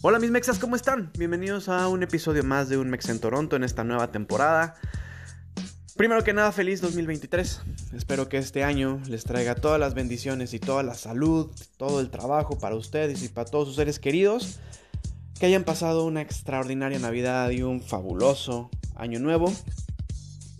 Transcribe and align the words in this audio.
Hola 0.00 0.20
mis 0.20 0.30
mexas, 0.30 0.60
¿cómo 0.60 0.76
están? 0.76 1.10
Bienvenidos 1.18 1.68
a 1.68 1.88
un 1.88 2.04
episodio 2.04 2.44
más 2.44 2.68
de 2.68 2.78
Un 2.78 2.88
Mex 2.88 3.08
en 3.08 3.18
Toronto 3.18 3.56
en 3.56 3.64
esta 3.64 3.82
nueva 3.82 4.12
temporada. 4.12 4.76
Primero 5.96 6.22
que 6.22 6.32
nada, 6.32 6.52
feliz 6.52 6.80
2023. 6.80 7.62
Espero 7.96 8.28
que 8.28 8.38
este 8.38 8.62
año 8.62 9.02
les 9.08 9.24
traiga 9.24 9.56
todas 9.56 9.80
las 9.80 9.94
bendiciones 9.94 10.54
y 10.54 10.60
toda 10.60 10.84
la 10.84 10.94
salud, 10.94 11.50
todo 11.78 12.00
el 12.00 12.10
trabajo 12.10 12.56
para 12.58 12.76
ustedes 12.76 13.24
y 13.24 13.28
para 13.28 13.50
todos 13.50 13.66
sus 13.66 13.74
seres 13.74 13.98
queridos. 13.98 14.60
Que 15.40 15.46
hayan 15.46 15.64
pasado 15.64 16.04
una 16.04 16.22
extraordinaria 16.22 17.00
Navidad 17.00 17.50
y 17.50 17.62
un 17.62 17.82
fabuloso 17.82 18.70
año 18.94 19.18
nuevo. 19.18 19.52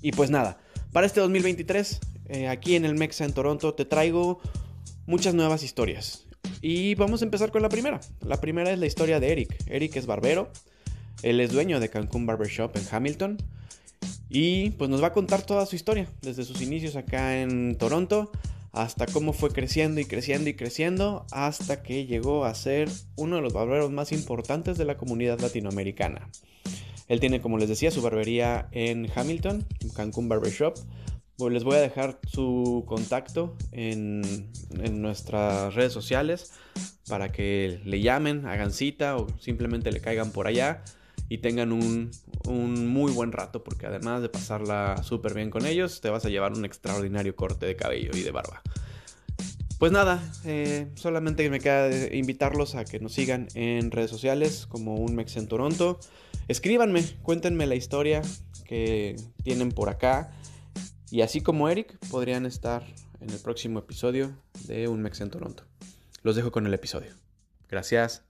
Y 0.03 0.11
pues 0.11 0.31
nada, 0.31 0.59
para 0.93 1.07
este 1.07 1.21
2023, 1.21 2.01
eh, 2.27 2.49
aquí 2.49 2.75
en 2.75 2.85
el 2.85 2.97
Mexa 2.97 3.25
en 3.25 3.35
Toronto, 3.35 3.73
te 3.73 3.85
traigo 3.85 4.41
muchas 5.07 5.35
nuevas 5.35 5.63
historias. 5.63 6.28
Y 6.61 6.95
vamos 6.95 7.23
a 7.23 7.25
empezar 7.25 7.51
con 7.51 7.63
la 7.63 7.69
primera. 7.69 8.01
La 8.21 8.41
primera 8.41 8.71
es 8.71 8.79
la 8.79 8.87
historia 8.87 9.21
de 9.21 9.33
Eric. 9.33 9.57
Eric 9.67 9.97
es 9.97 10.07
barbero. 10.07 10.51
Él 11.23 11.41
es 11.41 11.53
dueño 11.53 11.81
de 11.81 11.89
Cancún 11.89 12.27
Barbershop 12.27 12.77
en 12.77 12.83
Hamilton. 12.91 13.39
Y 14.29 14.71
pues 14.71 14.91
nos 14.91 15.03
va 15.03 15.09
a 15.09 15.13
contar 15.13 15.43
toda 15.43 15.65
su 15.67 15.77
historia, 15.77 16.07
desde 16.23 16.45
sus 16.45 16.61
inicios 16.61 16.97
acá 16.97 17.41
en 17.41 17.77
Toronto 17.77 18.31
hasta 18.73 19.07
cómo 19.07 19.33
fue 19.33 19.51
creciendo 19.51 20.01
y 20.01 20.05
creciendo 20.05 20.51
y 20.51 20.55
creciendo 20.55 21.27
hasta 21.33 21.83
que 21.83 22.07
llegó 22.07 22.45
a 22.45 22.55
ser 22.55 22.89
uno 23.17 23.37
de 23.37 23.43
los 23.43 23.53
barberos 23.53 23.91
más 23.91 24.13
importantes 24.13 24.79
de 24.79 24.85
la 24.85 24.97
comunidad 24.97 25.41
latinoamericana. 25.41 26.29
Él 27.09 27.21
tiene, 27.21 27.41
como 27.41 27.59
les 27.59 27.69
decía, 27.69 27.91
su 27.91 28.03
barbería 28.03 28.69
en 28.71 29.11
Hamilton, 29.15 29.67
Cancún 29.97 30.29
Barbershop, 30.29 30.77
les 31.49 31.63
voy 31.63 31.77
a 31.77 31.81
dejar 31.81 32.19
su 32.27 32.85
contacto 32.87 33.57
en, 33.71 34.51
nuestras 34.91 35.75
redes 35.75 35.93
sociales 35.93 36.53
para 37.09 37.31
que 37.31 37.81
le 37.85 38.01
llamen, 38.01 38.45
hagan 38.47 38.73
cita 38.73 39.17
o 39.17 39.29
simplemente 39.39 39.93
le 39.93 40.01
caigan 40.01 40.33
por 40.33 40.49
allá 40.49 40.83
y 41.29 41.39
tengan 41.39 41.73
un, 41.73 42.11
muy 42.45 43.13
buen 43.13 43.33
rato 43.33 43.63
porque 43.63 43.87
además 43.87 44.21
de 44.21 44.29
pasarla 44.29 45.03
súper 45.05 45.35
bien 45.35 45.51
con 45.51 45.65
ellos, 45.65 46.01
te 46.01 46.11
vas 46.11 46.25
a 46.25 46.29
llevar 46.29 46.53
un 46.53 46.65
extraordinario 46.65 47.37
corte 47.37 47.67
de 47.67 47.77
cabello 47.77 48.11
y 48.15 48.23
de 48.23 48.31
barba. 48.33 48.63
Pues 49.79 49.93
nada, 49.93 50.21
eh, 50.45 50.89
solamente 50.97 51.49
me 51.51 51.61
queda 51.61 52.13
invitarlos 52.13 52.75
a 52.75 52.85
que 52.85 52.99
nos 52.99 53.13
sigan 53.13 53.47
en 53.55 53.93
redes 53.93 54.11
sociales 54.11 54.67
como 54.69 54.97
un 54.97 55.15
Mex 55.15 55.37
en 55.37 55.47
Toronto. 55.47 56.01
Escríbanme, 56.49 57.05
cuéntenme 57.23 57.67
la 57.67 57.77
historia 57.77 58.23
que 58.65 59.15
tienen 59.45 59.71
por 59.71 59.89
acá 59.89 60.33
y 61.11 61.23
así 61.23 61.41
como 61.41 61.69
Eric, 61.69 61.99
podrían 62.11 62.45
estar 62.45 62.85
en 63.21 63.31
el 63.31 63.39
próximo 63.41 63.79
episodio 63.79 64.37
de 64.67 64.89
Un 64.89 65.03
Mex 65.03 65.21
en 65.21 65.31
Toronto. 65.31 65.65
Los 66.23 66.37
dejo 66.37 66.53
con 66.53 66.67
el 66.67 66.75
episodio. 66.75 67.13
Gracias. 67.69 68.25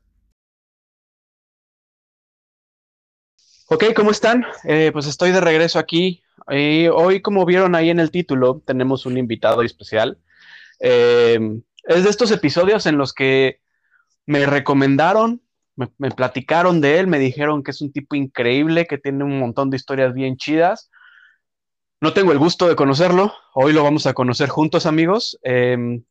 Ok, 3.69 3.85
¿cómo 3.95 4.11
están? 4.11 4.47
Eh, 4.65 4.91
pues 4.93 5.07
estoy 5.07 5.33
de 5.33 5.41
regreso 5.41 5.79
aquí. 5.79 6.23
Eh, 6.51 6.89
hoy, 6.91 7.21
como 7.21 7.45
vieron 7.45 7.75
ahí 7.75 7.91
en 7.91 8.01
el 8.01 8.11
título, 8.11 8.63
tenemos 8.65 9.07
un 9.07 9.19
invitado 9.19 9.63
especial. 9.63 10.19
Eh, 10.81 11.39
es 11.85 12.05
de 12.05 12.11
estos 12.11 12.31
episodios 12.31 12.87
en 12.87 12.97
los 12.97 13.13
que 13.13 13.61
me 14.25 14.47
recomendaron, 14.47 15.43
me 15.75 16.11
platicaron 16.11 16.81
de 16.81 16.99
él, 16.99 17.07
me 17.07 17.19
dijeron 17.19 17.63
que 17.63 17.71
es 17.71 17.81
un 17.81 17.93
tipo 17.93 18.17
increíble, 18.17 18.87
que 18.87 18.99
tiene 18.99 19.25
un 19.25 19.39
montón 19.39 19.71
de 19.71 19.77
historias 19.77 20.13
bien 20.13 20.37
chidas 20.37 20.91
no 22.01 22.13
tengo 22.13 22.33
el 22.33 22.39
gusto 22.39 22.69
de 22.69 22.77
conocerlo. 22.77 23.35
Hoy 23.55 23.73
lo 23.73 23.83
vamos 23.83 24.07
a 24.07 24.15
conocer 24.15 24.49
juntos, 24.49 24.87
amigos. 24.87 25.39
Em, 25.43 26.05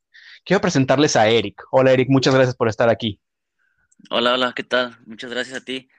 quiero 0.44 0.61
presentarles 0.61 1.16
a 1.16 1.27
Eric. 1.29 1.63
Hola, 1.71 1.91
Eric. 1.94 2.09
Muchas 2.09 2.35
gracias 2.35 2.55
por 2.55 2.67
estar 2.67 2.89
aquí. 2.89 3.21
Hola, 4.09 4.33
hola. 4.33 4.53
¿Qué 4.53 4.63
tal? 4.63 4.97
Muchas 5.05 5.31
gracias 5.31 5.61
a 5.61 5.63
ti. 5.63 5.89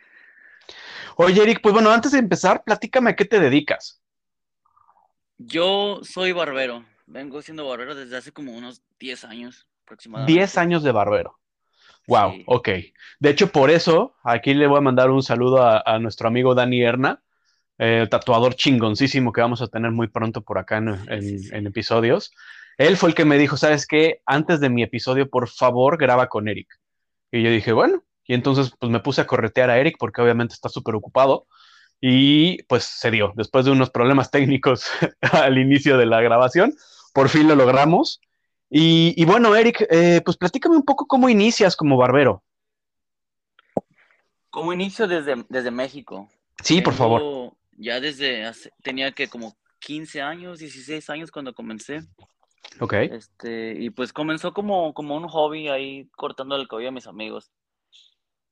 Oye, 1.16 1.42
Eric, 1.42 1.60
pues 1.62 1.72
bueno, 1.72 1.90
antes 1.90 2.12
de 2.12 2.18
empezar, 2.18 2.62
platícame 2.64 3.10
a 3.10 3.16
qué 3.16 3.24
te 3.24 3.40
dedicas. 3.40 4.00
Yo 5.38 6.00
soy 6.02 6.32
barbero. 6.32 6.84
Vengo 7.06 7.40
siendo 7.40 7.66
barbero 7.66 7.94
desde 7.94 8.16
hace 8.16 8.32
como 8.32 8.52
unos 8.52 8.82
10 9.00 9.24
años 9.24 9.66
aproximadamente. 9.84 10.32
10 10.32 10.58
años 10.58 10.82
de 10.82 10.92
barbero. 10.92 11.38
Wow, 12.06 12.42
ok. 12.46 12.68
De 13.20 13.30
hecho, 13.30 13.50
por 13.50 13.70
eso, 13.70 14.14
aquí 14.22 14.54
le 14.54 14.66
voy 14.66 14.78
a 14.78 14.82
mandar 14.82 15.10
un 15.10 15.22
saludo 15.22 15.62
a, 15.62 15.82
a 15.84 15.98
nuestro 15.98 16.28
amigo 16.28 16.54
Dani 16.54 16.82
Erna, 16.82 17.22
eh, 17.80 18.08
tatuador 18.10 18.56
chingoncísimo 18.56 19.32
que 19.32 19.40
vamos 19.40 19.62
a 19.62 19.68
tener 19.68 19.92
muy 19.92 20.08
pronto 20.08 20.42
por 20.42 20.58
acá 20.58 20.78
en, 20.78 21.66
episodios. 21.66 22.32
Él 22.76 22.96
fue 22.96 23.10
el 23.10 23.14
que 23.14 23.24
me 23.24 23.38
dijo, 23.38 23.56
¿sabes 23.56 23.86
qué? 23.86 24.20
Antes 24.26 24.58
de 24.60 24.68
mi 24.68 24.82
episodio, 24.82 25.30
por 25.30 25.48
favor, 25.48 25.96
graba 25.96 26.28
con 26.28 26.48
Eric. 26.48 26.68
Y 27.30 27.42
yo 27.42 27.50
dije, 27.50 27.72
bueno, 27.72 28.02
y 28.24 28.34
entonces 28.34 28.72
pues 28.78 28.90
me 28.90 29.00
puse 29.00 29.20
a 29.20 29.26
corretear 29.26 29.70
a 29.70 29.78
Eric 29.78 29.96
porque 29.98 30.20
obviamente 30.20 30.54
está 30.54 30.68
súper 30.68 30.96
ocupado. 30.96 31.46
Y 32.00 32.62
pues 32.64 32.84
se 32.84 33.10
dio, 33.10 33.32
después 33.36 33.64
de 33.64 33.72
unos 33.72 33.90
problemas 33.90 34.30
técnicos 34.30 34.86
al 35.32 35.58
inicio 35.58 35.98
de 35.98 36.06
la 36.06 36.20
grabación, 36.20 36.74
por 37.12 37.28
fin 37.28 37.46
lo 37.46 37.54
logramos. 37.54 38.20
Y, 38.70 39.24
bueno, 39.24 39.56
Eric, 39.56 39.86
eh, 39.88 40.20
pues 40.22 40.36
platícame 40.36 40.76
un 40.76 40.84
poco 40.84 41.06
cómo 41.06 41.28
inicias 41.28 41.74
como 41.74 41.96
barbero. 41.96 42.42
¿Cómo 44.50 44.72
inicio 44.72 45.06
desde, 45.06 45.44
desde 45.48 45.70
México? 45.70 46.28
Sí, 46.62 46.82
por 46.82 46.92
favor 46.92 47.37
ya 47.78 48.00
desde 48.00 48.44
hace, 48.44 48.70
tenía 48.82 49.12
que 49.12 49.28
como 49.28 49.56
15 49.78 50.20
años, 50.20 50.58
16 50.58 51.08
años 51.10 51.30
cuando 51.30 51.54
comencé. 51.54 52.02
Ok. 52.80 52.92
Este, 52.94 53.74
y 53.78 53.90
pues 53.90 54.12
comenzó 54.12 54.52
como, 54.52 54.92
como 54.92 55.16
un 55.16 55.28
hobby 55.28 55.68
ahí 55.68 56.08
cortando 56.16 56.56
el 56.56 56.68
cabello 56.68 56.88
a 56.88 56.92
mis 56.92 57.06
amigos. 57.06 57.50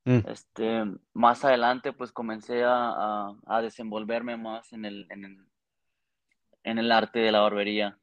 Mm. 0.04 0.20
Este, 0.28 0.84
más 1.12 1.44
adelante 1.44 1.92
pues 1.92 2.12
comencé 2.12 2.62
a, 2.64 3.34
a, 3.44 3.62
desenvolverme 3.62 4.36
más 4.36 4.72
en 4.72 4.84
el, 4.84 5.06
en 5.10 5.24
el, 5.24 5.36
en 6.62 6.78
el 6.78 6.92
arte 6.92 7.18
de 7.18 7.32
la 7.32 7.40
barbería. 7.40 7.98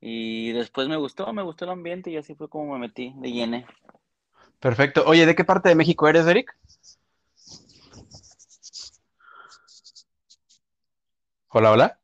Y 0.00 0.52
después 0.52 0.88
me 0.88 0.96
gustó, 0.96 1.32
me 1.32 1.42
gustó 1.42 1.64
el 1.64 1.70
ambiente 1.70 2.10
y 2.10 2.16
así 2.16 2.34
fue 2.34 2.48
como 2.48 2.72
me 2.72 2.80
metí 2.80 3.14
de 3.16 3.30
lleno. 3.30 3.64
Perfecto. 4.60 5.04
Oye, 5.06 5.24
¿de 5.26 5.34
qué 5.34 5.44
parte 5.44 5.68
de 5.68 5.74
México 5.74 6.08
eres, 6.08 6.26
Eric? 6.26 6.56
Hola, 11.58 11.72
hola. 11.72 11.98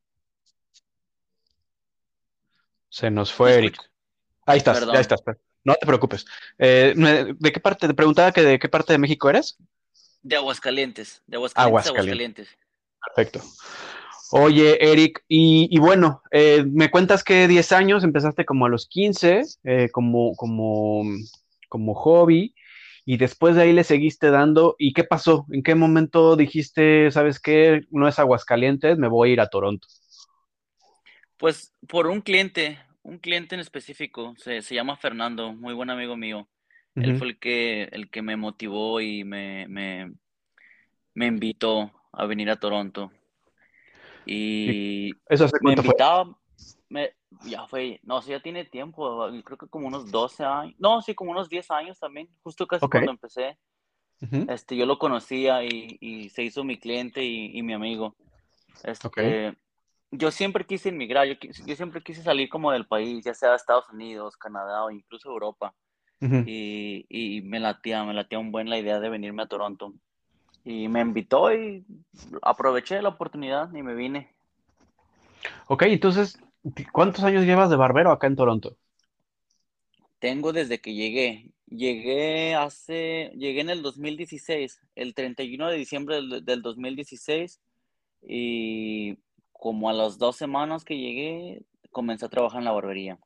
Se 2.88 3.10
nos 3.10 3.34
fue 3.34 3.52
Eric. 3.52 3.76
Ahí 4.46 4.56
estás, 4.56 4.86
ya 4.86 4.98
estás. 4.98 5.22
No 5.62 5.74
te 5.74 5.84
preocupes. 5.84 6.24
Eh, 6.56 6.94
¿De 7.38 7.52
qué 7.52 7.60
parte? 7.60 7.86
Te 7.86 7.92
preguntaba 7.92 8.32
que 8.32 8.40
de 8.40 8.58
qué 8.58 8.70
parte 8.70 8.94
de 8.94 8.98
México 8.98 9.28
eres. 9.28 9.58
De 10.22 10.36
Aguascalientes. 10.36 11.22
De 11.26 11.36
Aguascalientes. 11.36 11.86
Aguascalientes. 11.86 12.48
Perfecto. 13.14 13.42
Oye, 14.30 14.90
Eric, 14.90 15.22
y, 15.28 15.78
bueno, 15.78 16.22
eh, 16.30 16.64
me 16.66 16.90
cuentas 16.90 17.22
que 17.22 17.46
10 17.46 17.72
años 17.72 18.04
empezaste 18.04 18.46
como 18.46 18.64
a 18.64 18.70
los 18.70 18.86
15, 18.86 19.42
eh, 19.64 19.90
como, 19.92 20.34
como, 20.34 21.02
como 21.68 21.94
hobby, 21.94 22.54
y 23.04 23.16
después 23.16 23.56
de 23.56 23.62
ahí 23.62 23.72
le 23.72 23.84
seguiste 23.84 24.30
dando. 24.30 24.76
¿Y 24.78 24.92
qué 24.92 25.04
pasó? 25.04 25.46
¿En 25.50 25.62
qué 25.62 25.74
momento 25.74 26.36
dijiste, 26.36 27.10
sabes 27.10 27.40
qué, 27.40 27.82
no 27.90 28.06
es 28.06 28.18
Aguascalientes, 28.18 28.98
me 28.98 29.08
voy 29.08 29.30
a 29.30 29.32
ir 29.32 29.40
a 29.40 29.48
Toronto? 29.48 29.88
Pues 31.36 31.74
por 31.88 32.06
un 32.06 32.20
cliente, 32.20 32.78
un 33.02 33.18
cliente 33.18 33.54
en 33.54 33.60
específico, 33.60 34.34
se, 34.36 34.60
llama 34.62 34.96
Fernando, 34.96 35.52
muy 35.52 35.74
buen 35.74 35.90
amigo 35.90 36.16
mío. 36.16 36.48
Él 36.94 37.16
fue 37.16 37.28
el 37.28 37.38
que, 37.38 37.84
el 37.84 38.10
que 38.10 38.20
me 38.20 38.36
motivó 38.36 39.00
y 39.00 39.24
me, 39.24 39.66
me, 39.66 40.12
me 41.14 41.26
invitó 41.26 41.90
a 42.12 42.26
venir 42.26 42.50
a 42.50 42.56
Toronto. 42.56 43.10
Y 44.26 45.12
¿Eso 45.28 45.46
hace 45.46 45.58
cuánto 45.60 45.82
me 45.82 45.86
invitaba, 45.88 46.38
Me, 46.88 47.14
ya 47.44 47.66
fue, 47.66 48.00
no, 48.02 48.22
sé, 48.22 48.32
ya 48.32 48.40
tiene 48.40 48.64
tiempo, 48.64 49.28
creo 49.44 49.58
que 49.58 49.68
como 49.68 49.86
unos 49.86 50.10
12 50.10 50.44
años, 50.44 50.74
no, 50.78 51.02
sí, 51.02 51.14
como 51.14 51.30
unos 51.30 51.48
10 51.48 51.70
años 51.70 51.98
también, 51.98 52.28
justo 52.42 52.66
casi 52.66 52.86
cuando 52.88 53.10
empecé. 53.10 53.58
Este, 54.48 54.76
yo 54.76 54.86
lo 54.86 54.98
conocía 54.98 55.64
y, 55.64 55.98
y, 56.00 56.28
se 56.28 56.44
hizo 56.44 56.62
mi 56.62 56.78
cliente 56.78 57.24
y, 57.24 57.58
y 57.58 57.62
mi 57.62 57.72
amigo. 57.72 58.14
Este, 58.84 59.56
Yo 60.12 60.30
siempre 60.30 60.64
quise 60.64 60.90
inmigrar, 60.90 61.26
yo, 61.26 61.34
yo, 61.66 61.74
siempre 61.74 62.02
quise 62.02 62.22
salir 62.22 62.48
como 62.48 62.70
del 62.70 62.86
país, 62.86 63.24
ya 63.24 63.34
sea 63.34 63.56
Estados 63.56 63.88
Unidos, 63.90 64.36
Canadá 64.36 64.84
o 64.84 64.92
incluso 64.92 65.28
Europa. 65.28 65.74
y, 66.20 67.04
y, 67.08 67.42
me 67.42 67.58
latía, 67.58 68.04
me 68.04 68.14
latía 68.14 68.38
un 68.38 68.52
buen 68.52 68.70
la 68.70 68.78
idea 68.78 69.00
de 69.00 69.08
venirme 69.08 69.42
a 69.42 69.48
Toronto. 69.48 69.92
Y 70.64 70.86
me 70.86 71.00
invitó 71.00 71.52
y 71.52 71.84
aproveché 72.42 73.02
la 73.02 73.08
oportunidad 73.08 73.74
y 73.74 73.82
me 73.82 73.96
vine. 73.96 74.32
Ok, 75.66 75.82
entonces 75.82 76.38
¿Cuántos 76.92 77.24
años 77.24 77.44
llevas 77.44 77.70
de 77.70 77.76
barbero 77.76 78.12
acá 78.12 78.26
en 78.26 78.36
Toronto? 78.36 78.76
Tengo 80.18 80.52
desde 80.52 80.80
que 80.80 80.94
llegué. 80.94 81.50
Llegué 81.66 82.54
hace, 82.54 83.32
llegué 83.34 83.62
en 83.62 83.70
el 83.70 83.82
2016, 83.82 84.80
el 84.94 85.14
31 85.14 85.68
de 85.68 85.76
diciembre 85.76 86.20
del, 86.42 86.62
2016 86.62 87.60
y 88.22 89.18
como 89.52 89.88
a 89.88 89.92
las 89.92 90.18
dos 90.18 90.36
semanas 90.36 90.84
que 90.84 90.98
llegué, 90.98 91.64
comencé 91.90 92.26
a 92.26 92.28
trabajar 92.28 92.58
en 92.58 92.66
la 92.66 92.72
barbería. 92.72 93.18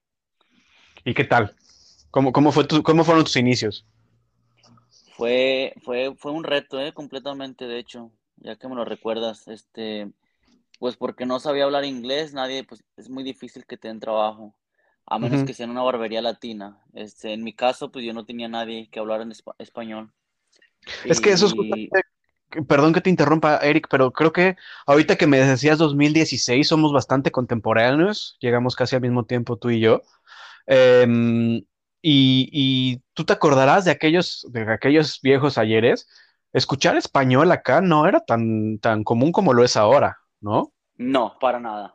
¿Y 1.04 1.12
qué 1.12 1.24
tal? 1.24 1.56
¿Cómo, 2.10 2.32
cómo, 2.32 2.52
fue 2.52 2.64
tu, 2.64 2.82
cómo 2.82 3.04
fueron 3.04 3.24
tus 3.24 3.36
inicios? 3.36 3.84
Fue, 5.16 5.74
fue, 5.82 6.14
fue 6.16 6.32
un 6.32 6.44
reto, 6.44 6.80
¿eh? 6.80 6.92
completamente, 6.92 7.66
de 7.66 7.78
hecho, 7.78 8.12
ya 8.36 8.56
que 8.56 8.68
me 8.68 8.74
lo 8.76 8.84
recuerdas, 8.84 9.48
este, 9.48 10.10
pues 10.78 10.96
porque 10.96 11.26
no 11.26 11.40
sabía 11.40 11.64
hablar 11.64 11.84
inglés, 11.84 12.32
nadie, 12.32 12.64
pues 12.64 12.84
es 12.96 13.08
muy 13.08 13.25
difícil 13.25 13.64
que 13.67 13.76
te 13.76 13.88
den 13.88 14.00
trabajo, 14.00 14.55
a 15.06 15.19
menos 15.19 15.44
que 15.44 15.55
sea 15.55 15.64
en 15.64 15.70
una 15.70 15.82
barbería 15.82 16.23
latina. 16.23 16.82
Este, 16.93 17.32
en 17.32 17.44
mi 17.44 17.55
caso, 17.55 17.90
pues 17.90 18.05
yo 18.05 18.12
no 18.12 18.25
tenía 18.25 18.49
nadie 18.49 18.88
que 18.90 18.99
hablara 18.99 19.23
en 19.23 19.32
español. 19.58 20.12
Es 21.05 21.20
que 21.20 21.31
eso 21.31 21.46
es 21.46 21.55
perdón 22.69 22.93
que 22.93 23.00
te 23.00 23.11
interrumpa, 23.11 23.58
Eric, 23.58 23.88
pero 23.90 24.12
creo 24.12 24.32
que 24.32 24.56
ahorita 24.87 25.17
que 25.17 25.26
me 25.26 25.38
decías 25.38 25.78
2016 25.78 26.67
somos 26.67 26.93
bastante 26.93 27.31
contemporáneos, 27.31 28.37
llegamos 28.40 28.76
casi 28.76 28.96
al 28.96 29.02
mismo 29.02 29.25
tiempo 29.25 29.56
tú 29.58 29.70
y 29.70 29.81
yo. 29.81 30.02
Em, 30.67 31.64
y, 32.02 33.02
tú 33.14 33.25
te 33.25 33.32
acordarás 33.32 33.84
de 33.84 33.90
aquellos, 33.90 34.46
de 34.50 34.73
aquellos 34.73 35.20
viejos 35.23 35.58
ayeres. 35.58 36.08
Escuchar 36.52 36.96
español 36.96 37.50
acá 37.50 37.81
no 37.81 38.06
era 38.06 38.20
tan, 38.20 38.78
tan 38.78 39.05
común 39.05 39.32
como 39.32 39.52
lo 39.52 39.64
es 39.64 39.76
ahora, 39.76 40.19
¿no? 40.40 40.72
No, 40.96 41.38
para 41.40 41.60
nada. 41.60 41.94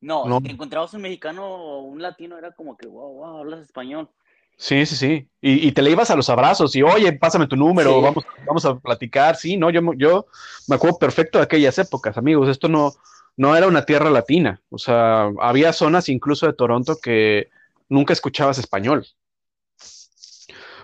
No, 0.00 0.26
no. 0.26 0.40
si 0.40 0.50
encontrabas 0.50 0.94
un 0.94 1.02
mexicano 1.02 1.46
o 1.46 1.82
un 1.82 2.00
latino 2.00 2.38
era 2.38 2.52
como 2.52 2.76
que, 2.76 2.86
wow, 2.86 3.14
wow, 3.14 3.38
hablas 3.38 3.60
español. 3.60 4.08
Sí, 4.56 4.84
sí, 4.84 4.96
sí. 4.96 5.28
Y, 5.40 5.72
te 5.72 5.80
le 5.80 5.90
ibas 5.90 6.10
a 6.10 6.16
los 6.16 6.28
abrazos 6.28 6.76
y, 6.76 6.82
oye, 6.82 7.14
pásame 7.14 7.46
tu 7.46 7.56
número, 7.56 8.02
vamos, 8.02 8.24
vamos 8.46 8.64
a 8.66 8.78
platicar. 8.78 9.36
Sí, 9.36 9.56
no, 9.56 9.70
yo, 9.70 9.80
yo 9.96 10.26
me 10.68 10.76
acuerdo 10.76 10.98
perfecto 10.98 11.38
de 11.38 11.44
aquellas 11.44 11.78
épocas, 11.78 12.18
amigos. 12.18 12.46
Esto 12.46 12.68
no, 12.68 12.92
no 13.38 13.56
era 13.56 13.66
una 13.66 13.86
tierra 13.86 14.10
latina. 14.10 14.60
O 14.68 14.76
sea, 14.76 15.30
había 15.40 15.72
zonas 15.72 16.10
incluso 16.10 16.46
de 16.46 16.52
Toronto 16.52 16.98
que 17.02 17.48
nunca 17.88 18.12
escuchabas 18.12 18.58
español. 18.58 19.06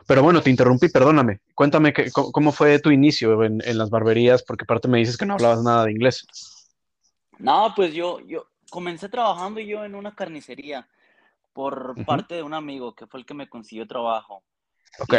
Pero 0.06 0.22
bueno, 0.22 0.40
te 0.40 0.50
interrumpí, 0.50 0.88
perdóname. 0.88 1.40
Cuéntame 1.54 1.92
que, 1.92 2.10
cómo, 2.10 2.52
fue 2.52 2.78
tu 2.78 2.90
inicio 2.90 3.44
en, 3.44 3.60
las 3.76 3.90
barberías, 3.90 4.42
porque 4.42 4.64
aparte 4.64 4.88
me 4.88 4.98
dices 4.98 5.18
que 5.18 5.26
no 5.26 5.34
hablabas 5.34 5.62
nada 5.62 5.84
de 5.84 5.92
inglés. 5.92 6.26
No, 7.38 7.72
pues 7.74 7.94
yo, 7.94 8.20
yo 8.20 8.46
comencé 8.70 9.08
trabajando 9.08 9.60
yo 9.60 9.84
en 9.84 9.94
una 9.94 10.14
carnicería 10.14 10.88
por 11.52 11.94
parte 12.04 12.34
de 12.34 12.42
un 12.42 12.54
amigo 12.54 12.94
que 12.94 13.06
fue 13.06 13.20
el 13.20 13.26
que 13.26 13.34
me 13.34 13.48
consiguió 13.48 13.86
trabajo. 13.86 14.42
Ok. 14.98 15.14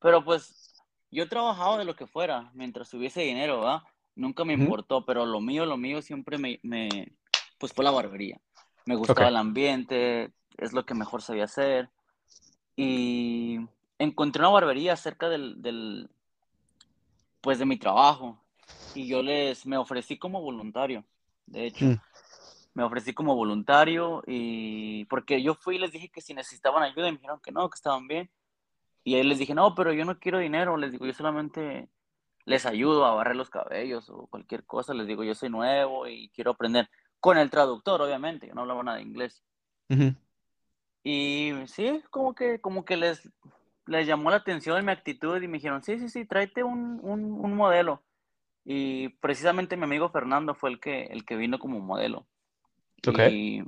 pero 0.00 0.24
pues 0.24 0.74
yo 1.10 1.28
trabajaba 1.28 1.78
de 1.78 1.84
lo 1.84 1.96
que 1.96 2.06
fuera, 2.06 2.50
mientras 2.54 2.90
tuviese 2.90 3.22
dinero, 3.22 3.60
¿verdad? 3.60 3.82
Nunca 4.14 4.44
me 4.44 4.54
importó, 4.54 5.04
pero 5.04 5.24
lo 5.24 5.40
mío, 5.40 5.66
lo 5.66 5.76
mío 5.76 6.02
siempre 6.02 6.36
me, 6.36 6.60
me 6.62 7.12
pues 7.58 7.72
fue 7.72 7.84
la 7.84 7.90
barbería. 7.90 8.40
Me 8.86 8.96
gustaba 8.96 9.28
el 9.28 9.36
ambiente, 9.36 10.32
es 10.56 10.72
lo 10.72 10.84
que 10.84 10.94
mejor 10.94 11.22
sabía 11.22 11.44
hacer. 11.44 11.90
Y 12.76 13.60
encontré 13.98 14.40
una 14.40 14.50
barbería 14.50 14.96
cerca 14.96 15.28
del, 15.28 15.60
del, 15.62 16.08
pues 17.40 17.58
de 17.58 17.66
mi 17.66 17.76
trabajo. 17.76 18.38
Y 18.94 19.08
yo 19.08 19.22
les, 19.22 19.66
me 19.66 19.76
ofrecí 19.76 20.18
como 20.18 20.40
voluntario, 20.40 21.04
de 21.46 21.66
hecho. 21.66 21.84
Mm 21.84 22.00
me 22.74 22.84
ofrecí 22.84 23.12
como 23.12 23.34
voluntario 23.34 24.22
y 24.26 25.04
porque 25.06 25.42
yo 25.42 25.54
fui 25.54 25.76
y 25.76 25.78
les 25.78 25.92
dije 25.92 26.08
que 26.08 26.20
si 26.20 26.34
necesitaban 26.34 26.82
ayuda 26.82 27.08
y 27.08 27.12
me 27.12 27.18
dijeron 27.18 27.40
que 27.42 27.52
no, 27.52 27.68
que 27.68 27.76
estaban 27.76 28.06
bien. 28.06 28.30
Y 29.02 29.14
ahí 29.14 29.24
les 29.24 29.38
dije, 29.38 29.54
no, 29.54 29.74
pero 29.74 29.92
yo 29.92 30.04
no 30.04 30.18
quiero 30.18 30.38
dinero, 30.38 30.76
les 30.76 30.92
digo, 30.92 31.06
yo 31.06 31.12
solamente 31.12 31.88
les 32.44 32.66
ayudo 32.66 33.04
a 33.06 33.14
barrer 33.14 33.36
los 33.36 33.50
cabellos 33.50 34.08
o 34.10 34.26
cualquier 34.28 34.64
cosa, 34.64 34.94
les 34.94 35.06
digo, 35.06 35.24
yo 35.24 35.34
soy 35.34 35.48
nuevo 35.48 36.06
y 36.06 36.30
quiero 36.30 36.52
aprender 36.52 36.88
con 37.18 37.38
el 37.38 37.50
traductor, 37.50 38.00
obviamente, 38.00 38.46
yo 38.46 38.54
no 38.54 38.62
hablaba 38.62 38.82
nada 38.82 38.98
de 38.98 39.02
inglés. 39.02 39.42
Y 41.02 41.52
sí, 41.66 42.02
como 42.10 42.34
que, 42.34 42.60
como 42.60 42.84
que 42.84 42.96
les, 42.96 43.28
les 43.86 44.06
llamó 44.06 44.30
la 44.30 44.36
atención 44.36 44.84
mi 44.84 44.92
actitud 44.92 45.40
y 45.40 45.48
me 45.48 45.58
dijeron, 45.58 45.82
sí, 45.82 45.98
sí, 45.98 46.08
sí, 46.08 46.24
tráete 46.24 46.62
un, 46.62 47.00
un, 47.02 47.32
un 47.32 47.56
modelo. 47.56 48.02
Y 48.64 49.08
precisamente 49.20 49.76
mi 49.76 49.84
amigo 49.84 50.10
Fernando 50.10 50.54
fue 50.54 50.70
el 50.70 50.80
que, 50.80 51.04
el 51.04 51.24
que 51.24 51.36
vino 51.36 51.58
como 51.58 51.80
modelo. 51.80 52.26
Y, 53.30 53.62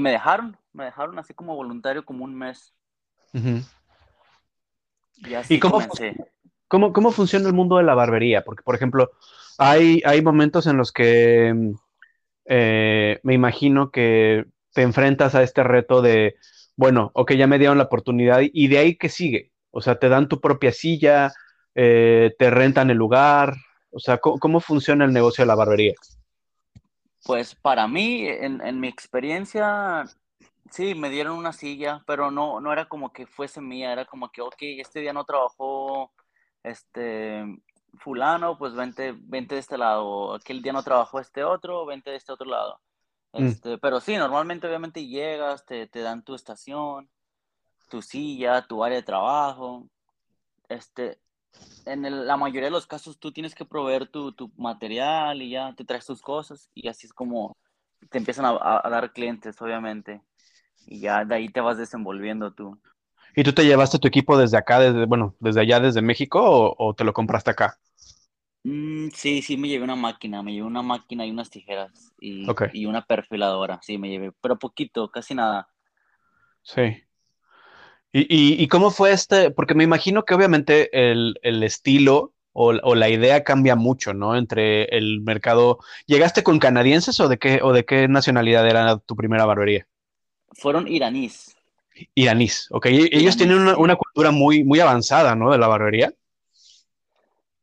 me 0.00 0.10
dejaron, 0.10 0.56
me 0.72 0.84
dejaron 0.84 1.18
así 1.18 1.34
como 1.34 1.54
voluntario 1.54 2.04
como 2.04 2.24
un 2.24 2.34
mes. 2.34 2.74
Y 5.18 5.34
así 5.34 5.58
cómo, 5.58 5.80
cómo, 6.68 6.92
cómo, 6.92 7.10
funciona 7.10 7.46
el 7.46 7.54
mundo 7.54 7.76
de 7.76 7.84
la 7.84 7.94
barbería? 7.94 8.42
Porque, 8.44 8.62
por 8.62 8.74
ejemplo, 8.74 9.10
hay, 9.58 10.02
hay 10.04 10.22
momentos 10.22 10.66
en 10.66 10.76
los 10.76 10.92
que 10.92 11.74
eh, 12.46 13.20
me 13.22 13.34
imagino 13.34 13.90
que 13.90 14.46
te 14.72 14.82
enfrentas 14.82 15.34
a 15.34 15.42
este 15.42 15.62
reto 15.64 16.02
de, 16.02 16.36
bueno, 16.76 17.10
ok, 17.14 17.32
ya 17.32 17.46
me 17.46 17.58
dieron 17.58 17.78
la 17.78 17.84
oportunidad 17.84 18.40
y 18.42 18.68
de 18.68 18.78
ahí 18.78 18.96
que 18.96 19.08
sigue. 19.08 19.52
O 19.70 19.80
sea, 19.80 19.98
te 19.98 20.08
dan 20.08 20.28
tu 20.28 20.40
propia 20.40 20.72
silla, 20.72 21.32
eh, 21.74 22.34
te 22.38 22.50
rentan 22.50 22.90
el 22.90 22.96
lugar. 22.96 23.56
O 23.90 23.98
sea, 23.98 24.18
¿cómo 24.18 24.60
funciona 24.60 25.04
el 25.04 25.12
negocio 25.12 25.42
de 25.42 25.46
la 25.46 25.54
barbería? 25.54 25.94
Pues 27.24 27.54
para 27.54 27.88
mí, 27.88 28.26
en, 28.28 28.78
mi 28.78 28.88
experiencia, 28.88 30.04
sí, 30.70 30.94
me 30.94 31.10
dieron 31.10 31.36
una 31.36 31.52
silla, 31.52 32.04
pero 32.06 32.30
no, 32.30 32.60
no 32.60 32.72
era 32.72 32.86
como 32.88 33.12
que 33.12 33.26
fuese 33.26 33.60
mía, 33.60 33.92
era 33.92 34.04
como 34.04 34.30
que, 34.30 34.42
ok, 34.42 34.56
este 34.60 35.00
día 35.00 35.12
no 35.12 35.24
trabajó 35.24 36.12
este 36.62 37.44
fulano, 37.98 38.58
pues 38.58 38.74
vente, 38.74 39.14
vente 39.18 39.54
de 39.54 39.60
este 39.60 39.78
lado, 39.78 40.34
aquel 40.34 40.62
día 40.62 40.72
no 40.72 40.82
trabajó 40.82 41.18
este 41.18 41.42
otro, 41.42 41.84
vente 41.86 42.10
de 42.10 42.16
este 42.16 42.32
otro 42.32 42.46
lado. 42.46 42.80
Mm. 43.32 43.46
Este, 43.46 43.78
Pero 43.78 44.00
sí, 44.00 44.16
normalmente 44.16 44.66
obviamente 44.66 45.06
llegas, 45.06 45.64
te, 45.64 45.86
te 45.88 46.00
dan 46.00 46.22
tu 46.22 46.34
estación, 46.34 47.10
tu 47.88 48.02
silla, 48.02 48.66
tu 48.66 48.84
área 48.84 48.98
de 48.98 49.04
trabajo. 49.04 49.88
Este, 50.68 51.18
en 51.86 52.26
la 52.26 52.36
mayoría 52.36 52.64
de 52.64 52.72
los 52.72 52.86
casos 52.86 53.18
tú 53.18 53.32
tienes 53.32 53.54
que 53.54 53.64
proveer 53.64 54.08
tu, 54.08 54.32
tu, 54.32 54.50
material 54.56 55.40
y 55.40 55.50
ya 55.50 55.72
te 55.74 55.84
traes 55.84 56.04
tus 56.04 56.20
cosas 56.20 56.68
y 56.74 56.88
así 56.88 57.06
es 57.06 57.12
como 57.12 57.56
te 58.10 58.18
empiezan 58.18 58.44
a, 58.46 58.88
dar 58.88 59.12
clientes, 59.12 59.60
obviamente. 59.60 60.20
Y 60.86 61.00
ya 61.00 61.24
de 61.24 61.34
ahí 61.34 61.48
te 61.48 61.60
vas 61.60 61.78
desenvolviendo 61.78 62.52
tú. 62.52 62.78
¿Y 63.34 63.42
tú 63.42 63.52
te 63.52 63.64
llevaste 63.64 63.98
tu 63.98 64.08
equipo 64.08 64.38
desde 64.38 64.56
acá, 64.56 64.78
desde, 64.78 65.06
bueno, 65.06 65.34
desde 65.40 65.60
allá, 65.60 65.80
desde 65.80 66.02
México 66.02 66.74
o, 66.78 66.94
te 66.94 67.04
lo 67.04 67.12
compraste 67.12 67.50
acá? 67.50 67.78
Mm, 68.62 69.08
sí, 69.12 69.42
sí, 69.42 69.56
me 69.56 69.68
llevé 69.68 69.84
una 69.84 69.96
máquina, 69.96 70.42
me 70.42 70.52
llevé 70.52 70.66
una 70.66 70.82
máquina 70.82 71.26
y 71.26 71.30
unas 71.30 71.50
tijeras 71.50 72.12
y, 72.20 72.46
y 72.72 72.86
una 72.86 73.04
perfiladora, 73.04 73.80
sí, 73.82 73.98
me 73.98 74.08
llevé, 74.08 74.32
pero 74.40 74.58
poquito, 74.58 75.10
casi 75.10 75.34
nada. 75.34 75.68
Sí. 76.62 77.05
¿Y, 78.18 78.66
cómo 78.68 78.90
fue 78.90 79.12
este? 79.12 79.50
Porque 79.50 79.74
me 79.74 79.84
imagino 79.84 80.24
que 80.24 80.32
obviamente 80.32 80.88
el, 81.12 81.36
estilo 81.62 82.32
o, 82.54 82.72
la 82.72 83.10
idea 83.10 83.44
cambia 83.44 83.76
mucho, 83.76 84.14
¿no? 84.14 84.36
Entre 84.36 84.84
el 84.84 85.20
mercado. 85.20 85.80
¿Llegaste 86.06 86.42
con 86.42 86.58
canadienses 86.58 87.20
o 87.20 87.28
de 87.28 87.38
qué, 87.38 87.60
o 87.62 87.74
de 87.74 87.84
qué 87.84 88.08
nacionalidad 88.08 88.66
era 88.66 88.96
tu 88.96 89.16
primera 89.16 89.44
barbería? 89.44 89.86
Fueron 90.52 90.88
iraníes. 90.88 91.54
Iraníes, 92.14 92.68
ok. 92.70 92.86
Ellos 92.86 93.36
tienen 93.36 93.58
una, 93.58 93.96
cultura 93.96 94.30
muy, 94.30 94.64
muy 94.64 94.80
avanzada, 94.80 95.36
¿no? 95.36 95.52
De 95.52 95.58
la 95.58 95.68
barbería. 95.68 96.10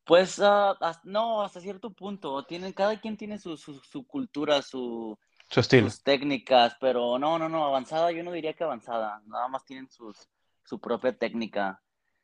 Pues 0.06 0.40
ah, 0.40 0.78
no, 1.04 1.42
hasta 1.42 1.62
cierto 1.62 1.90
punto. 1.90 2.46
Tienen, 2.46 2.74
cada 2.74 3.02
quien 3.02 3.18
tiene 3.18 3.40
su, 3.40 3.58
su, 3.58 4.06
cultura, 4.06 4.62
su, 4.62 5.18
su 5.50 5.60
estilo. 5.60 5.90
sus 5.90 6.04
técnicas, 6.04 6.76
pero 6.80 7.18
no, 7.18 7.40
no, 7.40 7.50
no, 7.50 7.66
avanzada, 7.66 8.12
yo 8.12 8.24
no 8.24 8.32
diría 8.32 8.54
que 8.54 8.64
avanzada. 8.64 9.20
Nada 9.26 9.48
más 9.48 9.66
tienen 9.66 9.90
sus, 9.90 10.28
su 10.66 10.80
propia 10.80 11.18
técnica. 11.18 11.82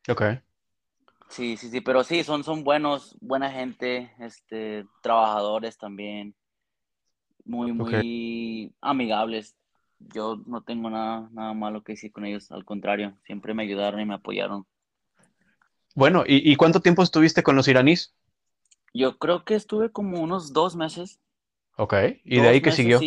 Ok. 0.08 0.22
Sí, 1.28 1.56
sí, 1.56 1.70
sí, 1.70 1.80
pero 1.80 2.02
sí, 2.02 2.24
son, 2.24 2.42
son 2.42 2.64
buenos, 2.64 3.16
buena 3.20 3.50
gente, 3.50 4.12
este, 4.18 4.84
trabajadores 5.00 5.78
también, 5.78 6.34
muy, 7.44 7.72
muy 7.72 8.74
amigables. 8.80 9.56
Yo 9.98 10.42
no 10.46 10.62
tengo 10.62 10.90
nada, 10.90 11.28
nada 11.32 11.52
malo 11.54 11.84
que 11.84 11.92
decir 11.92 12.10
con 12.10 12.24
ellos, 12.24 12.50
al 12.50 12.64
contrario, 12.64 13.16
siempre 13.26 13.54
me 13.54 13.62
ayudaron 13.62 14.00
y 14.00 14.06
me 14.06 14.14
apoyaron. 14.14 14.66
Bueno, 15.94 16.24
¿y, 16.26 16.56
cuánto 16.56 16.80
tiempo 16.80 17.02
estuviste 17.02 17.42
con 17.42 17.56
los 17.56 17.68
iraníes? 17.68 18.14
Yo 18.94 19.18
creo 19.18 19.44
que 19.44 19.54
estuve 19.54 19.92
como 19.92 20.20
unos 20.20 20.52
dos 20.52 20.74
meses. 20.74 21.20
Ok, 21.76 21.94
¿y 22.24 22.40
de 22.40 22.48
ahí 22.48 22.60
qué 22.60 22.72
siguió? 22.72 23.00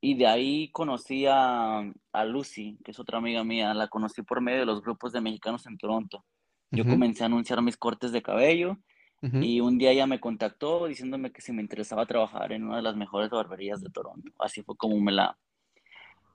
Y 0.00 0.14
de 0.14 0.26
ahí 0.26 0.68
conocí 0.70 1.26
a, 1.26 1.82
Lucy, 2.26 2.78
que 2.84 2.90
es 2.90 2.98
otra 2.98 3.18
amiga 3.18 3.42
mía. 3.44 3.74
La 3.74 3.88
conocí 3.88 4.22
por 4.22 4.40
medio 4.40 4.60
de 4.60 4.66
los 4.66 4.82
grupos 4.82 5.12
de 5.12 5.20
mexicanos 5.20 5.66
en 5.66 5.78
Toronto. 5.78 6.24
Yo 6.70 6.84
comencé 6.84 7.22
a 7.22 7.26
anunciar 7.26 7.62
mis 7.62 7.76
cortes 7.76 8.12
de 8.12 8.22
cabello 8.22 8.76
y 9.22 9.60
un 9.60 9.78
día 9.78 9.92
ella 9.92 10.06
me 10.06 10.20
contactó 10.20 10.86
diciéndome 10.86 11.32
que 11.32 11.40
si 11.40 11.52
me 11.52 11.62
interesaba 11.62 12.06
trabajar 12.06 12.52
en 12.52 12.64
una 12.64 12.76
de 12.76 12.82
las 12.82 12.96
mejores 12.96 13.30
barberías 13.30 13.80
de 13.80 13.90
Toronto. 13.90 14.30
Así 14.38 14.62
fue 14.62 14.76
como 14.76 15.00
me 15.00 15.12
la, 15.12 15.38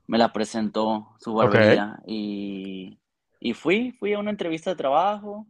me 0.08 0.18
la 0.18 0.34
presentó 0.34 1.15
su 1.20 1.34
barbería. 1.34 2.00
Y, 2.06 2.98
y 3.39 3.53
fui, 3.53 3.91
fui 3.91 4.13
a 4.13 4.20
una 4.20 4.32
entrevista 4.32 4.72
de 4.72 4.75
trabajo 4.75 5.48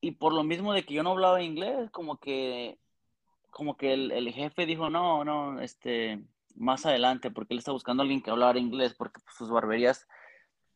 y 0.00 0.12
por 0.12 0.34
lo 0.34 0.42
mismo 0.42 0.72
de 0.72 0.84
que 0.84 0.94
yo 0.94 1.02
no 1.02 1.12
hablaba 1.12 1.42
inglés, 1.42 1.90
como 1.90 2.18
que, 2.18 2.78
como 3.50 3.76
que 3.76 3.94
el, 3.94 4.12
el 4.12 4.32
jefe 4.32 4.66
dijo, 4.66 4.90
no, 4.90 5.24
no, 5.24 5.60
este, 5.60 6.22
más 6.54 6.86
adelante, 6.86 7.30
porque 7.30 7.54
él 7.54 7.58
está 7.58 7.72
buscando 7.72 8.02
a 8.02 8.04
alguien 8.04 8.22
que 8.22 8.30
hablara 8.30 8.58
inglés, 8.58 8.94
porque 8.94 9.20
pues, 9.24 9.36
sus 9.36 9.50
barberías 9.50 10.06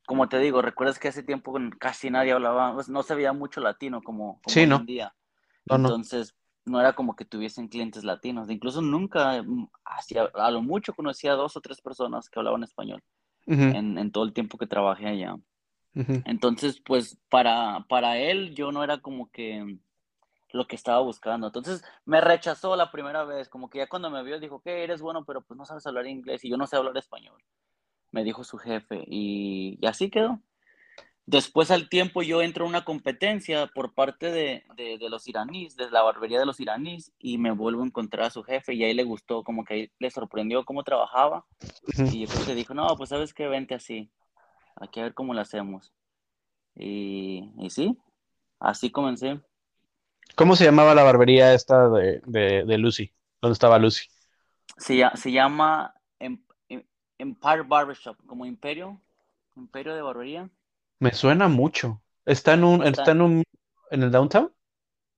como 0.09 0.27
te 0.27 0.39
digo, 0.39 0.63
recuerdas 0.63 0.99
que 0.99 1.09
hace 1.09 1.23
tiempo 1.23 1.55
casi 1.79 2.09
nadie 2.09 2.33
hablaba, 2.33 2.73
pues, 2.73 2.89
no 2.89 3.03
se 3.03 3.15
veía 3.15 3.35
mucho 3.35 3.61
latino 3.61 4.01
como, 4.01 4.41
sí, 4.47 4.61
hoy 4.61 4.73
en 4.73 4.87
día. 4.87 5.15
Entonces, 5.67 6.35
no. 6.65 6.81
era 6.81 6.95
como 6.95 7.15
que 7.15 7.27
tuviesen 7.27 7.69
clientes 7.69 8.05
latinos. 8.05 8.49
Incluso 8.49 8.81
nunca, 8.81 9.43
mm, 9.43 9.69
a 10.33 10.51
lo 10.51 10.63
mucho 10.63 10.95
conocía 10.95 11.33
a 11.33 11.37
dos 11.37 11.59
o 11.59 11.61
tres 11.61 11.83
personas 11.83 12.31
que 12.31 12.39
hablaban 12.39 12.63
español 12.63 13.03
en, 13.47 14.11
todo 14.11 14.25
el 14.25 14.33
tiempo 14.33 14.57
que 14.57 14.67
trabajé 14.67 15.09
allá. 15.09 15.37
Entonces, 16.25 16.81
pues 16.81 17.19
para, 17.29 17.85
para 17.87 18.17
él 18.17 18.55
yo 18.55 18.73
no 18.73 18.83
era 18.83 18.99
como 19.03 19.31
que 19.31 19.79
lo 20.53 20.67
que 20.67 20.77
estaba 20.77 21.01
buscando. 21.01 21.49
Entonces 21.49 21.83
me 22.05 22.21
rechazó 22.21 22.77
la 22.77 22.91
primera 22.91 23.25
vez, 23.25 23.49
como 23.49 23.69
que 23.69 23.79
ya 23.79 23.89
cuando 23.89 24.11
me 24.11 24.23
vio 24.23 24.41
dijo 24.41 24.61
que 24.61 24.83
eres 24.83 25.01
bueno, 25.01 25.25
pero 25.25 25.43
pues 25.43 25.57
no 25.59 25.65
sabes 25.65 25.87
hablar 25.87 26.07
inglés 26.07 26.45
y 26.45 26.51
yo 26.51 26.57
no 26.57 26.67
sé 26.67 26.77
hablar 26.77 26.97
español. 26.97 27.43
Me 28.11 28.25
dijo 28.25 28.45
su 28.45 28.59
jefe 28.59 29.05
y, 29.07 29.79
así 29.87 30.11
quedó. 30.11 30.41
Después 31.27 31.71
al 31.71 31.91
tiempo 31.91 32.23
yo 32.23 32.41
entro 32.41 32.65
a 32.65 32.69
una 32.69 32.87
competencia 32.87 33.67
por 33.75 33.93
parte 33.93 34.31
de, 34.31 34.65
de, 34.77 35.11
los 35.11 35.29
iraníes, 35.29 35.77
de 35.77 35.91
la 35.91 36.01
barbería 36.01 36.39
de 36.39 36.47
los 36.47 36.59
iraníes, 36.59 37.13
y 37.19 37.37
me 37.37 37.51
vuelvo 37.51 37.83
a 37.83 37.87
encontrar 37.87 38.27
a 38.27 38.31
su 38.31 38.43
jefe 38.43 38.73
y 38.73 38.83
ahí 38.83 38.95
le 38.95 39.05
gustó, 39.05 39.45
como 39.45 39.63
que 39.63 39.75
ahí 39.75 39.93
le 39.99 40.11
sorprendió 40.11 40.65
cómo 40.65 40.85
trabajaba. 40.85 41.45
Y 42.11 42.21
yo 42.21 42.29
creo 42.33 42.47
que 42.47 42.55
dijo, 42.55 42.73
no, 42.73 42.87
pues 42.97 43.11
sabes 43.11 43.35
que 43.35 43.47
vente 43.47 43.75
así, 43.75 44.11
aquí 44.77 45.01
a 45.01 45.03
ver 45.03 45.13
cómo 45.13 45.35
lo 45.35 45.43
hacemos. 45.43 45.93
Y, 46.75 47.53
y 47.59 47.69
sí, 47.69 47.99
así 48.59 48.91
comencé. 48.91 49.39
¿Cómo 50.39 50.55
se 50.55 50.65
llamaba 50.65 50.95
la 50.95 51.03
barbería 51.03 51.53
esta 51.53 51.89
de, 51.89 52.23
de, 52.25 52.79
Lucy? 52.79 53.13
¿Dónde 53.43 53.55
estaba 53.55 53.77
Lucy? 53.77 54.07
Se, 54.77 55.03
se 55.17 55.33
llama 55.33 55.93
em, 56.21 56.41
em, 56.69 56.85
Empire 57.19 57.63
Barbershop, 57.63 58.17
como 58.25 58.47
Imperio, 58.47 59.01
Imperio 59.57 59.97
de 59.97 60.03
Barbería. 60.03 60.49
Me 61.01 61.13
suena 61.13 61.49
mucho. 61.49 62.01
¿Está 62.25 62.55
en 62.55 62.63
un, 62.63 62.87
está, 62.87 63.11
en 63.11 63.21
un, 63.21 63.43
en 63.91 64.03
el 64.05 64.13
downtown? 64.13 64.53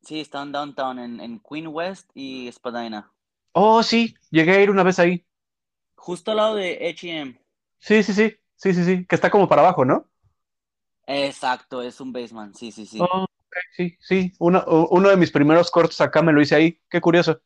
Sí, 0.01 0.21
está 0.21 0.41
en 0.41 0.53
downtown, 0.53 0.99
en, 0.99 1.21
en 1.21 1.39
Queen 1.39 1.67
West 1.67 2.09
y 2.15 2.51
Spadina. 2.51 3.13
Oh, 3.53 3.83
sí, 3.83 4.15
llegué 4.31 4.53
a 4.53 4.63
ir 4.63 4.71
una 4.71 4.85
vez 4.85 4.99
ahí. 4.99 5.27
Justo 5.97 6.31
al 6.31 6.39
lado 6.39 6.55
de 6.55 6.89
H&M. 6.89 7.39
Sí, 7.79 8.03
sí, 8.03 8.15
sí, 8.15 8.39
sí, 8.57 8.73
sí, 8.73 8.85
sí, 8.85 9.05
que 9.05 9.17
está 9.17 9.31
como 9.31 9.47
para 9.47 9.61
abajo, 9.61 9.85
¿no? 9.85 10.09
Exacto, 11.07 11.83
es 11.83 12.01
un 12.01 12.11
basement, 12.11 12.55
sí, 12.57 12.73
sí, 12.73 12.87
sí. 12.87 12.99
Oh, 13.03 13.27
sí, 13.77 13.97
sí. 14.01 14.33
Uno, 14.39 14.65
uno 14.91 15.09
de 15.09 15.17
mis 15.17 15.31
primeros 15.31 15.71
cortos 15.71 16.01
acá 16.01 16.23
me 16.23 16.33
lo 16.33 16.41
hice 16.41 16.55
ahí. 16.55 16.81
Qué 16.89 17.01
curioso. 17.01 17.41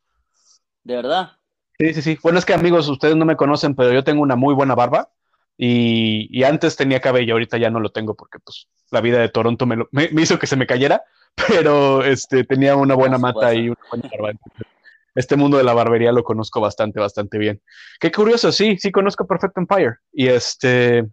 ¿De 0.83 0.97
verdad? 0.97 1.33
Sí, 1.79 1.95
sí, 1.95 2.03
sí. 2.03 2.19
Bueno, 2.23 2.39
es 2.39 2.45
que 2.45 2.55
amigos, 2.55 2.89
ustedes 2.89 3.17
no 3.17 3.25
me 3.25 3.37
conocen, 3.37 3.75
pero 3.75 3.93
yo 3.93 4.05
tengo 4.05 4.23
una 4.23 4.37
muy 4.37 4.55
buena 4.55 4.75
barba. 4.75 5.11
Y, 5.57 6.43
antes 6.43 6.77
tenía 6.77 7.01
cabello, 7.01 7.35
ahorita 7.35 7.59
ya 7.59 7.71
no 7.71 7.81
lo 7.81 7.91
tengo 7.91 8.15
porque 8.15 8.39
pues 8.41 8.69
la 8.91 9.01
vida 9.01 9.21
de 9.21 9.29
Toronto 9.29 9.67
me, 9.67 9.85
me, 9.93 10.11
hizo 10.21 10.39
que 10.39 10.49
se 10.49 10.57
me 10.57 10.67
cayera, 10.67 11.03
pero 11.49 12.05
este, 12.05 12.45
tenía 12.45 12.77
una 12.77 12.95
buena 12.95 13.19
mata 13.19 13.55
y 13.55 13.69
una 13.69 13.81
buena 13.89 14.11
barba. 14.19 14.41
Este 15.15 15.37
mundo 15.37 15.57
de 15.57 15.65
la 15.65 15.75
barbería 15.75 16.11
lo 16.11 16.25
conozco 16.25 16.61
bastante, 16.61 16.99
bastante 16.99 17.39
bien. 17.39 17.63
Qué 18.01 18.11
curioso, 18.11 18.51
sí, 18.51 18.77
sí 18.79 18.91
conozco 18.91 19.29
Perfect 19.29 19.57
Empire. 19.57 19.95
Y 20.13 20.27
este, 20.27 21.07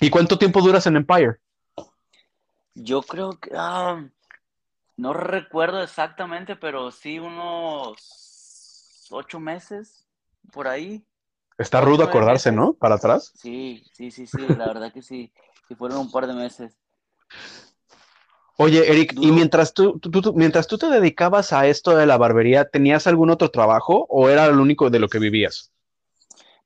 ¿y 0.00 0.10
cuánto 0.10 0.36
tiempo 0.38 0.60
duras 0.60 0.86
en 0.86 0.96
Empire? 0.96 1.36
Yo 2.74 3.02
creo 3.02 3.38
que, 3.38 3.50
ah, 3.54 4.04
no 4.96 5.12
recuerdo 5.12 5.82
exactamente, 5.82 6.56
pero 6.56 6.90
sí 6.90 7.18
unos 7.18 9.08
ocho 9.10 9.38
meses 9.40 10.06
por 10.52 10.68
ahí. 10.68 11.04
Está 11.58 11.80
rudo 11.80 12.04
acordarse, 12.04 12.50
¿no? 12.50 12.72
Para 12.74 12.94
atrás. 12.96 13.32
Sí, 13.34 13.84
sí, 13.92 14.10
sí, 14.10 14.26
sí, 14.26 14.40
la 14.40 14.66
verdad 14.66 14.92
que 14.92 15.02
sí. 15.02 15.32
Sí, 15.68 15.74
fueron 15.74 15.98
un 15.98 16.10
par 16.10 16.26
de 16.26 16.34
meses. 16.34 16.78
Oye, 18.56 18.90
Eric, 18.90 19.14
y 19.20 19.32
mientras 19.32 19.72
tú, 19.72 20.00
mientras 20.34 20.66
tú 20.66 20.78
te 20.78 20.86
dedicabas 20.86 21.52
a 21.52 21.66
esto 21.66 21.96
de 21.96 22.06
la 22.06 22.18
barbería, 22.18 22.68
¿tenías 22.68 23.06
algún 23.06 23.30
otro 23.30 23.50
trabajo 23.50 24.06
o 24.08 24.28
era 24.28 24.46
lo 24.48 24.62
único 24.62 24.90
de 24.90 24.98
lo 24.98 25.08
que 25.08 25.18
vivías? 25.18 25.71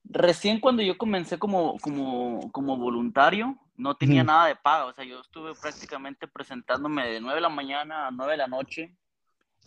Recién 0.09 0.61
cuando 0.61 0.83
yo 0.83 0.97
comencé 0.97 1.39
como, 1.39 1.79
como, 1.79 2.51
como 2.53 2.77
voluntario, 2.77 3.59
no 3.77 3.95
tenía 3.97 4.25
nada 4.25 4.47
de 4.47 4.57
paga, 4.57 4.87
o 4.87 4.93
sea, 4.93 5.05
yo 5.05 5.21
estuve 5.21 5.55
prácticamente 5.55 6.27
presentándome 6.27 7.07
de 7.07 7.21
9 7.21 7.37
de 7.37 7.41
la 7.41 7.49
mañana 7.49 8.07
a 8.07 8.11
9 8.11 8.33
de 8.33 8.39
la 8.39 8.47
noche 8.47 8.95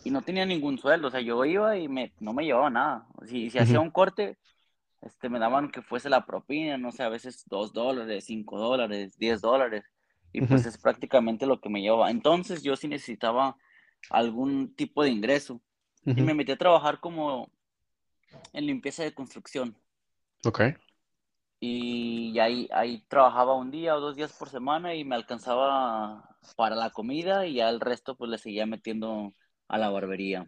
y 0.04 0.10
no 0.10 0.22
tenía 0.22 0.46
ningún 0.46 0.78
sueldo, 0.78 1.08
o 1.08 1.10
sea, 1.10 1.20
yo 1.20 1.44
iba 1.44 1.76
y 1.76 1.88
me, 1.88 2.12
no 2.20 2.32
me 2.32 2.44
llevaba 2.44 2.70
nada. 2.70 3.06
Si, 3.26 3.50
si 3.50 3.58
hacía 3.58 3.80
un 3.80 3.90
corte, 3.90 4.38
este, 5.02 5.28
me 5.28 5.38
daban 5.38 5.70
que 5.70 5.82
fuese 5.82 6.08
la 6.08 6.26
propina, 6.26 6.76
no 6.78 6.92
sé, 6.92 7.02
a 7.02 7.08
veces 7.08 7.44
2 7.46 7.72
dólares, 7.72 8.24
5 8.24 8.58
dólares, 8.58 9.16
10 9.18 9.40
dólares, 9.40 9.84
y 10.32 10.42
pues 10.42 10.64
es 10.66 10.78
prácticamente 10.78 11.46
lo 11.46 11.60
que 11.60 11.68
me 11.68 11.82
llevaba. 11.82 12.10
Entonces 12.10 12.62
yo 12.62 12.76
sí 12.76 12.88
necesitaba 12.88 13.56
algún 14.10 14.74
tipo 14.74 15.02
de 15.02 15.10
ingreso 15.10 15.60
y 16.04 16.22
me 16.22 16.34
metí 16.34 16.52
a 16.52 16.58
trabajar 16.58 17.00
como 17.00 17.50
en 18.52 18.66
limpieza 18.66 19.02
de 19.02 19.12
construcción. 19.12 19.76
Ok 20.46 20.60
y 21.60 22.38
ahí, 22.38 22.68
ahí 22.72 23.04
trabajaba 23.06 23.54
un 23.54 23.70
día 23.70 23.94
o 23.94 24.00
dos 24.00 24.16
días 24.16 24.32
por 24.32 24.48
semana 24.48 24.94
y 24.94 25.04
me 25.04 25.14
alcanzaba 25.14 26.24
para 26.56 26.74
la 26.74 26.90
comida 26.90 27.46
y 27.46 27.54
ya 27.54 27.68
el 27.68 27.80
resto 27.80 28.16
pues 28.16 28.30
le 28.30 28.38
seguía 28.38 28.64
metiendo 28.64 29.34
a 29.68 29.78
la 29.78 29.90
barbería. 29.90 30.46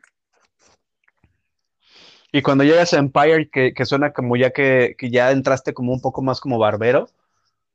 Y 2.33 2.41
cuando 2.41 2.65
llegas 2.65 2.95
a 2.95 2.99
Empire, 2.99 3.51
que, 3.51 3.75
que 3.75 3.85
suena 3.85 4.15
como 4.15 4.37
ya 4.37 4.53
que, 4.53 4.95
que, 4.97 5.11
ya 5.11 5.31
entraste 5.33 5.75
como 5.75 5.93
un 5.93 6.01
poco 6.01 6.23
más 6.23 6.41
como 6.41 6.59
barbero, 6.59 7.11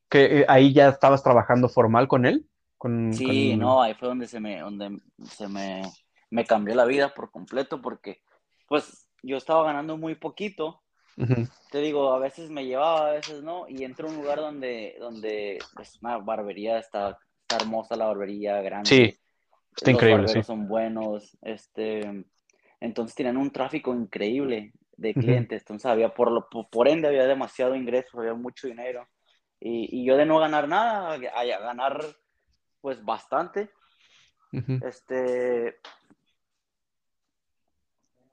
que 0.09 0.39
eh, 0.39 0.45
ahí 0.50 0.74
ya 0.74 0.89
estabas 0.89 1.21
trabajando 1.21 1.69
formal 1.69 2.07
con 2.07 2.25
él. 2.25 2.50
Con, 2.79 3.13
sí, 3.13 3.55
no, 3.55 3.83
ahí 3.83 3.93
fue 3.93 4.07
donde 4.07 4.27
se 4.27 4.39
me, 4.39 4.62
donde 4.62 5.00
se 5.25 5.47
me, 5.47 5.83
me 6.31 6.43
cambió 6.45 6.74
la 6.74 6.86
vida 6.86 7.13
por 7.13 7.29
completo 7.29 7.83
porque 7.83 8.24
pues 8.67 9.07
yo 9.21 9.38
estaba 9.38 9.63
ganando 9.63 9.95
muy 9.95 10.15
poquito 10.15 10.81
te 11.71 11.79
digo, 11.79 12.13
a 12.13 12.19
veces 12.19 12.50
me 12.50 12.65
llevaba, 12.65 13.09
a 13.09 13.13
veces 13.13 13.41
no, 13.41 13.67
y 13.67 13.83
entro 13.83 14.07
a 14.07 14.12
un 14.12 14.17
lugar 14.17 14.38
donde, 14.38 14.95
donde 15.00 15.57
es 15.57 15.67
pues, 15.74 15.97
una 16.01 16.17
barbería, 16.19 16.77
está, 16.77 17.17
está 17.41 17.55
hermosa 17.55 17.95
la 17.95 18.05
barbería, 18.05 18.62
grande. 18.62 18.88
Sí, 18.88 19.19
está 19.75 19.91
increíble. 19.91 20.27
Sí. 20.27 20.43
Son 20.43 20.67
buenos, 20.67 21.36
este, 21.41 22.25
entonces 22.79 23.15
tienen 23.15 23.38
un 23.38 23.51
tráfico 23.51 23.95
increíble 23.95 24.74
de 24.95 25.13
clientes, 25.13 25.62
entonces 25.62 25.86
había, 25.88 26.13
por, 26.13 26.31
lo, 26.31 26.47
por 26.50 26.88
ende 26.88 27.07
había 27.07 27.25
demasiado 27.25 27.75
ingreso, 27.75 28.19
había 28.19 28.33
mucho 28.33 28.67
dinero, 28.67 29.07
y, 29.59 30.01
y 30.01 30.05
yo 30.05 30.17
de 30.17 30.25
no 30.25 30.39
ganar 30.39 30.67
nada, 30.67 31.13
a, 31.13 31.43
ganar 31.43 32.03
pues 32.81 33.03
bastante, 33.03 33.71
este, 34.83 35.79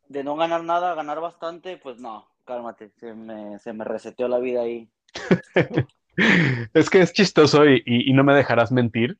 de 0.09 0.25
no 0.25 0.37
ganar 0.37 0.65
nada, 0.65 0.95
ganar 0.95 1.21
bastante, 1.21 1.77
pues 1.77 1.99
no, 1.99 2.34
cálmate, 2.45 2.91
se 2.99 3.15
me, 3.15 3.59
se 3.59 3.73
me 3.73 3.85
reseteó 3.85 4.29
la 4.29 4.39
vida 4.39 4.63
ahí. 4.63 4.89
es 6.75 6.91
que 6.91 7.01
es 7.01 7.13
chistoso 7.13 7.65
y, 7.67 8.13
no 8.13 8.25
me 8.25 8.35
dejarás 8.35 8.73
mentir, 8.73 9.19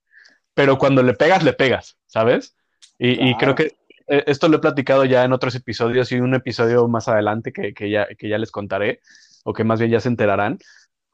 pero 0.55 0.79
cuando 0.79 1.03
le 1.03 1.15
pegas, 1.15 1.43
le 1.43 1.53
pegas, 1.53 1.99
¿sabes? 2.07 2.57
Y, 2.99 3.35
creo 3.37 3.55
que 3.55 3.77
eh, 4.07 4.25
esto 4.27 4.49
lo 4.49 4.59
he 4.59 4.61
platicado 4.61 5.05
ya 5.05 5.25
en 5.25 5.33
otros 5.33 5.55
episodios 5.55 6.13
y 6.13 6.21
un 6.21 6.35
episodio 6.35 6.87
más 6.89 7.09
adelante 7.09 7.53
que, 7.53 7.91
ya, 7.91 8.07
que 8.07 8.29
ya 8.29 8.39
les 8.39 8.51
contaré, 8.51 9.01
o 9.45 9.53
que 9.53 9.65
más 9.65 9.81
bien 9.81 9.91
ya 9.91 10.01
se 10.01 10.09
enterarán, 10.09 10.59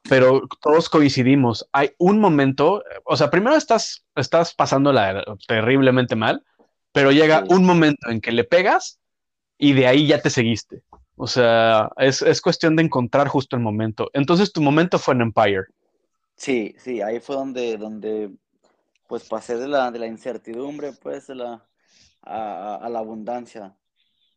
pero 0.07 0.47
todos 0.61 0.89
coincidimos. 0.89 1.67
Hay 1.71 1.91
un 1.97 2.19
momento, 2.19 2.83
o 3.03 3.17
sea, 3.17 3.29
primero 3.29 3.55
estás, 3.55 4.05
estás 4.15 4.53
pasándola 4.53 5.23
terriblemente 5.47 6.15
mal, 6.15 6.43
pero 6.91 7.11
llega 7.11 7.43
un 7.49 7.65
momento 7.65 8.09
en 8.09 8.21
que 8.21 8.31
le 8.31 8.43
pegas 8.43 8.99
y 9.57 9.73
de 9.73 9.87
ahí 9.87 10.07
ya 10.07 10.21
te 10.21 10.29
seguiste. 10.29 10.83
O 11.23 11.27
sea, 11.27 11.91
es, 11.97 12.41
cuestión 12.41 12.75
de 12.75 12.81
encontrar 12.81 13.27
justo 13.27 13.55
el 13.55 13.61
momento. 13.61 14.09
Entonces, 14.13 14.51
tu 14.51 14.59
momento 14.59 14.97
fue 14.97 15.13
en 15.13 15.21
Empire. 15.21 15.65
Sí, 16.35 16.73
sí, 16.79 16.99
ahí 16.99 17.19
fue 17.19 17.35
donde, 17.35 17.77
donde 17.77 18.31
pues 19.07 19.29
pasé 19.29 19.55
de 19.55 19.67
la, 19.67 19.91
de 19.91 19.99
la 19.99 20.07
incertidumbre, 20.07 20.93
pues, 20.93 21.29
la, 21.29 21.63
a, 22.23 22.89
la 22.89 22.97
abundancia. 22.97 23.77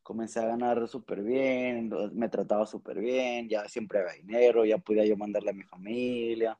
Comencé 0.02 0.40
a 0.40 0.46
ganar 0.46 0.86
súper 0.86 1.22
bien, 1.22 1.90
me 2.12 2.28
trataba 2.28 2.66
súper 2.66 2.98
bien, 2.98 3.48
ya 3.48 3.66
siempre 3.66 4.00
había 4.00 4.22
dinero, 4.22 4.66
ya 4.66 4.76
podía 4.76 5.06
yo 5.06 5.16
mandarle 5.16 5.52
a 5.52 5.54
mi 5.54 5.62
familia 5.62 6.58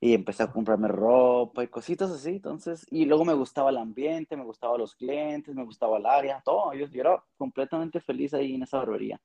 y 0.00 0.14
empecé 0.14 0.42
a 0.42 0.50
comprarme 0.50 0.88
ropa 0.88 1.62
y 1.62 1.68
cositas 1.68 2.10
así, 2.10 2.30
entonces, 2.30 2.86
y 2.90 3.04
luego 3.04 3.26
me 3.26 3.34
gustaba 3.34 3.68
el 3.68 3.76
ambiente, 3.76 4.38
me 4.38 4.44
gustaba 4.44 4.78
los 4.78 4.94
clientes, 4.94 5.54
me 5.54 5.64
gustaba 5.64 5.98
el 5.98 6.06
área, 6.06 6.40
todo, 6.42 6.72
yo, 6.72 6.86
yo 6.86 7.00
era 7.02 7.22
completamente 7.36 8.00
feliz 8.00 8.32
ahí 8.32 8.54
en 8.54 8.62
esa 8.62 8.78
barbería. 8.78 9.20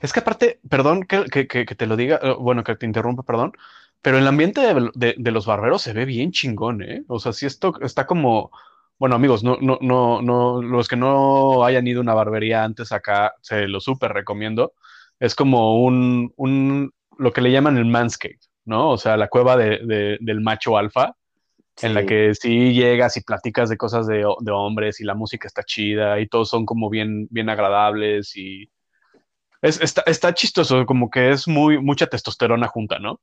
Es 0.00 0.12
que 0.12 0.20
aparte, 0.20 0.60
perdón 0.68 1.04
que, 1.04 1.24
te 1.24 1.86
lo 1.86 1.96
diga, 1.96 2.20
eh, 2.22 2.34
bueno, 2.38 2.64
que 2.64 2.76
te 2.76 2.86
interrumpa, 2.86 3.22
perdón, 3.22 3.52
pero 4.02 4.18
el 4.18 4.26
ambiente 4.26 4.60
de, 4.94 5.30
los 5.30 5.46
barberos 5.46 5.82
se 5.82 5.92
ve 5.92 6.04
bien 6.04 6.32
chingón, 6.32 6.82
¿eh? 6.82 7.02
O 7.08 7.18
sea, 7.18 7.32
si 7.32 7.46
esto 7.46 7.74
está 7.82 8.06
como, 8.06 8.50
bueno, 8.98 9.16
amigos, 9.16 9.44
no, 9.44 9.58
no, 9.60 9.78
no, 9.80 10.22
no, 10.22 10.62
los 10.62 10.88
que 10.88 10.96
no 10.96 11.64
hayan 11.64 11.86
ido 11.86 12.00
a 12.00 12.02
una 12.02 12.14
barbería 12.14 12.64
antes 12.64 12.92
acá, 12.92 13.34
se 13.42 13.68
lo 13.68 13.80
súper 13.80 14.12
recomiendo. 14.12 14.74
Es 15.18 15.34
como 15.34 15.82
un, 15.84 16.32
un, 16.36 16.92
lo 17.18 17.32
que 17.32 17.42
le 17.42 17.52
llaman 17.52 17.76
el 17.76 17.84
manscape, 17.84 18.40
¿no? 18.64 18.90
O 18.90 18.98
sea, 18.98 19.16
la 19.16 19.28
cueva 19.28 19.56
de, 19.56 20.18
del 20.20 20.40
macho 20.40 20.78
alfa, 20.78 21.14
en 21.82 21.94
la 21.94 22.04
que 22.04 22.34
sí 22.34 22.74
llegas 22.74 23.16
y 23.16 23.22
platicas 23.22 23.68
de 23.68 23.76
cosas 23.76 24.06
de, 24.06 24.24
hombres 24.24 25.00
y 25.00 25.04
la 25.04 25.14
música 25.14 25.46
está 25.46 25.62
chida 25.62 26.20
y 26.20 26.26
todos 26.26 26.48
son 26.48 26.66
como 26.66 26.90
bien, 26.90 27.26
bien 27.30 27.48
agradables 27.48 28.36
y 28.36 28.70
es, 29.62 29.80
está, 29.80 30.02
está 30.06 30.34
chistoso, 30.34 30.86
como 30.86 31.10
que 31.10 31.30
es 31.30 31.46
muy, 31.46 31.80
mucha 31.80 32.06
testosterona 32.06 32.66
junta, 32.68 32.98
¿no? 32.98 33.20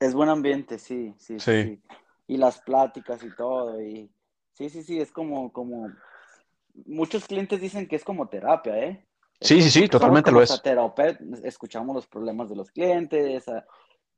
Es 0.00 0.14
buen 0.14 0.28
ambiente, 0.28 0.78
sí, 0.78 1.14
sí, 1.18 1.38
sí. 1.38 1.80
Y 2.26 2.36
las 2.36 2.60
pláticas 2.60 3.22
y 3.22 3.34
todo, 3.34 3.80
y 3.80 4.10
sí, 4.52 4.68
sí, 4.70 4.82
sí, 4.82 5.00
es 5.00 5.10
como, 5.10 5.52
como, 5.52 5.90
muchos 6.86 7.26
clientes 7.26 7.60
dicen 7.60 7.86
que 7.86 7.96
es 7.96 8.04
como 8.04 8.28
terapia, 8.28 8.78
¿eh? 8.78 9.04
Sí, 9.40 9.62
sí, 9.62 9.70
sí, 9.70 9.88
totalmente 9.88 10.32
lo 10.32 10.42
es. 10.42 10.60
Escuchamos 11.44 11.94
los 11.94 12.06
problemas 12.06 12.48
de 12.48 12.56
los 12.56 12.70
clientes, 12.70 13.44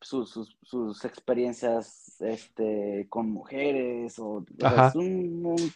sus, 0.00 0.30
sus, 0.30 0.56
sus, 0.62 1.04
experiencias 1.04 2.20
este, 2.20 3.06
con 3.10 3.30
mujeres, 3.30 4.18
o, 4.18 4.44
es 4.58 4.94
un, 4.94 5.72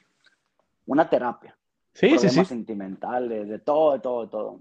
una 0.87 1.11
terapia. 1.11 1.57
Sí, 1.93 2.09
problemas 2.09 2.35
sí, 2.35 2.41
sí. 2.41 2.45
sentimentales, 2.47 3.49
de 3.49 3.59
todo, 3.59 3.93
de 3.93 4.01
todo, 4.01 4.23
de 4.25 4.31
todo. 4.31 4.61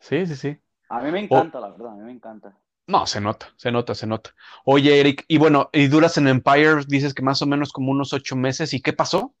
Sí, 0.00 0.26
sí, 0.26 0.36
sí. 0.36 0.58
A 0.88 1.00
mí 1.00 1.10
me 1.10 1.20
encanta, 1.20 1.60
la 1.60 1.70
verdad, 1.70 1.92
a 1.92 1.96
mí 1.96 2.02
me 2.02 2.12
encanta. 2.12 2.56
No, 2.86 3.06
se 3.06 3.20
nota, 3.20 3.52
se 3.56 3.72
nota, 3.72 3.94
se 3.94 4.06
nota. 4.06 4.34
Oye, 4.64 5.00
Eric, 5.00 5.24
y 5.26 5.38
bueno, 5.38 5.70
y 5.72 5.88
duras 5.88 6.16
en 6.18 6.28
Empire, 6.28 6.84
dices 6.86 7.14
que 7.14 7.22
más 7.22 7.42
o 7.42 7.46
menos 7.46 7.72
como 7.72 7.90
unos 7.90 8.12
ocho 8.12 8.36
meses, 8.36 8.72
¿y 8.72 8.80
qué 8.80 8.92
pasó? 8.92 9.34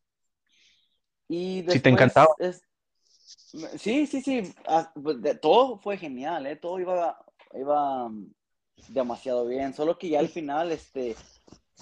Y 1.28 1.64
si 1.68 1.80
te 1.80 1.90
encantaba. 1.90 2.28
Sí, 3.78 4.06
sí, 4.06 4.20
sí, 4.20 4.54
pues, 5.02 5.40
todo 5.40 5.78
fue 5.78 5.96
genial, 5.96 6.46
¿eh? 6.46 6.56
todo 6.56 6.78
iba, 6.78 7.18
iba 7.54 8.08
mm, 8.08 8.32
demasiado 8.88 9.46
bien, 9.46 9.74
solo 9.74 9.98
que 9.98 10.10
ya 10.10 10.18
al 10.20 10.28
final, 10.28 10.72
este, 10.72 11.16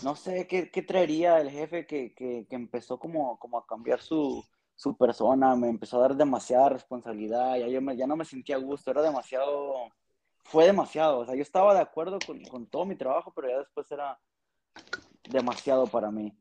no 0.03 0.17
sé 0.17 0.47
qué, 0.47 0.83
traería 0.83 1.41
el 1.41 1.51
jefe 1.51 1.87
que, 1.87 2.15
que, 2.15 2.47
empezó 2.51 2.99
como, 2.99 3.39
como 3.39 3.59
a 3.59 3.67
cambiar 3.67 4.01
su, 4.01 4.45
su, 4.75 4.97
persona, 4.97 5.55
me 5.57 5.69
empezó 5.69 5.99
a 5.99 6.09
dar 6.09 6.17
demasiada 6.17 6.71
responsabilidad, 6.71 7.57
ya, 7.57 7.69
yo 7.69 7.81
ya 7.93 8.07
no 8.07 8.17
me 8.17 8.25
sentía 8.25 8.57
a 8.57 8.61
gusto, 8.61 8.91
era 8.91 9.03
demasiado, 9.03 9.91
fue 10.45 10.67
demasiado, 10.67 11.21
o 11.21 11.27
sea, 11.27 11.35
yo 11.35 11.43
estaba 11.43 11.75
de 11.75 11.81
acuerdo 11.81 12.19
con, 12.27 12.43
con 12.45 12.67
todo 12.67 12.85
mi 12.85 12.97
trabajo, 12.97 13.33
pero 13.35 13.49
ya 13.49 13.59
después 13.59 13.91
era 13.91 14.19
demasiado 15.29 15.87
para 15.87 16.11
mí. 16.11 16.37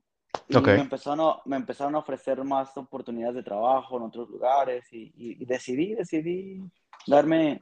Y 0.47 0.57
me, 0.57 0.81
empezaron 0.81 1.21
a, 1.21 1.41
me 1.45 1.55
empezaron 1.55 1.95
a 1.95 1.99
ofrecer 1.99 2.43
más 2.43 2.75
oportunidades 2.77 3.35
de 3.35 3.43
trabajo 3.43 3.97
en 3.97 4.03
otros 4.03 4.29
lugares 4.29 4.85
y, 4.91 5.45
decidí, 5.45 5.95
decidí 5.95 6.61
darme, 7.07 7.61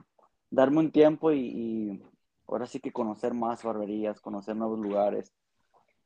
darme 0.50 0.80
un 0.80 0.92
tiempo 0.92 1.32
y, 1.32 2.01
ahora 2.48 2.66
sí 2.66 2.80
que 2.80 2.92
conocer 2.92 3.34
más 3.34 3.63
barberías, 3.63 4.20
conocer 4.20 4.56
nuevos 4.56 4.80
lugares 4.80 5.32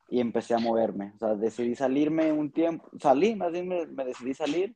y 0.09 0.19
empecé 0.19 0.53
a 0.53 0.59
moverme. 0.59 1.13
O 1.15 1.19
sea, 1.19 1.35
decidí 1.35 1.75
salirme 1.75 2.31
un 2.31 2.51
tiempo, 2.51 2.89
salí, 2.99 3.35
más 3.35 3.51
bien 3.51 3.67
me, 3.67 3.85
decidí 4.05 4.33
salir 4.33 4.75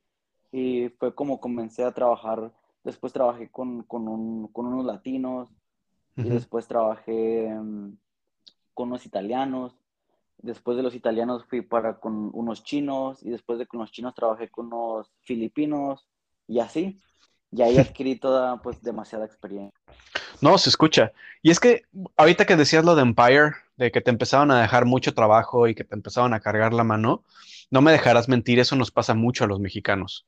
y 0.52 0.88
fue 0.98 1.14
como 1.14 1.40
comencé 1.40 1.84
a 1.84 1.92
trabajar. 1.92 2.52
Después 2.84 3.12
trabajé 3.12 3.50
con, 3.50 3.82
con, 3.84 4.08
un, 4.08 4.48
con 4.48 4.66
unos 4.66 4.84
latinos 4.84 5.50
y 6.16 6.28
después 6.28 6.66
trabajé 6.66 7.48
mm, 7.48 7.96
con 8.74 8.88
unos 8.88 9.06
italianos 9.06 9.80
Después 10.42 10.76
de 10.76 10.82
los 10.82 10.94
italianos 10.94 11.44
fui 11.44 11.60
para 11.60 12.00
con 12.00 12.30
unos 12.32 12.64
chinos 12.64 13.22
y 13.22 13.30
después 13.30 13.58
de 13.58 13.66
con 13.66 13.80
los 13.80 13.92
chinos 13.92 14.14
trabajé 14.14 14.48
con 14.48 14.66
unos 14.66 15.12
filipinos 15.20 16.08
y 16.48 16.60
así. 16.60 16.98
Y 17.52 17.62
ahí 17.62 17.78
adquirí 17.78 18.16
toda, 18.16 18.56
pues, 18.62 18.82
demasiada 18.82 19.24
experiencia. 19.24 19.78
No, 20.40 20.56
se 20.58 20.70
escucha. 20.70 21.12
Y 21.42 21.50
es 21.50 21.60
que 21.60 21.82
ahorita 22.16 22.46
que 22.46 22.56
decías 22.56 22.84
lo 22.84 22.94
de 22.94 23.02
Empire, 23.02 23.52
de 23.76 23.90
que 23.90 24.00
te 24.00 24.10
empezaban 24.10 24.50
a 24.50 24.60
dejar 24.60 24.84
mucho 24.84 25.14
trabajo 25.14 25.68
y 25.68 25.74
que 25.74 25.84
te 25.84 25.94
empezaban 25.94 26.34
a 26.34 26.40
cargar 26.40 26.72
la 26.72 26.84
mano, 26.84 27.24
no 27.70 27.80
me 27.82 27.92
dejarás 27.92 28.28
mentir, 28.28 28.58
eso 28.58 28.76
nos 28.76 28.90
pasa 28.90 29.14
mucho 29.14 29.44
a 29.44 29.46
los 29.46 29.60
mexicanos. 29.60 30.26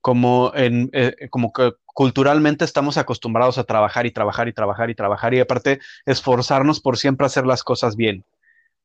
Como, 0.00 0.52
en, 0.54 0.90
eh, 0.92 1.28
como 1.30 1.52
que 1.52 1.72
culturalmente 1.86 2.64
estamos 2.64 2.96
acostumbrados 2.96 3.58
a 3.58 3.64
trabajar 3.64 4.06
y 4.06 4.12
trabajar 4.12 4.48
y 4.48 4.52
trabajar 4.52 4.90
y 4.90 4.94
trabajar 4.94 5.34
y 5.34 5.40
aparte 5.40 5.80
esforzarnos 6.04 6.80
por 6.80 6.96
siempre 6.96 7.26
hacer 7.26 7.46
las 7.46 7.62
cosas 7.62 7.96
bien. 7.96 8.24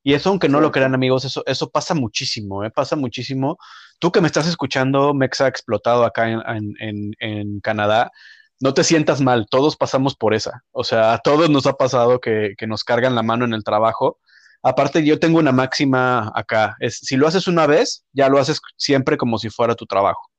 Y 0.03 0.13
eso, 0.13 0.29
aunque 0.29 0.49
no 0.49 0.61
lo 0.61 0.71
crean 0.71 0.95
amigos, 0.95 1.25
eso, 1.25 1.43
eso 1.45 1.69
pasa 1.69 1.93
muchísimo, 1.93 2.63
¿eh? 2.63 2.71
pasa 2.71 2.95
muchísimo. 2.95 3.57
Tú 3.99 4.11
que 4.11 4.21
me 4.21 4.27
estás 4.27 4.47
escuchando, 4.47 5.13
Mexa 5.13 5.47
explotado 5.47 6.05
acá 6.05 6.29
en, 6.29 6.73
en, 6.79 7.13
en, 7.19 7.59
Canadá, 7.61 8.11
no 8.59 8.73
te 8.73 8.83
sientas 8.83 9.21
mal, 9.21 9.47
todos 9.49 9.77
pasamos 9.77 10.15
por 10.15 10.33
esa. 10.33 10.63
O 10.71 10.83
sea, 10.83 11.13
a 11.13 11.19
todos 11.19 11.49
nos 11.49 11.67
ha 11.67 11.73
pasado 11.73 12.19
que, 12.19 12.55
que, 12.57 12.67
nos 12.67 12.83
cargan 12.83 13.15
la 13.15 13.23
mano 13.23 13.45
en 13.45 13.53
el 13.53 13.63
trabajo. 13.63 14.19
Aparte, 14.63 15.05
yo 15.05 15.19
tengo 15.19 15.39
una 15.39 15.51
máxima 15.51 16.31
acá, 16.35 16.75
es 16.79 16.97
si 16.97 17.17
lo 17.17 17.27
haces 17.27 17.47
una 17.47 17.67
vez, 17.67 18.05
ya 18.13 18.29
lo 18.29 18.39
haces 18.39 18.61
siempre 18.77 19.17
como 19.17 19.37
si 19.37 19.49
fuera 19.49 19.75
tu 19.75 19.85
trabajo. 19.85 20.29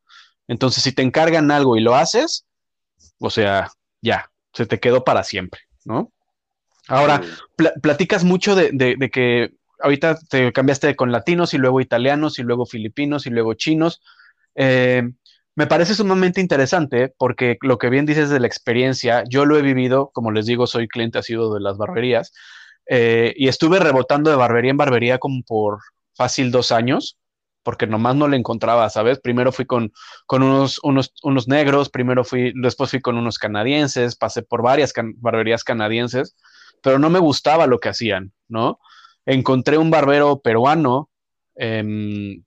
Entonces, 0.48 0.82
si 0.82 0.92
te 0.92 1.02
encargan 1.02 1.50
algo 1.50 1.76
y 1.76 1.80
lo 1.80 1.94
haces, 1.94 2.46
o 3.18 3.30
sea, 3.30 3.70
ya, 4.00 4.30
se 4.52 4.66
te 4.66 4.80
quedó 4.80 5.04
para 5.04 5.24
siempre, 5.24 5.60
¿no? 5.84 6.12
Ahora, 6.88 7.22
platicas 7.80 8.24
mucho 8.24 8.54
de, 8.54 8.96
que 9.12 9.52
ahorita 9.80 10.18
te 10.28 10.52
cambiaste 10.52 10.96
con 10.96 11.12
latinos 11.12 11.54
y 11.54 11.58
luego 11.58 11.80
italianos 11.80 12.38
y 12.38 12.42
luego 12.42 12.66
filipinos 12.66 13.26
y 13.26 13.30
luego 13.30 13.54
chinos. 13.54 14.02
Eh, 14.54 15.02
me 15.54 15.66
parece 15.66 15.94
sumamente 15.94 16.40
interesante 16.40 17.14
porque 17.16 17.58
lo 17.60 17.78
que 17.78 17.90
bien 17.90 18.06
dices 18.06 18.30
de 18.30 18.40
la 18.40 18.46
experiencia, 18.46 19.22
yo 19.28 19.44
lo 19.44 19.58
he 19.58 19.62
vivido, 19.62 20.10
como 20.12 20.30
les 20.32 20.46
digo, 20.46 20.66
soy 20.66 20.88
cliente 20.88 21.18
ha 21.18 21.22
sido 21.22 21.52
de 21.54 21.60
las 21.60 21.76
barberías 21.76 22.32
eh, 22.86 23.34
y 23.36 23.48
estuve 23.48 23.78
rebotando 23.78 24.30
de 24.30 24.36
barbería 24.36 24.70
en 24.70 24.76
barbería 24.76 25.18
como 25.18 25.42
por 25.42 25.80
fácil 26.14 26.50
dos 26.50 26.72
años 26.72 27.18
porque 27.62 27.86
nomás 27.86 28.16
no 28.16 28.26
le 28.26 28.36
encontraba, 28.36 28.88
¿sabes? 28.90 29.20
Primero 29.20 29.52
fui 29.52 29.66
con, 29.66 29.92
con 30.26 30.42
unos, 30.42 30.80
unos, 30.82 31.14
unos, 31.22 31.46
negros, 31.46 31.90
primero 31.90 32.24
fui, 32.24 32.52
después 32.60 32.90
fui 32.90 33.00
con 33.00 33.16
unos 33.16 33.38
canadienses, 33.38 34.16
pasé 34.16 34.42
por 34.42 34.62
varias 34.62 34.92
barberías 35.18 35.62
canadienses 35.62 36.34
pero 36.82 36.98
no 36.98 37.08
me 37.08 37.18
gustaba 37.18 37.66
lo 37.66 37.78
que 37.78 37.88
hacían, 37.88 38.32
¿no? 38.48 38.78
Encontré 39.24 39.78
un 39.78 39.90
barbero 39.90 40.40
peruano, 40.40 41.08
em, 41.54 42.42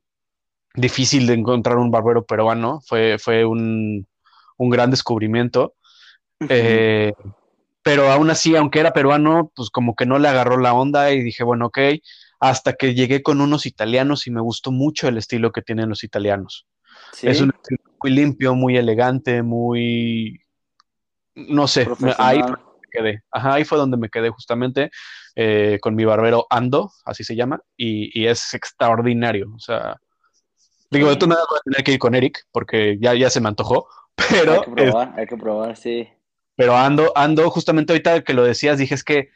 difícil 0.75 1.25
de 1.25 1.33
encontrar 1.33 1.77
un 1.77 1.89
barbero 1.89 2.25
peruano, 2.25 2.81
fue, 2.85 3.17
fue 3.17 3.45
un, 3.45 4.05
gran 4.57 4.91
descubrimiento, 4.91 5.75
eh, 6.49 7.13
pero 7.81 8.11
aún 8.11 8.29
así, 8.29 8.55
aunque 8.55 8.79
era 8.79 8.93
peruano, 8.93 9.51
pues 9.55 9.69
como 9.69 9.95
que 9.95 10.05
no 10.05 10.19
le 10.19 10.27
agarró 10.27 10.57
la 10.57 10.73
onda 10.73 11.11
y 11.11 11.21
dije, 11.23 11.43
bueno, 11.43 11.67
ok, 11.67 11.79
hasta 12.39 12.73
que 12.73 12.93
llegué 12.93 13.23
con 13.23 13.41
unos 13.41 13.65
italianos 13.65 14.27
y 14.27 14.31
me 14.31 14.41
gustó 14.41 14.71
mucho 14.71 15.07
el 15.07 15.17
estilo 15.17 15.51
que 15.51 15.61
tienen 15.61 15.89
los 15.89 16.03
italianos. 16.03 16.67
Es 17.21 17.41
un 17.41 17.51
estilo 17.51 17.81
muy 18.01 18.11
limpio, 18.11 18.55
muy 18.55 18.75
elegante, 18.75 19.41
muy, 19.41 20.41
no 21.35 21.67
sé, 21.67 21.87
ahí 22.17 22.41
quedé. 22.95 23.23
Ajá, 23.31 23.55
ahí 23.55 23.65
fue 23.65 23.77
donde 23.77 23.97
me 23.97 24.09
quedé 24.09 24.29
justamente 24.29 24.91
eh, 25.35 25.79
con 25.81 25.95
mi 25.95 26.05
barbero 26.05 26.47
Ando, 26.49 26.91
así 27.05 27.23
se 27.23 27.35
llama, 27.35 27.61
y, 27.75 28.25
es 28.25 28.53
extraordinario. 28.53 29.51
O 29.55 29.59
sea, 29.59 29.97
digo, 30.89 31.09
de 31.09 31.17
tú 31.17 31.27
nada 31.27 31.43
voy 31.49 31.59
a 31.59 31.63
tener 31.63 31.83
que 31.83 31.93
ir 31.93 31.99
con 31.99 32.15
Eric 32.15 32.45
porque 32.51 32.97
ya, 32.99 33.13
ya 33.13 33.29
se 33.29 33.41
me 33.41 33.49
antojó, 33.49 33.87
pero... 34.29 34.53
Hay 34.53 34.61
que 34.61 34.71
probar, 34.71 35.13
hay 35.17 35.27
que 35.27 35.37
probar, 35.37 35.77
sí. 35.77 36.07
Pero 36.55 36.77
Ando, 36.77 37.11
Ando, 37.15 37.49
justamente 37.49 37.91
ahorita 37.91 38.23
que 38.23 38.33
lo 38.33 38.43
decías, 38.43 38.77
dije 38.77 38.95
es 38.95 39.03
que 39.03 39.29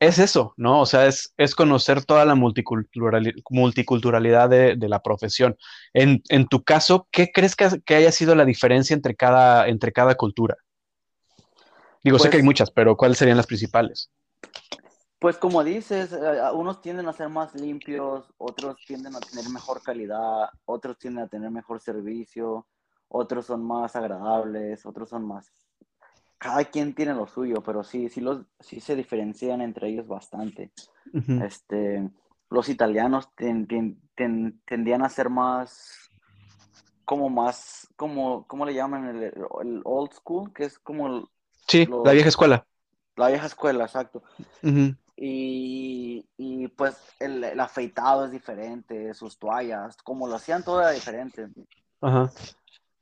es 0.00 0.18
eso, 0.18 0.52
¿no? 0.56 0.80
O 0.80 0.86
sea, 0.86 1.06
es, 1.06 1.32
es 1.36 1.54
conocer 1.54 2.04
toda 2.04 2.24
la 2.24 2.34
multiculturalidad 2.34 4.50
de, 4.50 4.88
la 4.88 5.00
profesión. 5.00 5.56
En, 5.94 6.22
en, 6.28 6.48
tu 6.48 6.64
caso, 6.64 7.08
¿qué 7.10 7.30
crees 7.32 7.56
que, 7.56 7.68
que, 7.84 7.94
haya 7.94 8.12
sido 8.12 8.34
la 8.34 8.44
diferencia 8.44 8.94
entre 8.94 9.14
cada, 9.14 9.68
entre 9.68 9.92
cada 9.92 10.14
cultura? 10.16 10.56
Digo, 12.06 12.20
sé 12.20 12.30
que 12.30 12.36
hay 12.36 12.42
pues 12.42 12.46
muchas, 12.46 12.70
pero 12.70 12.96
¿cuáles 12.96 13.18
serían 13.18 13.36
las 13.36 13.48
principales? 13.48 14.12
Pues 15.18 15.38
como 15.38 15.64
dices, 15.64 16.12
eh, 16.12 16.40
unos 16.54 16.80
tienden 16.80 17.08
a 17.08 17.12
ser 17.12 17.28
más 17.28 17.52
limpios, 17.56 18.32
otros 18.38 18.76
tienden 18.86 19.16
a 19.16 19.18
tener 19.18 19.50
mejor 19.50 19.82
calidad, 19.82 20.50
otros 20.66 20.96
tienden 21.00 21.24
a 21.24 21.26
tener 21.26 21.50
mejor 21.50 21.80
servicio, 21.80 22.64
otros 23.08 23.46
son 23.46 23.64
más 23.64 23.96
agradables, 23.96 24.86
otros 24.86 25.08
son 25.08 25.26
más... 25.26 25.52
Cada 26.38 26.64
quien 26.66 26.94
tiene 26.94 27.12
lo 27.12 27.26
suyo, 27.26 27.60
pero 27.60 27.82
sí, 27.82 28.08
sí, 28.08 28.20
los, 28.20 28.46
sí 28.60 28.78
se 28.78 28.94
diferencian 28.94 29.60
entre 29.60 29.88
ellos 29.88 30.06
bastante. 30.06 30.70
este, 31.42 32.08
los 32.50 32.68
italianos 32.68 33.30
tendían 33.34 35.02
a 35.02 35.08
ser 35.08 35.28
más, 35.28 36.08
como 37.04 37.30
más, 37.30 37.88
como, 37.96 38.46
¿cómo 38.46 38.64
le 38.64 38.74
llaman? 38.74 39.08
El, 39.08 39.22
el 39.24 39.80
old 39.82 40.12
school, 40.12 40.52
que 40.52 40.66
es 40.66 40.78
como 40.78 41.28
Sí, 41.66 41.88
la 42.04 42.12
vieja 42.12 42.28
escuela. 42.28 42.66
La 43.16 43.28
vieja 43.28 43.46
escuela, 43.46 43.84
exacto. 43.84 44.22
y, 45.16 46.26
y, 46.36 46.68
pues 46.68 46.96
el, 47.18 47.42
el, 47.42 47.60
afeitado 47.60 48.26
es 48.26 48.30
diferente, 48.30 49.14
sus 49.14 49.38
toallas, 49.38 49.96
como 49.98 50.28
lo 50.28 50.36
hacían 50.36 50.62
todo 50.62 50.80
era 50.80 50.90
diferente. 50.90 51.48
Ajá. 52.00 52.30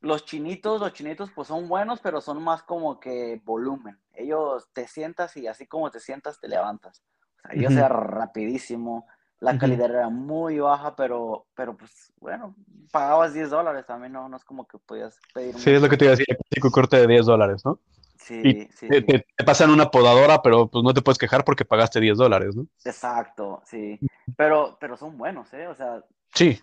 Los 0.01 0.25
chinitos, 0.25 0.79
los 0.79 0.93
chinitos 0.93 1.31
pues 1.33 1.47
son 1.47 1.67
buenos, 1.67 1.99
pero 1.99 2.21
son 2.21 2.41
más 2.43 2.63
como 2.63 2.99
que 2.99 3.41
volumen. 3.43 3.99
Ellos 4.13 4.69
te 4.71 4.87
sientas 4.87 5.35
y 5.35 5.47
así 5.47 5.67
como 5.67 5.89
te 5.91 5.99
sientas 5.99 6.39
te 6.39 6.47
levantas. 6.47 7.03
O 7.43 7.47
sea, 7.47 7.61
yo 7.61 7.69
sea 7.69 7.89
rapidísimo. 7.89 9.07
La 9.39 9.57
calidad 9.57 9.89
era 9.89 10.09
muy 10.09 10.59
baja, 10.59 10.95
pero, 10.95 11.45
pero 11.55 11.75
pues 11.75 12.13
bueno, 12.19 12.55
pagabas 12.91 13.33
10 13.33 13.49
dólares 13.49 13.85
también, 13.85 14.13
¿no? 14.13 14.29
No 14.29 14.37
es 14.37 14.43
como 14.45 14.65
que 14.65 14.77
podías 14.77 15.19
pedir. 15.33 15.57
Sí, 15.59 15.71
es 15.71 15.81
lo 15.81 15.89
que 15.89 15.97
te 15.97 16.05
iba 16.05 16.13
a 16.13 16.15
decir, 16.15 16.37
el 16.49 16.71
corte 16.71 16.97
de 16.97 17.07
10 17.07 17.25
dólares, 17.25 17.63
¿no? 17.65 17.79
Sí, 18.25 18.67
sí, 18.73 18.87
te, 18.87 19.23
pasan 19.45 19.69
una 19.69 19.91
podadora, 19.91 20.41
pero 20.41 20.67
pues 20.67 20.83
no 20.83 20.95
te 20.95 21.03
puedes 21.03 21.19
quejar 21.19 21.45
porque 21.45 21.63
pagaste 21.63 21.99
10 21.99 22.17
dólares, 22.17 22.55
¿no? 22.55 22.65
Exacto, 22.83 23.61
sí. 23.65 23.99
Pero, 24.35 24.77
pero 24.79 24.97
son 24.97 25.15
buenos, 25.15 25.53
¿eh? 25.53 25.67
O 25.67 25.75
sea. 25.75 26.03
Sí. 26.33 26.59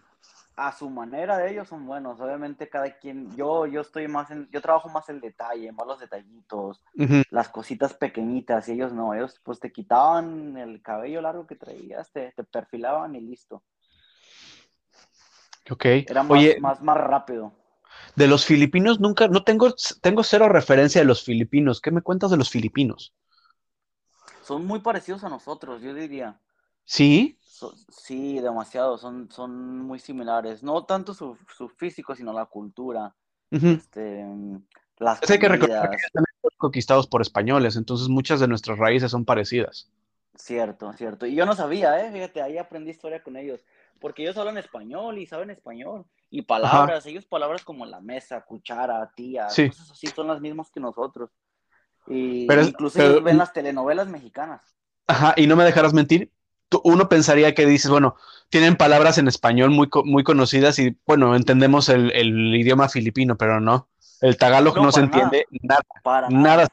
A 0.56 0.72
su 0.72 0.90
manera 0.90 1.38
de 1.38 1.52
ellos 1.52 1.68
son 1.68 1.86
buenos. 1.86 2.20
Obviamente 2.20 2.68
cada 2.68 2.90
quien, 2.98 3.36
yo, 3.36 3.66
yo 3.66 3.82
estoy 3.82 4.08
más 4.08 4.32
en, 4.32 4.50
yo 4.50 4.60
trabajo 4.60 4.88
más 4.88 5.08
el 5.08 5.20
detalle, 5.20 5.70
más 5.70 5.86
los 5.86 6.00
detallitos, 6.00 6.82
las 7.30 7.48
cositas 7.48 7.94
pequeñitas, 7.94 8.68
y 8.68 8.72
ellos 8.72 8.92
no, 8.92 9.14
ellos 9.14 9.40
pues 9.44 9.60
te 9.60 9.70
quitaban 9.70 10.56
el 10.56 10.82
cabello 10.82 11.20
largo 11.20 11.46
que 11.46 11.54
traías, 11.54 12.10
te, 12.10 12.32
te 12.32 12.42
perfilaban 12.42 13.14
y 13.14 13.20
listo. 13.20 13.62
Ok. 15.70 15.84
Era 15.84 16.24
más, 16.24 16.60
más, 16.60 16.82
más 16.82 16.96
rápido. 16.96 17.52
De 18.16 18.26
los 18.26 18.44
filipinos 18.44 19.00
nunca, 19.00 19.28
no 19.28 19.44
tengo, 19.44 19.74
tengo 20.00 20.22
cero 20.22 20.48
referencia 20.48 21.00
de 21.00 21.06
los 21.06 21.24
filipinos. 21.24 21.80
¿Qué 21.80 21.90
me 21.90 22.02
cuentas 22.02 22.30
de 22.30 22.36
los 22.36 22.50
filipinos? 22.50 23.14
Son 24.42 24.66
muy 24.66 24.80
parecidos 24.80 25.24
a 25.24 25.28
nosotros, 25.28 25.80
yo 25.82 25.94
diría. 25.94 26.38
¿Sí? 26.84 27.38
sí, 27.88 28.40
demasiado. 28.40 28.98
Son, 28.98 29.30
son 29.30 29.78
muy 29.78 29.98
similares. 29.98 30.62
No 30.62 30.84
tanto 30.84 31.14
su, 31.14 31.36
físico, 31.76 32.14
sino 32.14 32.32
la 32.32 32.46
cultura. 32.46 33.14
este, 33.50 34.26
las 34.98 35.30
hay 35.30 35.38
que 35.38 35.48
recordar 35.48 35.90
que 35.90 35.96
están 35.96 36.24
conquistados 36.58 37.06
por 37.06 37.22
españoles, 37.22 37.76
entonces 37.76 38.08
muchas 38.08 38.40
de 38.40 38.48
nuestras 38.48 38.78
raíces 38.78 39.10
son 39.10 39.24
parecidas. 39.24 39.90
Cierto, 40.34 40.92
cierto. 40.94 41.26
Y 41.26 41.34
yo 41.34 41.44
no 41.44 41.54
sabía, 41.54 42.06
¿eh? 42.06 42.10
Fíjate, 42.12 42.40
ahí 42.40 42.56
aprendí 42.56 42.90
historia 42.90 43.22
con 43.22 43.36
ellos. 43.36 43.60
Porque 44.02 44.22
ellos 44.22 44.36
hablan 44.36 44.58
español 44.58 45.16
y 45.18 45.26
saben 45.26 45.50
español. 45.50 46.04
Y 46.28 46.42
palabras, 46.42 47.06
ellos 47.06 47.24
palabras 47.24 47.64
como 47.64 47.86
la 47.86 48.00
mesa, 48.00 48.42
cuchara, 48.42 49.10
tía, 49.14 49.46
cosas 49.46 49.90
así 49.90 50.08
son 50.08 50.26
las 50.26 50.40
mismas 50.40 50.70
que 50.70 50.80
nosotros. 50.80 51.30
Y 52.06 52.52
incluso 52.52 53.00
ellos 53.00 53.22
ven 53.22 53.38
las 53.38 53.52
telenovelas 53.52 54.08
mexicanas. 54.08 54.76
Ajá, 55.06 55.34
y 55.36 55.46
no 55.46 55.56
me 55.56 55.64
dejarás 55.64 55.94
mentir, 55.94 56.30
uno 56.84 57.08
pensaría 57.08 57.54
que 57.54 57.66
dices, 57.66 57.90
bueno, 57.90 58.16
tienen 58.48 58.76
palabras 58.76 59.18
en 59.18 59.28
español 59.28 59.70
muy, 59.70 59.88
muy 60.04 60.24
conocidas 60.24 60.78
y 60.78 60.96
bueno, 61.06 61.36
entendemos 61.36 61.88
el, 61.88 62.54
idioma 62.54 62.88
filipino, 62.88 63.36
pero 63.36 63.60
no. 63.60 63.88
El 64.20 64.36
tagalog 64.36 64.76
no, 64.76 64.92
se 64.92 65.00
entiende 65.00 65.46
nada. 65.62 65.82
Para 66.02 66.28
nada. 66.28 66.68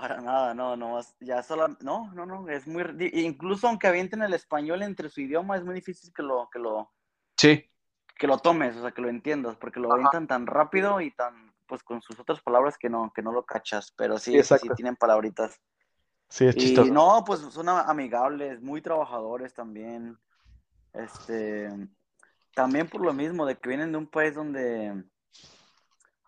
Para 0.00 0.20
nada, 0.20 0.54
no, 0.54 0.76
no, 0.76 0.98
ya 1.20 1.42
solo, 1.42 1.76
no, 1.80 2.10
no, 2.14 2.24
no, 2.24 2.48
es 2.48 2.66
muy, 2.66 2.84
incluso 3.12 3.68
aunque 3.68 3.86
avienten 3.86 4.22
el 4.22 4.32
español 4.32 4.82
entre 4.82 5.10
su 5.10 5.20
idioma, 5.20 5.56
es 5.56 5.64
muy 5.64 5.74
difícil 5.74 6.10
que 6.14 6.22
lo, 6.22 6.48
que 6.50 6.58
lo, 6.58 6.90
sí 7.36 7.70
que 8.20 8.26
lo 8.26 8.36
tomes, 8.36 8.76
o 8.76 8.82
sea, 8.82 8.92
que 8.92 9.00
lo 9.00 9.08
entiendas, 9.08 9.56
porque 9.56 9.80
lo 9.80 9.90
avientan 9.90 10.26
tan 10.26 10.46
rápido 10.46 11.00
y 11.00 11.10
tan, 11.10 11.54
pues 11.66 11.82
con 11.82 12.02
sus 12.02 12.20
otras 12.20 12.42
palabras 12.42 12.76
que 12.76 12.90
no, 12.90 13.10
que 13.14 13.22
no 13.22 13.32
lo 13.32 13.44
cachas, 13.46 13.94
pero 13.96 14.18
sí, 14.18 14.40
sí, 14.42 14.54
tienen 14.76 14.94
palabritas. 14.94 15.58
Sí, 16.28 16.44
es 16.44 16.54
chistoso. 16.54 16.86
Y 16.86 16.90
no, 16.90 17.24
pues 17.26 17.40
son 17.40 17.70
amigables, 17.70 18.60
muy 18.60 18.82
trabajadores 18.82 19.54
también. 19.54 20.18
Este, 20.92 21.70
también 22.54 22.88
por 22.88 23.00
lo 23.00 23.14
mismo, 23.14 23.46
de 23.46 23.56
que 23.56 23.70
vienen 23.70 23.90
de 23.90 23.98
un 23.98 24.06
país 24.06 24.34
donde 24.34 25.02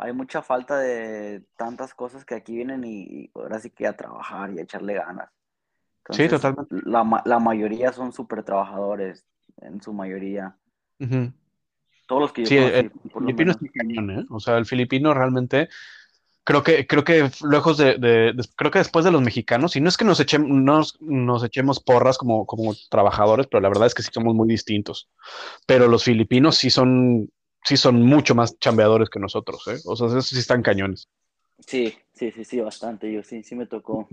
hay 0.02 0.12
mucha 0.12 0.42
falta 0.42 0.78
de 0.78 1.44
tantas 1.56 1.94
cosas 1.94 2.24
que 2.24 2.34
aquí 2.34 2.56
vienen 2.56 2.82
y, 2.84 3.30
ahora 3.34 3.58
sí 3.60 3.70
que 3.70 3.86
a 3.86 3.96
trabajar 3.96 4.52
y 4.52 4.58
a 4.58 4.62
echarle 4.62 4.94
ganas. 4.94 5.30
sí, 6.10 6.28
totalmente. 6.28 6.74
La, 6.84 7.22
la 7.24 7.38
mayoría 7.38 7.92
son 7.92 8.12
súper 8.12 8.42
trabajadores, 8.42 9.24
en 9.60 9.80
su 9.80 9.92
mayoría. 9.92 10.56
Todos 12.06 12.22
los 12.22 12.32
que 12.32 12.46
sí, 12.46 12.56
el, 12.56 12.92
filipino 13.12 13.52
es 13.52 13.58
cañón, 13.72 14.10
¿eh? 14.10 14.26
O 14.30 14.38
sea, 14.38 14.58
el 14.58 14.66
filipino 14.66 15.14
realmente 15.14 15.68
creo 16.44 16.62
que, 16.62 16.86
creo 16.86 17.04
que 17.04 17.30
lejos 17.48 17.78
de, 17.78 18.34
creo 18.56 18.70
que 18.70 18.78
después 18.78 19.04
de 19.04 19.10
los 19.10 19.22
mexicanos, 19.22 19.76
y 19.76 19.80
no 19.80 19.88
es 19.88 19.96
que 19.96 20.04
nos 20.04 20.20
echemos, 20.20 20.98
nos, 21.00 21.44
echemos 21.44 21.80
porras 21.80 22.18
como, 22.18 22.46
como 22.46 22.74
trabajadores, 22.90 23.46
pero 23.46 23.60
la 23.60 23.68
verdad 23.68 23.86
es 23.86 23.94
que 23.94 24.02
sí 24.02 24.10
somos 24.12 24.34
muy 24.34 24.48
distintos. 24.48 25.08
Pero 25.66 25.88
los 25.88 26.04
filipinos 26.04 26.56
sí 26.56 26.70
son, 26.70 27.30
sí 27.64 27.76
son 27.76 28.02
mucho 28.02 28.34
más 28.34 28.58
chambeadores 28.58 29.08
que 29.08 29.20
nosotros, 29.20 29.66
¿eh? 29.68 29.78
O 29.84 29.96
sea, 29.96 30.08
esos 30.08 30.26
sí 30.26 30.38
están 30.38 30.62
cañones. 30.62 31.08
Sí, 31.66 31.96
sí, 32.12 32.30
sí, 32.32 32.44
sí, 32.44 32.60
bastante. 32.60 33.12
Yo 33.12 33.22
sí, 33.22 33.42
sí 33.42 33.54
me 33.54 33.66
tocó. 33.66 34.08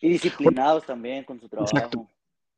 Y 0.00 0.08
disciplinados 0.10 0.84
también 0.84 1.24
con 1.24 1.40
su 1.40 1.48
trabajo. 1.48 2.08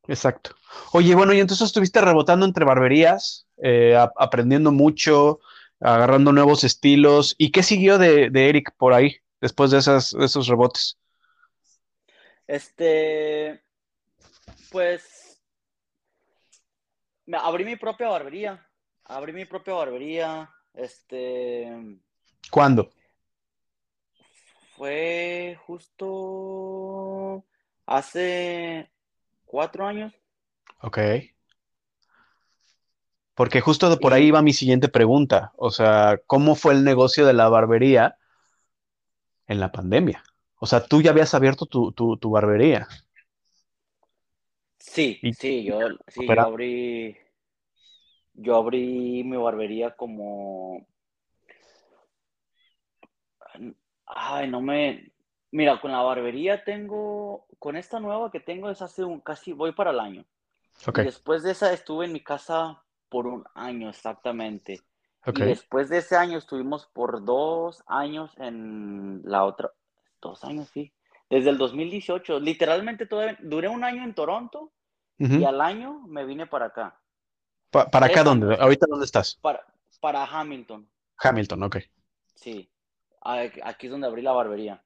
Exacto. 0.07 0.55
Oye, 0.93 1.13
bueno, 1.15 1.33
y 1.33 1.39
entonces 1.39 1.67
estuviste 1.67 2.01
rebotando 2.01 2.45
entre 2.45 2.65
barberías, 2.65 3.47
eh, 3.57 3.95
aprendiendo 4.17 4.71
mucho, 4.71 5.39
agarrando 5.79 6.31
nuevos 6.31 6.63
estilos. 6.63 7.35
¿Y 7.37 7.51
qué 7.51 7.63
siguió 7.63 7.97
de, 7.97 8.31
Eric 8.33 8.73
por 8.77 8.93
ahí 8.93 9.17
después 9.39 9.71
de, 9.71 9.77
esas, 9.77 10.13
esos 10.13 10.47
rebotes? 10.47 10.97
Este, 12.47 13.63
pues, 14.71 15.39
me 17.25 17.37
abrí 17.37 17.63
mi 17.63 17.75
propia 17.75 18.09
barbería. 18.09 18.68
Abrí 19.09 19.33
mi 19.33 19.45
propia 19.45 19.73
barbería. 19.73 20.51
Este. 20.71 21.99
¿Cuándo? 22.51 22.91
Fue 24.77 25.57
justo 25.65 27.43
hace 27.87 28.91
cuatro 29.45 29.87
años. 29.87 30.13
Ok. 30.83 30.99
Porque 33.33 33.61
justo 33.61 33.99
por 33.99 34.13
ahí 34.13 34.27
iba 34.27 34.43
mi 34.43 34.53
siguiente 34.53 34.89
pregunta. 34.89 35.53
O 35.57 35.71
sea, 35.71 36.21
¿cómo 36.27 36.53
fue 36.53 36.73
el 36.73 36.83
negocio 36.83 37.25
de 37.25 37.33
la 37.33 37.49
barbería 37.49 38.15
en 39.47 39.59
la 39.59 39.71
pandemia? 39.71 40.23
O 40.59 40.67
sea, 40.67 40.85
tú 40.85 41.01
ya 41.01 41.11
habías 41.11 41.33
abierto 41.33 41.65
tu, 41.65 42.29
barbería. 42.29 42.87
Sí, 44.77 45.19
sí, 45.35 45.63
yo, 45.63 45.79
sí, 46.09 46.27
yo 46.27 46.41
abrí. 46.41 47.17
Yo 48.41 48.55
abrí 48.55 49.23
mi 49.23 49.37
barbería 49.37 49.95
como. 49.95 50.87
Ay, 54.05 54.49
no 54.49 54.61
me. 54.61 55.11
Mira, 55.51 55.81
con 55.81 55.91
la 55.91 56.01
barbería 56.01 56.63
tengo, 56.63 57.47
con 57.57 57.75
esta 57.75 57.99
nueva 57.99 58.31
que 58.31 58.39
tengo 58.39 58.69
es 58.69 58.81
hace 58.81 59.03
un, 59.03 59.19
casi, 59.19 59.51
voy 59.51 59.71
para 59.71 59.91
el 59.91 59.99
año. 59.99 60.25
Okay. 60.85 61.03
después 61.03 61.43
de 61.43 61.51
esa 61.51 61.73
estuve 61.73 62.05
en 62.05 62.13
mi 62.13 62.21
casa 62.21 62.81
por 63.09 63.27
un 63.27 63.43
año 63.55 63.89
exactamente. 63.89 64.79
Y 65.25 65.41
después 65.41 65.89
de 65.89 65.97
ese 65.97 66.15
año 66.15 66.37
estuvimos 66.37 66.87
por 66.87 67.25
dos 67.25 67.83
años 67.87 68.31
en 68.37 69.21
la 69.25 69.43
otra, 69.43 69.71
dos 70.21 70.43
años, 70.43 70.69
sí. 70.73 70.93
Desde 71.29 71.49
el 71.49 71.57
2018, 71.57 72.39
literalmente 72.39 73.05
todavía, 73.05 73.37
duré 73.41 73.67
un 73.67 73.83
año 73.83 74.03
en 74.03 74.15
Toronto 74.15 74.71
y 75.17 75.43
al 75.43 75.59
año 75.59 75.99
me 76.07 76.25
vine 76.25 76.47
para 76.47 76.67
acá. 76.67 76.99
¿Para 77.71 78.07
acá 78.07 78.23
dónde? 78.23 78.55
¿Ahorita 78.55 78.85
dónde 78.89 79.05
estás? 79.05 79.35
Para, 79.41 79.65
para 79.99 80.25
Hamilton. 80.25 80.87
Hamilton, 81.17 81.63
ok. 81.63 81.77
Sí, 82.35 82.69
aquí 83.21 83.87
es 83.87 83.91
donde 83.91 84.07
abrí 84.07 84.21
la 84.21 84.31
barbería. 84.31 84.83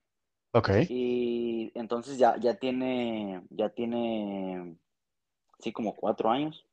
Ok. 0.52 0.70
Y 0.90 1.72
entonces 1.76 2.18
ya, 2.18 2.38
ya 2.40 2.56
tiene, 2.56 3.44
ya 3.50 3.70
tiene, 3.70 4.76
sí, 5.60 5.72
como 5.72 5.96
cuatro 5.96 6.30
años. 6.30 6.66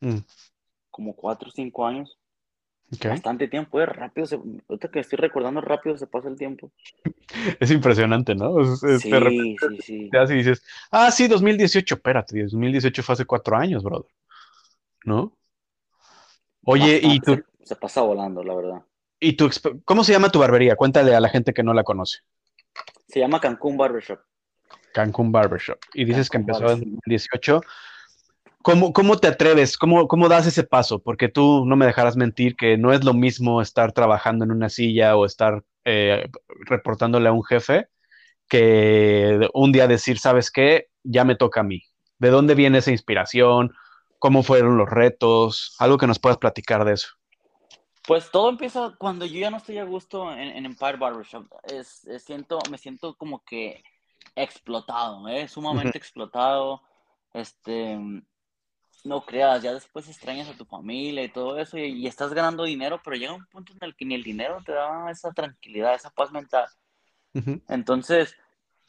Mm. 0.00 0.18
Como 0.90 1.14
cuatro 1.14 1.48
o 1.48 1.52
cinco 1.52 1.86
años. 1.86 2.18
Bastante 2.90 3.48
tiempo, 3.48 3.80
es 3.82 3.88
rápido. 3.88 4.26
Se, 4.26 4.36
ahorita 4.36 4.90
que 4.90 5.00
estoy 5.00 5.18
recordando 5.18 5.60
rápido 5.60 5.98
se 5.98 6.06
pasa 6.06 6.28
el 6.28 6.36
tiempo. 6.36 6.72
Es 7.60 7.70
impresionante, 7.70 8.34
¿no? 8.34 8.64
sí, 8.76 8.98
sí, 8.98 9.56
sí. 9.80 10.10
Te 10.10 10.34
dices, 10.34 10.64
ah, 10.90 11.10
sí, 11.10 11.28
2018, 11.28 11.96
espérate, 11.96 12.42
2018 12.42 13.02
fue 13.02 13.12
hace 13.12 13.26
cuatro 13.26 13.56
años, 13.56 13.82
brother. 13.82 14.10
¿No? 15.04 15.37
Oye, 16.70 17.00
y 17.02 17.18
tú. 17.20 17.34
Se, 17.34 17.66
se, 17.66 17.76
pasa 17.76 18.02
volando, 18.02 18.42
la 18.42 18.54
verdad. 18.54 18.82
¿Y 19.18 19.32
tu 19.32 19.48
cómo 19.86 20.04
se 20.04 20.12
llama 20.12 20.30
tu 20.30 20.38
barbería? 20.38 20.76
Cuéntale 20.76 21.14
a 21.14 21.20
la 21.20 21.30
gente 21.30 21.54
que 21.54 21.62
no 21.62 21.72
la 21.72 21.82
conoce. 21.82 22.18
Se 23.08 23.20
llama 23.20 23.40
Cancún 23.40 23.78
Barbershop. 23.78 24.20
Cancún 24.92 25.32
Barbershop. 25.32 25.78
Y 25.94 26.04
dices 26.04 26.28
que 26.28 26.36
empezó 26.36 26.70
en 26.70 26.80
2018. 26.80 27.62
¿Cómo, 28.60 28.92
¿Cómo, 28.92 29.16
te 29.16 29.28
atreves? 29.28 29.78
¿Cómo, 29.78 30.06
¿Cómo 30.08 30.28
das 30.28 30.46
ese 30.46 30.62
paso? 30.62 30.98
Porque 30.98 31.28
tú 31.28 31.64
no 31.64 31.74
me 31.74 31.86
dejarás 31.86 32.16
mentir 32.16 32.54
que 32.54 32.76
no 32.76 32.92
es 32.92 33.02
lo 33.02 33.14
mismo 33.14 33.62
estar 33.62 33.92
trabajando 33.92 34.44
en 34.44 34.50
una 34.50 34.68
silla 34.68 35.16
o 35.16 35.24
estar 35.24 35.62
eh, 35.86 36.28
reportándole 36.66 37.30
a 37.30 37.32
un 37.32 37.44
jefe 37.44 37.88
que 38.46 39.48
un 39.54 39.72
día 39.72 39.86
decir, 39.86 40.18
¿sabes 40.18 40.50
qué? 40.50 40.88
Ya 41.02 41.24
me 41.24 41.34
toca 41.34 41.60
a 41.60 41.64
mí. 41.64 41.82
¿De 42.18 42.28
dónde 42.28 42.54
viene 42.54 42.78
esa 42.78 42.90
inspiración? 42.90 43.72
¿Cómo 44.18 44.42
fueron 44.42 44.76
los 44.76 44.88
retos? 44.88 45.76
Algo 45.78 45.98
que 45.98 46.06
nos 46.06 46.18
puedas 46.18 46.38
platicar 46.38 46.84
de 46.84 46.94
eso. 46.94 47.08
Pues 48.06 48.30
todo 48.30 48.48
empieza 48.48 48.94
cuando 48.98 49.26
yo 49.26 49.38
ya 49.38 49.50
no 49.50 49.58
estoy 49.58 49.78
a 49.78 49.84
gusto 49.84 50.32
en, 50.32 50.64
Empire 50.64 50.96
Barbershop. 50.96 51.46
Es, 51.64 52.08
siento, 52.24 52.58
me 52.70 52.78
siento 52.78 53.14
como 53.16 53.44
que 53.44 53.82
explotado, 54.34 55.28
¿eh? 55.28 55.46
Sumamente 55.46 55.98
explotado. 55.98 56.82
Este, 57.34 57.98
no 59.04 59.24
creas, 59.24 59.62
ya 59.62 59.74
después 59.74 60.08
extrañas 60.08 60.48
a 60.48 60.56
tu 60.56 60.64
familia 60.64 61.22
y 61.24 61.28
todo 61.28 61.58
eso 61.58 61.78
y, 61.78 62.06
estás 62.06 62.32
ganando 62.32 62.64
dinero, 62.64 63.00
pero 63.04 63.16
llega 63.16 63.32
un 63.32 63.46
punto 63.46 63.72
en 63.72 63.78
el 63.82 63.94
que 63.94 64.04
ni 64.04 64.14
el 64.14 64.22
dinero 64.22 64.58
te 64.64 64.72
da 64.72 65.10
esa 65.10 65.32
tranquilidad, 65.32 65.94
esa 65.94 66.10
paz 66.10 66.32
mental. 66.32 66.66
Entonces, 67.68 68.34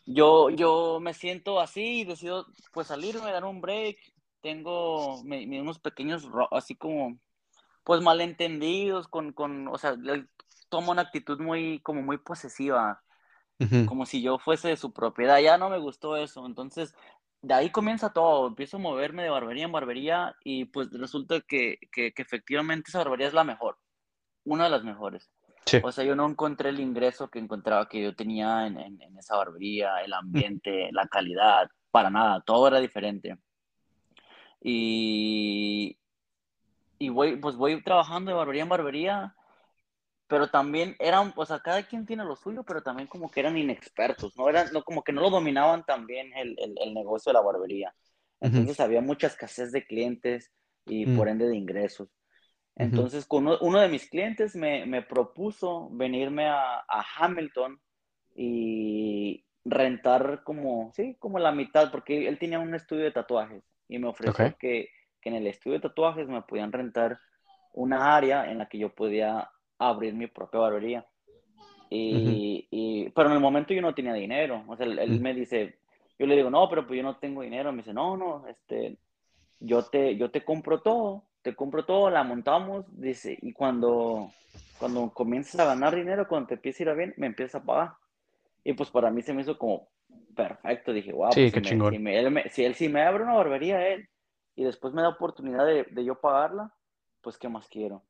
yo, 0.05 0.49
yo 0.49 0.99
me 0.99 1.13
siento 1.13 1.59
así 1.59 1.99
y 1.99 2.03
decido 2.03 2.47
pues 2.73 2.87
salirme, 2.87 3.31
dar 3.31 3.45
un 3.45 3.61
break. 3.61 3.97
Tengo 4.41 5.21
unos 5.21 5.79
pequeños, 5.79 6.27
así 6.51 6.75
como, 6.75 7.19
pues 7.83 8.01
malentendidos 8.01 9.07
con, 9.07 9.33
con, 9.33 9.67
o 9.67 9.77
sea, 9.77 9.95
tomo 10.69 10.91
una 10.91 11.01
actitud 11.03 11.39
muy, 11.39 11.79
como 11.81 12.01
muy 12.01 12.17
posesiva, 12.17 13.01
como 13.87 14.05
si 14.05 14.21
yo 14.21 14.39
fuese 14.39 14.69
de 14.69 14.77
su 14.77 14.93
propiedad. 14.93 15.39
Ya 15.39 15.57
no 15.57 15.69
me 15.69 15.79
gustó 15.79 16.15
eso. 16.15 16.45
Entonces, 16.45 16.95
de 17.41 17.53
ahí 17.53 17.71
comienza 17.71 18.13
todo. 18.13 18.47
Empiezo 18.47 18.77
a 18.77 18.79
moverme 18.79 19.23
de 19.23 19.29
barbería 19.29 19.65
en 19.65 19.71
barbería 19.71 20.35
y 20.43 20.65
pues 20.65 20.89
resulta 20.91 21.41
que, 21.41 21.77
que, 21.91 22.13
efectivamente 22.15 22.89
esa 22.89 22.99
barbería 22.99 23.27
es 23.27 23.33
la 23.33 23.43
mejor. 23.43 23.77
Una 24.45 24.65
de 24.65 24.69
las 24.69 24.83
mejores. 24.83 25.29
O 25.83 25.91
sea, 25.91 26.03
yo 26.03 26.15
no 26.15 26.27
encontré 26.27 26.69
el 26.69 26.79
ingreso 26.79 27.29
que 27.29 27.37
encontraba 27.37 27.87
que 27.87 28.01
yo 28.01 28.15
tenía 28.15 28.65
en, 28.65 28.79
en, 28.79 29.17
esa 29.17 29.35
barbería, 29.35 29.97
el 30.03 30.13
ambiente, 30.13 30.89
la 30.91 31.07
calidad, 31.07 31.69
para 31.91 32.09
nada, 32.09 32.41
todo 32.41 32.67
era 32.67 32.79
diferente. 32.79 33.37
Y, 34.61 35.97
y 36.97 37.09
voy, 37.09 37.37
pues 37.37 37.55
voy 37.55 37.81
trabajando 37.83 38.31
de 38.31 38.37
barbería 38.37 38.63
en 38.63 38.69
barbería 38.69 39.35
pero 40.29 40.47
también 40.47 40.95
eran, 40.99 41.33
o 41.35 41.43
sea, 41.43 41.59
cada 41.59 41.81
quien 41.81 42.05
tiene 42.05 42.23
lo 42.23 42.35
suyo, 42.35 42.63
pero 42.63 42.83
también 42.83 43.07
como 43.07 43.31
que 43.31 43.39
eran 43.39 43.57
inexpertos, 43.57 44.37
¿no? 44.37 44.47
Eran, 44.47 44.67
no, 44.71 44.83
como 44.83 45.03
que 45.03 45.11
no 45.11 45.21
lo 45.21 45.31
dominaban 45.31 45.83
tan 45.85 46.05
bien 46.05 46.31
el, 46.35 46.55
el, 46.59 46.93
negocio 46.93 47.31
de 47.31 47.33
la 47.33 47.41
barbería. 47.41 47.95
Entonces 48.39 48.79
había 48.79 49.01
mucha 49.01 49.25
escasez 49.25 49.71
de 49.71 49.87
clientes 49.87 50.51
y 50.85 51.07
mm. 51.07 51.17
por 51.17 51.29
ende 51.29 51.47
de 51.47 51.57
ingresos. 51.57 52.09
Entonces, 52.75 53.25
con 53.25 53.47
uno, 53.47 53.79
de 53.79 53.89
mis 53.89 54.07
clientes 54.07 54.55
me, 54.55 54.85
me 54.85 55.01
propuso 55.01 55.89
venirme 55.91 56.45
a, 56.45 56.75
a, 56.77 57.05
Hamilton 57.17 57.81
y 58.35 59.43
rentar 59.65 60.43
como, 60.43 60.91
sí, 60.93 61.15
como 61.17 61.39
la 61.39 61.51
mitad, 61.51 61.89
porque 61.89 62.27
él 62.27 62.37
tenía 62.37 62.59
un 62.59 62.75
estudio 62.75 63.05
de 63.05 63.11
tatuajes 63.11 63.63
y 63.89 63.99
me 63.99 64.07
ofreció 64.07 64.55
que, 64.57 64.89
que 65.19 65.29
en 65.29 65.35
el 65.35 65.47
estudio 65.47 65.77
de 65.77 65.89
tatuajes 65.89 66.27
me 66.29 66.41
podían 66.43 66.71
rentar 66.71 67.19
una 67.73 68.15
área 68.15 68.49
en 68.49 68.59
la 68.59 68.67
que 68.67 68.77
yo 68.77 68.93
podía 68.93 69.49
abrir 69.77 70.13
mi 70.13 70.27
propia 70.27 70.61
barbería. 70.61 71.05
Y, 71.89 72.67
y, 72.69 73.09
pero 73.09 73.29
en 73.29 73.35
el 73.35 73.41
momento 73.41 73.73
yo 73.73 73.81
no 73.81 73.95
tenía 73.95 74.13
dinero. 74.13 74.63
O 74.67 74.77
sea, 74.77 74.85
él, 74.85 75.19
me 75.19 75.33
dice, 75.33 75.79
yo 76.17 76.27
le 76.27 76.35
digo, 76.35 76.49
no, 76.49 76.69
pero 76.69 76.85
pues 76.85 76.97
yo 76.97 77.03
no 77.03 77.17
tengo 77.17 77.41
dinero. 77.41 77.71
Me 77.71 77.79
dice, 77.79 77.93
no, 77.93 78.15
no, 78.15 78.47
este, 78.47 78.97
yo 79.59 79.83
te, 79.83 80.15
yo 80.15 80.29
te 80.29 80.43
compro 80.43 80.81
todo, 80.81 81.23
te 81.41 81.55
compro 81.55 81.85
todo, 81.85 82.09
la 82.09 82.23
montamos, 82.23 82.85
dice, 82.89 83.37
y 83.41 83.53
cuando, 83.53 84.31
cuando 84.77 85.09
comiences 85.11 85.59
a 85.59 85.65
ganar 85.65 85.95
dinero, 85.95 86.27
cuando 86.27 86.49
te 86.49 86.53
empiece 86.55 86.83
a 86.83 86.91
ir 86.91 86.97
bien, 86.97 87.13
me 87.17 87.27
empiezas 87.27 87.61
a 87.61 87.65
pagar. 87.65 87.93
Y 88.63 88.73
pues 88.73 88.89
para 88.89 89.11
mí 89.11 89.21
se 89.21 89.33
me 89.33 89.41
hizo 89.41 89.57
como 89.57 89.89
perfecto. 90.35 90.93
Dije, 90.93 91.13
wow, 91.13 91.31
sí, 91.31 91.41
pues 91.41 91.53
qué 91.53 91.59
si, 91.61 91.65
chingón. 91.65 91.93
si, 91.93 92.07
él 92.07 92.43
si, 92.51 92.65
él 92.65 92.75
si 92.75 92.89
me 92.89 93.03
abre 93.03 93.23
una 93.23 93.35
barbería, 93.35 93.87
él, 93.87 94.07
y 94.55 94.63
después 94.63 94.93
me 94.93 95.01
da 95.01 95.09
oportunidad 95.09 95.65
de, 95.65 95.83
de 95.85 96.05
yo 96.05 96.19
pagarla, 96.19 96.73
pues 97.21 97.37
qué 97.37 97.49
más 97.49 97.67
quiero. 97.67 98.03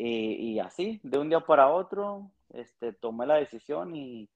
Y, 0.00 0.60
así, 0.60 1.00
de 1.02 1.18
un 1.18 1.28
día 1.28 1.40
para 1.40 1.70
otro, 1.70 2.30
este, 2.50 2.92
tomé 2.92 3.26
la 3.26 3.34
decisión 3.34 3.94
y, 3.96 4.30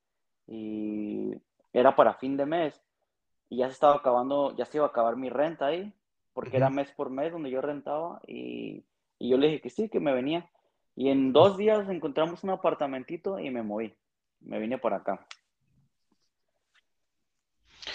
era 1.72 1.94
para 1.94 2.14
fin 2.14 2.36
de 2.36 2.46
mes. 2.46 2.82
Y 3.48 3.58
ya 3.58 3.68
se 3.68 3.74
estaba 3.74 3.94
acabando, 3.94 4.54
ya 4.56 4.64
se 4.64 4.78
iba 4.78 4.86
a 4.86 4.88
acabar 4.88 5.16
mi 5.16 5.30
renta 5.30 5.66
ahí, 5.66 5.92
porque 6.32 6.56
era 6.56 6.68
mes 6.68 6.90
por 6.92 7.10
mes 7.10 7.32
donde 7.32 7.50
yo 7.50 7.60
rentaba. 7.60 8.20
Y, 8.26 8.84
yo 9.20 9.36
le 9.38 9.46
dije 9.46 9.60
que 9.60 9.70
sí, 9.70 9.88
que 9.88 10.00
me 10.00 10.12
venía. 10.12 10.50
Y 10.96 11.10
en 11.10 11.32
dos 11.32 11.56
días 11.56 11.88
encontramos 11.88 12.42
un 12.42 12.50
apartamentito 12.50 13.38
y 13.38 13.50
me 13.50 13.62
moví. 13.62 13.94
Me 14.40 14.58
vine 14.58 14.78
por 14.78 14.92
acá. 14.94 15.24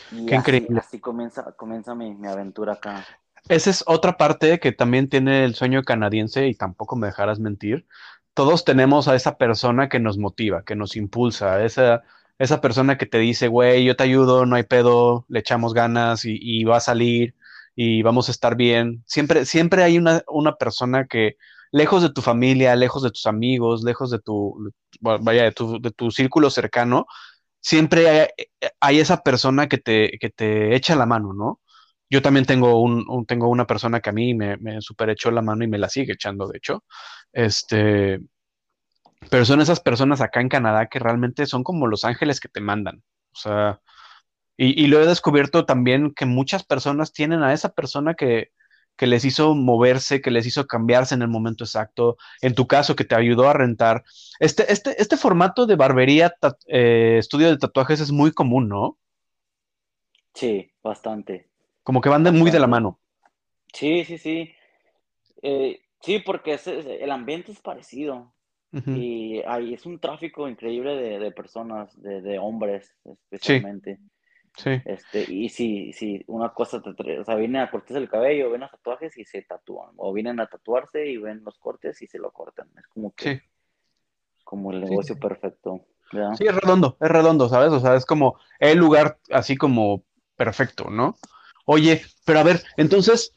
Qué 0.10 0.36
increíble. 0.36 0.80
Así 0.80 1.00
comienza, 1.00 1.52
comienza 1.54 1.96
mi, 1.96 2.16
mi 2.16 2.28
aventura 2.28 2.74
acá. 2.74 3.06
Esa 3.50 3.70
es 3.70 3.84
otra 3.88 4.18
parte 4.18 4.60
que 4.60 4.72
también 4.72 5.10
tiene 5.10 5.46
el 5.46 5.56
sueño 5.56 5.84
canadiense 5.84 6.48
y 6.48 6.56
tampoco 6.56 6.96
me 6.96 7.08
dejarás 7.08 7.40
mentir. 7.40 7.88
Todos 8.34 8.66
tenemos 8.66 9.08
a 9.08 9.16
esa 9.16 9.38
persona 9.38 9.90
que 9.90 10.00
nos 10.00 10.18
motiva, 10.18 10.64
que 10.64 10.76
nos 10.76 10.96
impulsa, 10.96 11.64
esa, 11.64 12.04
esa 12.40 12.62
persona 12.62 12.98
que 12.98 13.06
te 13.06 13.18
dice, 13.20 13.48
güey, 13.48 13.86
yo 13.86 13.96
te 13.96 14.04
ayudo, 14.04 14.46
no 14.46 14.56
hay 14.56 14.64
pedo, 14.64 15.26
le 15.30 15.40
echamos 15.40 15.74
ganas 15.74 16.22
y, 16.26 16.64
va 16.66 16.78
a 16.78 16.82
salir 16.82 17.36
y 17.76 18.02
vamos 18.02 18.28
a 18.28 18.32
estar 18.32 18.56
bien. 18.56 19.04
Siempre, 19.08 19.46
siempre 19.46 19.84
hay 19.84 19.98
una, 19.98 20.24
una 20.28 20.56
persona 20.56 21.08
que, 21.08 21.38
lejos 21.72 22.02
de 22.04 22.12
tu 22.12 22.22
familia, 22.22 22.76
lejos 22.76 23.02
de 23.04 23.12
tus 23.12 23.26
amigos, 23.28 23.84
lejos 23.84 24.12
de 24.12 24.20
tu, 24.20 24.72
vaya, 25.00 25.44
de 25.44 25.52
tu, 25.52 25.80
de 25.82 25.92
tu 25.92 26.12
círculo 26.12 26.50
cercano, 26.50 27.06
siempre 27.68 28.30
hay, 28.80 29.00
esa 29.00 29.24
persona 29.24 29.68
que 29.68 29.78
te, 29.78 30.18
que 30.20 30.30
te 30.30 30.74
echa 30.74 30.96
la 30.96 31.06
mano, 31.06 31.34
¿no? 31.34 31.60
Yo 32.10 32.22
también 32.22 32.46
tengo, 32.46 32.82
un, 32.82 33.26
tengo 33.26 33.50
una 33.50 33.68
persona 33.68 34.00
que 34.00 34.10
a 34.10 34.14
mí 34.14 34.34
me, 34.34 34.56
me 34.58 34.80
super 34.82 35.10
echó 35.10 35.32
la 35.32 35.42
mano 35.42 35.66
y 35.66 35.68
me 35.68 35.78
la 35.78 35.90
sigue 35.90 36.14
echando, 36.14 36.48
de 36.48 36.58
hecho. 36.60 36.86
Este, 37.34 38.22
pero 39.30 39.44
son 39.44 39.60
esas 39.60 39.82
personas 39.82 40.22
acá 40.22 40.40
en 40.40 40.48
Canadá 40.48 40.88
que 40.88 41.00
realmente 41.00 41.46
son 41.46 41.64
como 41.64 41.88
los 41.88 42.06
ángeles 42.06 42.40
que 42.40 42.48
te 42.48 42.62
mandan. 42.62 43.04
O 43.34 43.36
sea, 43.36 43.82
y, 44.56 44.82
y 44.82 44.88
lo 44.88 45.02
he 45.02 45.08
descubierto 45.08 45.66
también 45.66 46.14
que 46.14 46.26
muchas 46.26 46.64
personas 46.64 47.12
tienen 47.12 47.44
a 47.44 47.52
esa 47.52 47.74
persona 47.74 48.14
que, 48.14 48.52
que 48.98 49.08
les 49.08 49.24
hizo 49.24 49.56
moverse, 49.56 50.22
que 50.22 50.32
les 50.32 50.46
hizo 50.46 50.68
cambiarse 50.68 51.16
en 51.16 51.22
el 51.22 51.28
momento 51.28 51.64
exacto, 51.64 52.18
en 52.42 52.56
tu 52.56 52.68
caso, 52.68 52.96
que 52.96 53.06
te 53.06 53.16
ayudó 53.16 53.48
a 53.48 53.54
rentar. 53.54 54.04
Este, 54.40 54.72
este, 54.72 55.02
este 55.02 55.16
formato 55.16 55.66
de 55.66 55.76
barbería, 55.76 56.36
eh, 56.68 57.18
estudio 57.20 57.50
de 57.50 57.58
tatuajes 57.58 58.02
es 58.02 58.12
muy 58.12 58.32
común, 58.32 58.68
¿no? 58.68 58.98
Sí, 60.34 60.72
bastante. 60.84 61.48
Como 61.84 62.02
que 62.02 62.10
van 62.10 62.24
muy 62.36 62.52
de 62.52 62.60
la 62.60 62.68
mano. 62.68 63.00
Sí, 63.72 64.04
sí, 64.04 64.18
sí. 64.18 64.52
Eh, 65.42 65.80
sí, 66.02 66.20
porque 66.20 66.60
el 66.66 67.12
ambiente 67.12 67.52
es 67.52 67.60
parecido. 67.60 68.34
Y 68.72 69.42
hay, 69.48 69.74
es 69.74 69.88
un 69.88 69.98
tráfico 69.98 70.48
increíble 70.48 70.96
de, 70.96 71.32
personas, 71.32 72.00
de, 72.00 72.38
hombres 72.38 72.94
especialmente. 73.06 73.96
Sí. 73.96 74.17
Este, 74.66 75.26
y 75.32 75.50
sí, 75.50 75.94
sí, 75.94 76.24
una 76.28 76.54
cosa, 76.54 76.78
o 76.78 77.24
sea, 77.24 77.36
vienen 77.36 77.62
a 77.62 77.70
cortarse 77.70 78.00
el 78.00 78.10
cabello, 78.10 78.50
ven 78.50 78.62
los 78.62 78.72
tatuajes 78.72 79.18
y 79.18 79.26
se 79.26 79.44
tatúan. 79.44 79.92
O 79.98 80.12
vienen 80.14 80.40
a 80.40 80.48
tatuarse 80.48 81.06
y 81.06 81.18
ven 81.18 81.44
los 81.44 81.58
cortes 81.60 82.02
y 82.02 82.08
se 82.08 82.18
lo 82.18 82.32
cortan. 82.32 82.68
Es 82.78 82.88
como 82.88 83.14
que, 83.14 83.44
como 84.44 84.72
el 84.72 84.82
negocio 84.82 85.18
perfecto. 85.20 85.86
Sí, 86.38 86.46
es 86.46 86.56
redondo, 86.56 86.98
es 87.00 87.10
redondo, 87.10 87.50
¿sabes? 87.50 87.72
O 87.72 87.80
sea, 87.80 87.96
es 87.96 88.06
como 88.06 88.40
el 88.60 88.78
lugar 88.78 89.20
así 89.30 89.58
como 89.58 90.04
perfecto, 90.36 90.90
¿no? 90.90 91.18
Oye, 91.66 92.02
pero 92.26 92.40
a 92.40 92.44
ver, 92.44 92.64
entonces, 92.78 93.34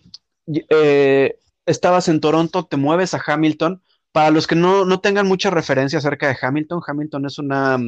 eh, 0.46 1.38
estabas 1.66 2.09
en 2.09 2.20
Toronto, 2.20 2.64
te 2.66 2.76
mueves 2.76 3.14
a 3.14 3.22
Hamilton. 3.24 3.83
Para 4.12 4.30
los 4.30 4.46
que 4.46 4.56
no, 4.56 5.00
tengan 5.00 5.28
mucha 5.28 5.50
referencia 5.50 5.98
acerca 5.98 6.28
de 6.28 6.37
Hamilton, 6.40 6.80
Hamilton 6.85 7.26
es 7.26 7.38
una, 7.38 7.78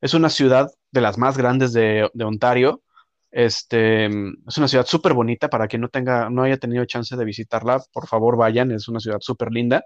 es 0.00 0.14
una 0.14 0.30
ciudad 0.30 0.70
de 0.90 1.00
las 1.00 1.18
más 1.18 1.36
grandes 1.36 1.72
de, 1.72 2.10
Ontario. 2.20 2.82
Este, 3.30 4.06
es 4.06 4.58
una 4.58 4.68
ciudad 4.68 4.86
súper 4.86 5.14
bonita. 5.14 5.48
Para 5.48 5.68
quien 5.68 5.82
no, 5.82 5.88
tenga, 5.88 6.30
no 6.30 6.42
haya 6.42 6.56
tenido 6.58 6.84
chance 6.84 7.16
de 7.16 7.24
visitarla, 7.24 7.82
por 7.92 8.06
favor 8.06 8.36
vayan, 8.36 8.70
es 8.72 8.88
una 8.88 9.00
ciudad 9.00 9.18
súper 9.20 9.52
linda. 9.52 9.84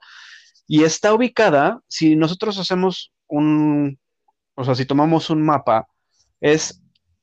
Y 0.67 0.85
está 0.85 1.13
ubicada, 1.15 1.81
si 1.89 2.17
nosotros 2.17 2.59
hacemos 2.59 3.13
un, 3.27 3.99
o 4.55 4.65
sea, 4.65 4.75
si 4.75 4.87
tomamos 4.87 5.31
un 5.31 5.43
mapa, 5.43 5.89
es, 6.41 6.83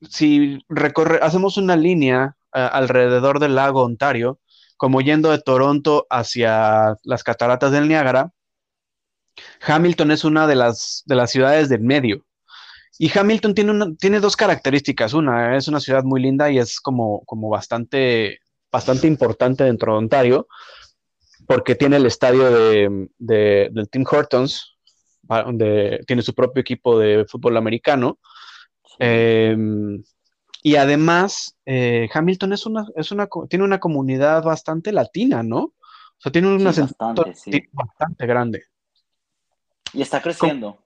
si 0.10 0.60
recorre, 0.70 1.20
hacemos 1.22 1.58
una 1.58 1.76
línea 1.76 2.36
alrededor 2.52 3.40
del 3.40 3.56
lago 3.56 3.84
Ontario, 3.84 4.40
como 4.78 5.02
yendo 5.02 5.32
de 5.32 5.40
Toronto 5.42 6.08
hacia 6.10 6.96
las 7.04 7.24
cataratas 7.24 7.72
del 7.72 7.88
Niágara, 7.88 8.32
Hamilton 9.66 10.12
es 10.12 10.24
una 10.24 10.48
de 10.48 10.56
las, 10.56 11.04
de 11.06 11.16
las 11.16 11.32
ciudades 11.32 11.70
del 11.70 11.82
medio. 11.82 12.27
Y 13.00 13.16
Hamilton 13.16 13.54
tiene, 13.54 13.96
tiene 14.00 14.20
dos 14.20 14.36
características. 14.36 15.14
Una, 15.14 15.56
es 15.56 15.68
una 15.68 15.80
ciudad 15.80 16.04
muy 16.04 16.22
linda 16.22 16.50
y 16.50 16.58
es 16.58 16.80
como, 16.80 17.24
como 17.26 17.50
bastante, 17.50 18.40
bastante 18.72 19.08
importante 19.08 19.64
dentro 19.64 19.94
de 19.94 19.98
Ontario, 20.00 20.48
porque 21.48 21.76
tiene 21.76 21.98
el 21.98 22.06
estadio 22.06 22.50
de, 22.50 23.70
del 23.72 23.90
Tim 23.90 24.04
Hortons, 24.10 24.78
donde 25.22 26.04
tiene 26.08 26.22
su 26.22 26.34
propio 26.34 26.62
equipo 26.62 26.98
de 26.98 27.26
fútbol 27.26 27.58
americano. 27.58 28.20
Em, 28.98 30.04
y 30.64 30.76
además, 30.76 31.56
eh, 31.66 32.10
Hamilton 32.12 32.54
es 32.54 32.66
una, 32.66 32.88
es 32.96 33.12
una, 33.12 33.28
tiene 33.48 33.64
una 33.64 33.80
comunidad 33.80 34.44
bastante 34.44 34.92
latina, 34.92 35.44
¿no? 35.44 35.60
O 35.60 36.20
sea, 36.20 36.32
tiene 36.32 36.48
una 36.48 36.72
bastante, 36.72 37.70
bastante 37.72 38.26
grande. 38.26 38.64
Y 39.94 40.02
está 40.02 40.20
creciendo. 40.20 40.80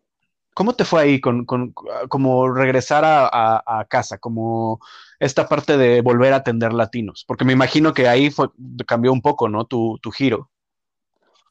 ¿Cómo 0.54 0.74
te 0.74 0.84
fue 0.84 1.02
ahí 1.02 1.22
con, 1.22 1.46
como 1.46 2.54
regresar 2.54 3.04
a, 3.06 3.86
casa, 3.90 4.18
como 4.18 4.80
esta 5.20 5.48
parte 5.48 5.78
de 5.78 6.02
volver 6.02 6.34
a 6.34 6.38
atender 6.38 6.74
latinos? 6.74 7.24
Porque 7.26 7.46
me 7.46 7.54
imagino 7.54 7.94
que 7.94 8.08
ahí 8.08 8.30
fue, 8.30 8.50
cambió 8.86 9.14
un 9.14 9.22
poco, 9.22 9.48
¿no? 9.48 9.66
Tu, 9.66 9.98
tu 10.02 10.12
giro. 10.12 10.50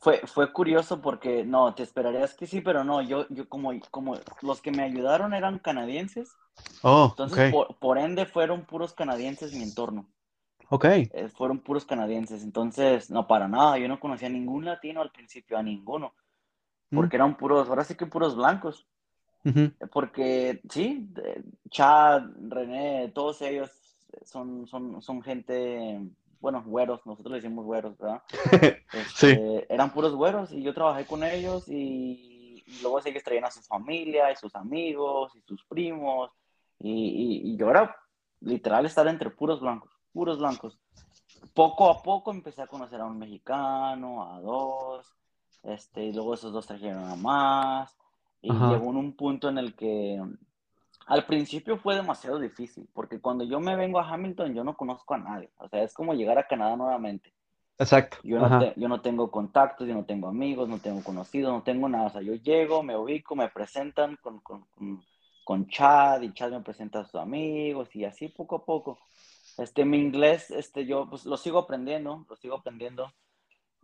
Fue, 0.01 0.23
fue 0.27 0.51
curioso 0.53 1.03
porque, 1.03 1.45
no, 1.45 1.75
te 1.75 1.83
esperarías 1.83 2.35
que 2.35 2.47
sí, 2.47 2.63
pero 2.63 2.85
no, 2.85 3.03
yo, 3.03 3.27
yo 3.29 3.49
como, 3.49 3.73
como 3.91 4.17
los 4.41 4.63
que 4.63 4.71
me 4.71 4.83
ayudaron 4.83 5.35
eran 5.35 5.59
canadienses. 5.59 6.31
Oh, 6.83 7.09
entonces 7.11 7.55
por, 7.79 7.99
ende 7.99 8.25
fueron 8.25 8.65
puros 8.65 8.95
canadienses 8.95 9.53
mi 9.53 9.63
entorno. 9.63 10.07
Ok. 10.71 10.85
Eh, 10.85 11.29
fueron 11.37 11.59
puros 11.59 11.85
canadienses, 11.85 12.43
entonces, 12.43 13.11
no, 13.11 13.27
para 13.27 13.47
nada, 13.47 13.77
yo 13.77 13.89
no 13.89 14.01
conocía 14.01 14.29
a 14.29 14.31
ningún 14.31 14.65
latino 14.65 15.03
al 15.03 15.11
principio, 15.11 15.59
a 15.59 15.63
ninguno. 15.63 16.15
Porque 16.91 17.17
eran 17.17 17.37
puros, 17.37 17.69
ahora 17.69 17.85
sí 17.85 17.95
que 17.95 18.07
puros 18.07 18.37
blancos. 18.37 18.87
Porque, 19.93 20.61
sí, 20.69 21.13
Chad, 21.71 22.25
René, 22.49 23.11
todos 23.15 23.41
ellos 23.43 23.71
son, 24.25 24.67
son, 24.67 25.01
son 25.01 25.23
gente 25.23 26.01
bueno, 26.41 26.63
güeros, 26.65 27.05
nosotros 27.05 27.33
le 27.33 27.41
decimos 27.41 27.65
güeros, 27.65 27.97
¿verdad? 27.99 28.23
sí. 29.15 29.29
Este, 29.29 29.73
eran 29.73 29.93
puros 29.93 30.15
güeros 30.15 30.53
y 30.53 30.63
yo 30.63 30.73
trabajé 30.73 31.07
con 31.07 31.23
ellos 31.23 31.69
y, 31.69 32.65
luego 32.83 33.01
ellos 33.05 33.23
traían 33.23 33.45
a 33.45 33.51
su 33.51 33.61
familia 33.63 34.31
y 34.33 34.37
sus 34.37 34.55
amigos 34.55 35.35
y 35.35 35.41
sus 35.43 35.65
primos 35.65 36.31
y, 36.79 37.43
y, 37.45 37.57
yo 37.57 37.71
era 37.71 37.95
literal 38.41 38.87
estar 38.87 39.07
entre 39.09 39.29
puros 39.31 39.61
blancos, 39.61 39.91
puros 40.13 40.39
blancos. 40.39 40.79
Poco 41.53 41.91
a 41.91 42.03
poco 42.03 42.31
empecé 42.31 42.63
a 42.63 42.67
conocer 42.67 43.01
a 43.01 43.05
un 43.05 43.19
mexicano, 43.19 44.33
a 44.33 44.41
dos, 44.41 45.00
este, 45.63 46.05
y 46.05 46.13
luego 46.13 46.35
esos 46.35 46.53
dos 46.53 46.67
trajeron 46.67 47.05
a 47.05 47.17
más 47.17 47.97
y 48.43 48.51
llegó 48.51 48.91
en 48.91 48.97
un 48.97 49.13
punto 49.15 49.49
en 49.49 49.59
el 49.59 49.75
que 49.75 50.21
al 51.07 51.27
principio 51.27 51.77
fue 51.77 51.97
demasiado 51.97 52.39
difícil, 52.39 52.89
porque 52.93 53.21
cuando 53.21 53.45
yo 53.45 53.61
me 53.61 53.77
vengo 53.77 53.99
a 53.99 54.09
Hamilton, 54.09 54.55
yo 54.55 54.65
no 54.65 54.77
conozco 54.77 55.15
a 55.15 55.19
nadie. 55.19 55.51
O 55.59 55.69
sea, 55.69 55.83
es 55.83 55.93
como 55.93 56.15
llegar 56.15 56.39
a 56.39 56.47
Canadá 56.47 56.77
nuevamente. 56.77 57.35
Exacto. 57.79 58.19
Yo 58.23 58.39
no, 58.39 58.75
yo 58.75 58.89
no 58.89 59.01
tengo 59.01 59.31
contactos, 59.31 59.89
yo 59.89 59.95
no 59.95 60.05
tengo 60.05 60.29
amigos, 60.29 60.69
no 60.69 60.79
tengo 60.79 61.03
conocidos, 61.03 61.53
no 61.53 61.63
tengo 61.63 61.89
nada. 61.89 62.07
O 62.07 62.11
sea, 62.11 62.23
yo 62.23 62.35
llego, 62.35 62.83
me 62.83 62.97
ubico, 62.97 63.35
me 63.35 63.49
presentan 63.49 64.19
con, 64.23 64.41
con, 64.41 64.67
con, 65.45 65.67
Chad 65.67 66.21
y 66.23 66.33
Chad 66.33 66.51
me 66.51 66.61
presenta 66.61 67.01
a 67.01 67.05
sus 67.05 67.17
amigos 67.17 67.89
y 67.97 68.05
así 68.05 68.29
poco 68.29 68.57
a 68.57 68.65
poco. 68.65 68.99
Este, 69.59 69.85
mi 69.85 69.99
inglés, 69.99 70.51
este, 70.51 70.87
yo 70.87 71.09
pues 71.09 71.25
lo 71.25 71.37
sigo 71.37 71.59
aprendiendo, 71.59 72.25
lo 72.29 72.37
sigo 72.37 72.57
aprendiendo. 72.57 73.11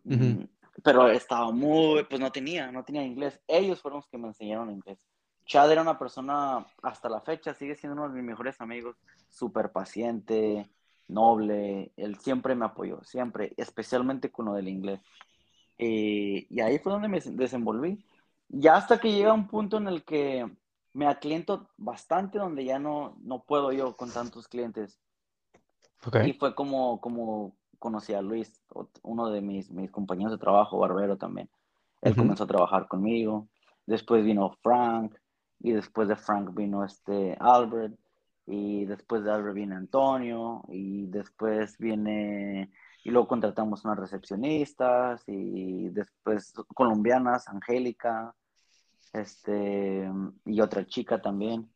Mm, 0.04 0.44
pero 0.82 1.08
estaba 1.08 1.50
muy, 1.50 2.04
pues 2.04 2.20
no 2.20 2.30
tenía, 2.30 2.70
no 2.70 2.84
tenía 2.84 3.02
inglés. 3.02 3.40
Ellos 3.46 3.80
fueron 3.80 3.98
los 3.98 4.08
que 4.08 4.18
me 4.18 4.28
enseñaron 4.28 4.70
inglés. 4.70 5.06
Chad 5.46 5.70
era 5.70 5.82
una 5.82 5.98
persona, 5.98 6.66
hasta 6.82 7.08
la 7.08 7.20
fecha, 7.20 7.54
sigue 7.54 7.76
siendo 7.76 8.00
uno 8.00 8.08
de 8.08 8.16
mis 8.16 8.24
mejores 8.24 8.60
amigos, 8.60 8.96
súper 9.28 9.70
paciente, 9.70 10.68
noble, 11.08 11.92
él 11.96 12.18
siempre 12.18 12.54
me 12.54 12.64
apoyó, 12.64 13.02
siempre, 13.04 13.54
especialmente 13.56 14.30
con 14.32 14.46
lo 14.46 14.54
del 14.54 14.68
inglés. 14.68 15.00
Eh, 15.78 16.46
y 16.50 16.60
ahí 16.60 16.78
fue 16.78 16.92
donde 16.92 17.08
me 17.08 17.20
desenvolví. 17.20 18.04
Ya 18.48 18.76
hasta 18.76 18.98
que 18.98 19.12
llega 19.12 19.32
un 19.32 19.46
punto 19.46 19.76
en 19.76 19.86
el 19.86 20.04
que 20.04 20.50
me 20.92 21.06
acliento 21.06 21.68
bastante, 21.76 22.38
donde 22.38 22.64
ya 22.64 22.78
no, 22.78 23.16
no 23.22 23.44
puedo 23.44 23.72
yo 23.72 23.96
con 23.96 24.10
tantos 24.10 24.48
clientes. 24.48 24.98
Y 26.24 26.32
fue 26.34 26.54
como, 26.54 27.00
como 27.00 27.56
conocí 27.78 28.14
a 28.14 28.22
Luis, 28.22 28.60
uno 29.02 29.30
de 29.30 29.40
mis, 29.40 29.70
mis 29.70 29.90
compañeros 29.90 30.32
de 30.32 30.38
trabajo, 30.38 30.78
barbero 30.78 31.16
también. 31.16 31.48
Él 32.02 32.14
comenzó 32.14 32.44
a 32.44 32.48
trabajar 32.48 32.88
conmigo. 32.88 33.48
Después 33.86 34.24
vino 34.24 34.50
Frank, 34.62 35.14
y 35.60 35.72
después 35.72 36.08
de 36.08 36.16
Frank 36.16 36.54
vino 36.54 36.84
este 36.84 37.36
Albert, 37.40 37.98
y 38.46 38.84
después 38.84 39.24
de 39.24 39.32
Albert 39.32 39.54
viene 39.54 39.74
Antonio, 39.74 40.62
y 40.68 41.06
después 41.06 41.76
viene, 41.78 42.70
y 43.04 43.10
luego 43.10 43.28
contratamos 43.28 43.84
unas 43.84 43.98
recepcionistas, 43.98 45.22
y 45.26 45.88
después 45.88 46.52
colombianas, 46.74 47.48
Angélica, 47.48 48.34
este, 49.12 50.10
y 50.44 50.60
otra 50.60 50.86
chica 50.86 51.20
también. 51.20 51.70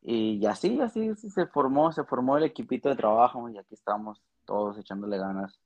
Y 0.00 0.44
así, 0.46 0.80
así 0.80 1.14
se 1.14 1.46
formó, 1.46 1.92
se 1.92 2.02
formó 2.04 2.36
el 2.36 2.44
equipito 2.44 2.88
de 2.88 2.96
trabajo, 2.96 3.48
y 3.48 3.58
aquí 3.58 3.74
estamos 3.74 4.20
todos 4.44 4.78
echándole 4.78 5.18
ganas. 5.18 5.60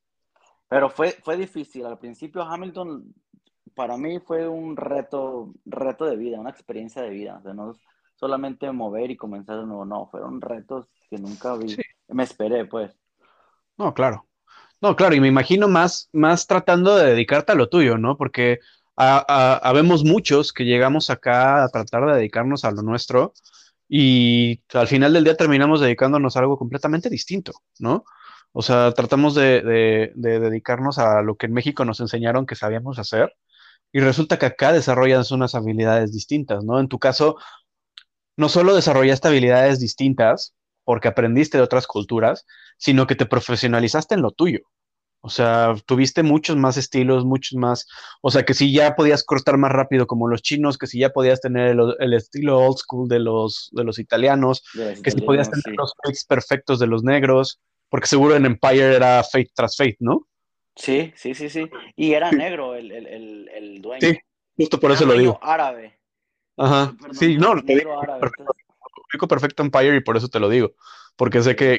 Pero 0.68 0.90
fue, 0.90 1.12
fue 1.22 1.36
difícil. 1.36 1.86
Al 1.86 1.98
principio 1.98 2.42
Hamilton 2.42 3.14
para 3.74 3.96
mí 3.96 4.18
fue 4.20 4.48
un 4.48 4.76
reto, 4.76 5.52
reto 5.64 6.06
de 6.06 6.16
vida, 6.16 6.40
una 6.40 6.50
experiencia 6.50 7.02
de 7.02 7.10
vida. 7.10 7.36
O 7.38 7.42
sea, 7.42 7.54
no 7.54 7.74
solamente 8.14 8.70
mover 8.72 9.10
y 9.10 9.16
comenzar 9.16 9.60
de 9.60 9.66
nuevo, 9.66 9.84
no, 9.84 10.06
fueron 10.06 10.40
retos 10.40 10.88
que 11.10 11.18
nunca 11.18 11.54
vi, 11.56 11.76
me 12.08 12.22
esperé, 12.22 12.64
pues. 12.64 12.98
No, 13.76 13.92
claro. 13.94 14.26
No, 14.80 14.96
claro, 14.96 15.14
y 15.14 15.20
me 15.20 15.28
imagino 15.28 15.68
más, 15.68 16.08
más 16.12 16.46
tratando 16.46 16.96
de 16.96 17.10
dedicarte 17.10 17.52
a 17.52 17.54
lo 17.54 17.68
tuyo, 17.68 17.98
¿no? 17.98 18.16
Porque 18.16 18.60
habemos 18.96 20.04
muchos 20.04 20.52
que 20.54 20.64
llegamos 20.64 21.10
acá 21.10 21.62
a 21.62 21.68
tratar 21.68 22.06
de 22.06 22.16
dedicarnos 22.16 22.64
a 22.64 22.70
lo 22.70 22.80
nuestro 22.80 23.34
y 23.88 24.62
al 24.72 24.86
final 24.86 25.12
del 25.12 25.24
día 25.24 25.36
terminamos 25.36 25.80
dedicándonos 25.80 26.36
a 26.36 26.40
algo 26.40 26.56
completamente 26.56 27.10
distinto, 27.10 27.52
¿no? 27.78 28.04
O 28.58 28.62
sea, 28.62 28.92
tratamos 28.92 29.34
de, 29.34 29.60
de 30.14 30.40
dedicarnos 30.40 30.98
a 30.98 31.20
lo 31.20 31.36
que 31.36 31.44
en 31.44 31.52
México 31.52 31.84
nos 31.84 32.00
enseñaron 32.00 32.46
que 32.46 32.54
sabíamos 32.54 32.98
hacer 32.98 33.34
y 33.92 34.00
resulta 34.00 34.38
que 34.38 34.46
acá 34.46 34.72
desarrollas 34.72 35.30
unas 35.30 35.54
habilidades 35.54 36.10
distintas, 36.10 36.64
¿no? 36.64 36.80
En 36.80 36.88
tu 36.88 36.98
caso, 36.98 37.36
no 38.34 38.48
solo 38.48 38.74
desarrollaste 38.74 39.28
habilidades 39.28 39.78
distintas 39.78 40.54
porque 40.84 41.08
aprendiste 41.08 41.58
de 41.58 41.64
otras 41.64 41.86
culturas, 41.86 42.46
sino 42.78 43.06
que 43.06 43.14
te 43.14 43.26
profesionalizaste 43.26 44.14
en 44.14 44.22
lo 44.22 44.30
tuyo. 44.30 44.60
O 45.20 45.28
sea, 45.28 45.74
tuviste 45.84 46.22
muchos 46.22 46.56
más 46.56 46.78
estilos, 46.78 47.26
muchos 47.26 47.58
más, 47.58 47.86
o 48.22 48.30
sea, 48.30 48.46
que 48.46 48.54
si 48.54 48.72
ya 48.72 48.96
podías 48.96 49.22
cortar 49.22 49.58
más 49.58 49.72
rápido 49.72 50.06
como 50.06 50.28
los 50.28 50.40
chinos, 50.40 50.78
que 50.78 50.86
si 50.86 51.00
ya 51.00 51.10
podías 51.10 51.42
tener 51.42 51.76
el, 51.98 52.14
estilo 52.14 52.58
old 52.58 52.78
school 52.78 53.06
de 53.06 53.18
los, 53.18 53.68
de 53.72 53.84
los 53.84 53.98
italianos, 53.98 54.62
que 55.02 55.10
si 55.10 55.20
podías 55.20 55.50
tener 55.50 55.76
los 55.76 55.92
fakes 56.02 56.20
perfectos 56.26 56.78
de 56.78 56.86
los 56.86 57.04
negros, 57.04 57.60
porque 57.88 58.06
seguro 58.06 58.36
en 58.36 58.46
Empire 58.46 58.96
era 58.96 59.22
fate 59.22 59.50
tras 59.54 59.76
fate, 59.76 59.96
¿no? 60.00 60.26
Sí, 60.74 61.12
sí, 61.16 61.34
sí, 61.34 61.48
sí. 61.48 61.70
Y 61.96 62.12
era 62.12 62.30
negro 62.30 62.74
el, 62.74 62.92
el, 62.92 63.48
el, 63.48 63.80
dueño. 63.80 64.00
Sí, 64.00 64.18
justo 64.56 64.78
por 64.78 64.92
eso 64.92 65.06
lo 65.06 65.14
digo. 65.14 65.38
árabe. 65.42 65.98
Ajá. 66.58 66.94
sí, 67.12 67.36
no, 67.36 67.62
te 67.62 67.76
digo, 67.76 68.00
perfecto, 68.00 69.28
perfecto 69.28 69.62
Empire 69.62 69.96
y 69.96 70.00
por 70.00 70.16
eso 70.16 70.28
te 70.28 70.40
lo 70.40 70.48
digo. 70.48 70.72
Porque 71.16 71.42
sé 71.42 71.56
que, 71.56 71.78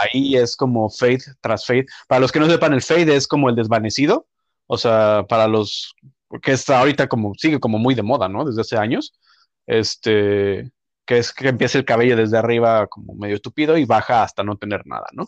ahí 0.00 0.36
es 0.36 0.56
como 0.56 0.88
Faith 0.88 1.24
tras 1.40 1.66
Faith. 1.66 1.88
Para 2.06 2.20
los 2.20 2.30
que 2.30 2.38
no 2.38 2.48
sepan, 2.48 2.72
el 2.72 2.82
Faith 2.82 3.08
es 3.08 3.26
como 3.26 3.48
el 3.48 3.56
desvanecido. 3.56 4.28
O 4.66 4.78
sea, 4.78 5.24
para 5.28 5.48
los 5.48 5.96
que 6.42 6.52
está 6.52 6.78
ahorita 6.78 7.08
como, 7.08 7.34
sigue 7.34 7.58
como 7.58 7.78
muy 7.78 7.94
de 7.94 8.02
moda, 8.02 8.28
¿no? 8.28 8.44
Desde 8.44 8.60
hace 8.60 8.76
años. 8.76 9.18
Este, 9.66 10.70
que 11.08 11.16
es 11.16 11.32
que 11.32 11.48
empieza 11.48 11.78
el 11.78 11.86
cabello 11.86 12.16
desde 12.16 12.36
arriba 12.36 12.86
como 12.86 13.14
medio 13.14 13.36
estúpido 13.36 13.78
y 13.78 13.86
baja 13.86 14.22
hasta 14.22 14.44
no 14.44 14.58
tener 14.58 14.86
nada, 14.86 15.06
¿no? 15.12 15.26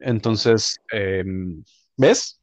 Entonces, 0.00 0.80
eh, 0.92 1.22
¿Ves? 1.96 2.40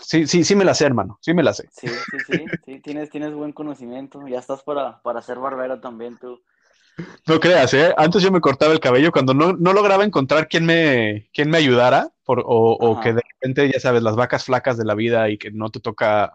Sí, 0.00 0.26
sí, 0.26 0.42
sí 0.42 0.56
me 0.56 0.64
la 0.64 0.74
sé, 0.74 0.86
hermano. 0.86 1.18
Sí 1.20 1.34
me 1.34 1.42
la 1.42 1.52
sé. 1.52 1.68
Sí, 1.70 1.86
sí, 1.86 2.18
sí. 2.26 2.44
sí 2.64 2.80
tienes, 2.80 3.10
tienes 3.10 3.34
buen 3.34 3.52
conocimiento. 3.52 4.26
Ya 4.26 4.38
estás 4.38 4.62
para, 4.62 5.00
para 5.02 5.20
ser 5.20 5.38
barbero 5.38 5.78
también 5.78 6.16
tú. 6.18 6.42
No 7.26 7.38
creas, 7.38 7.74
¿eh? 7.74 7.94
Antes 7.98 8.22
yo 8.22 8.32
me 8.32 8.40
cortaba 8.40 8.72
el 8.72 8.80
cabello 8.80 9.12
cuando 9.12 9.34
no, 9.34 9.52
no 9.52 9.74
lograba 9.74 10.02
encontrar 10.02 10.48
quién 10.48 10.64
me, 10.64 11.28
quién 11.34 11.50
me 11.50 11.58
ayudara 11.58 12.08
por, 12.24 12.40
o, 12.40 12.44
o, 12.46 13.00
que 13.00 13.12
de 13.12 13.22
repente, 13.34 13.70
ya 13.70 13.78
sabes, 13.78 14.02
las 14.02 14.16
vacas 14.16 14.44
flacas 14.44 14.78
de 14.78 14.86
la 14.86 14.94
vida 14.94 15.28
y 15.28 15.36
que 15.36 15.50
no 15.50 15.68
te 15.68 15.80
toca, 15.80 16.32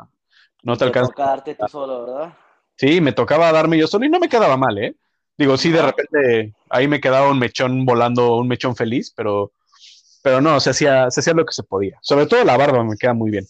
no 0.61 0.73
te, 0.73 0.79
te 0.79 0.85
alcanza. 0.85 1.09
toca 1.09 1.25
darte 1.25 1.55
tú 1.55 1.67
solo, 1.67 2.05
¿verdad? 2.05 2.33
Sí, 2.77 3.01
me 3.01 3.13
tocaba 3.13 3.51
darme 3.51 3.79
yo 3.79 3.87
solo 3.87 4.05
y 4.05 4.09
no 4.09 4.19
me 4.19 4.29
quedaba 4.29 4.55
mal, 4.55 4.77
¿eh? 4.77 4.95
Digo, 5.37 5.57
sí, 5.57 5.71
de 5.71 5.81
repente 5.81 6.53
ahí 6.69 6.87
me 6.87 7.01
quedaba 7.01 7.31
un 7.31 7.39
mechón 7.39 7.85
volando, 7.85 8.37
un 8.37 8.47
mechón 8.47 8.75
feliz, 8.75 9.11
pero 9.15 9.51
pero 10.21 10.41
no, 10.41 10.59
se 10.59 10.69
hacía, 10.69 11.09
se 11.11 11.19
hacía 11.19 11.33
lo 11.33 11.45
que 11.45 11.53
se 11.53 11.63
podía. 11.63 11.97
Sobre 12.01 12.25
todo 12.25 12.43
la 12.43 12.57
barba 12.57 12.83
me 12.83 12.97
queda 12.97 13.13
muy 13.13 13.31
bien. 13.31 13.45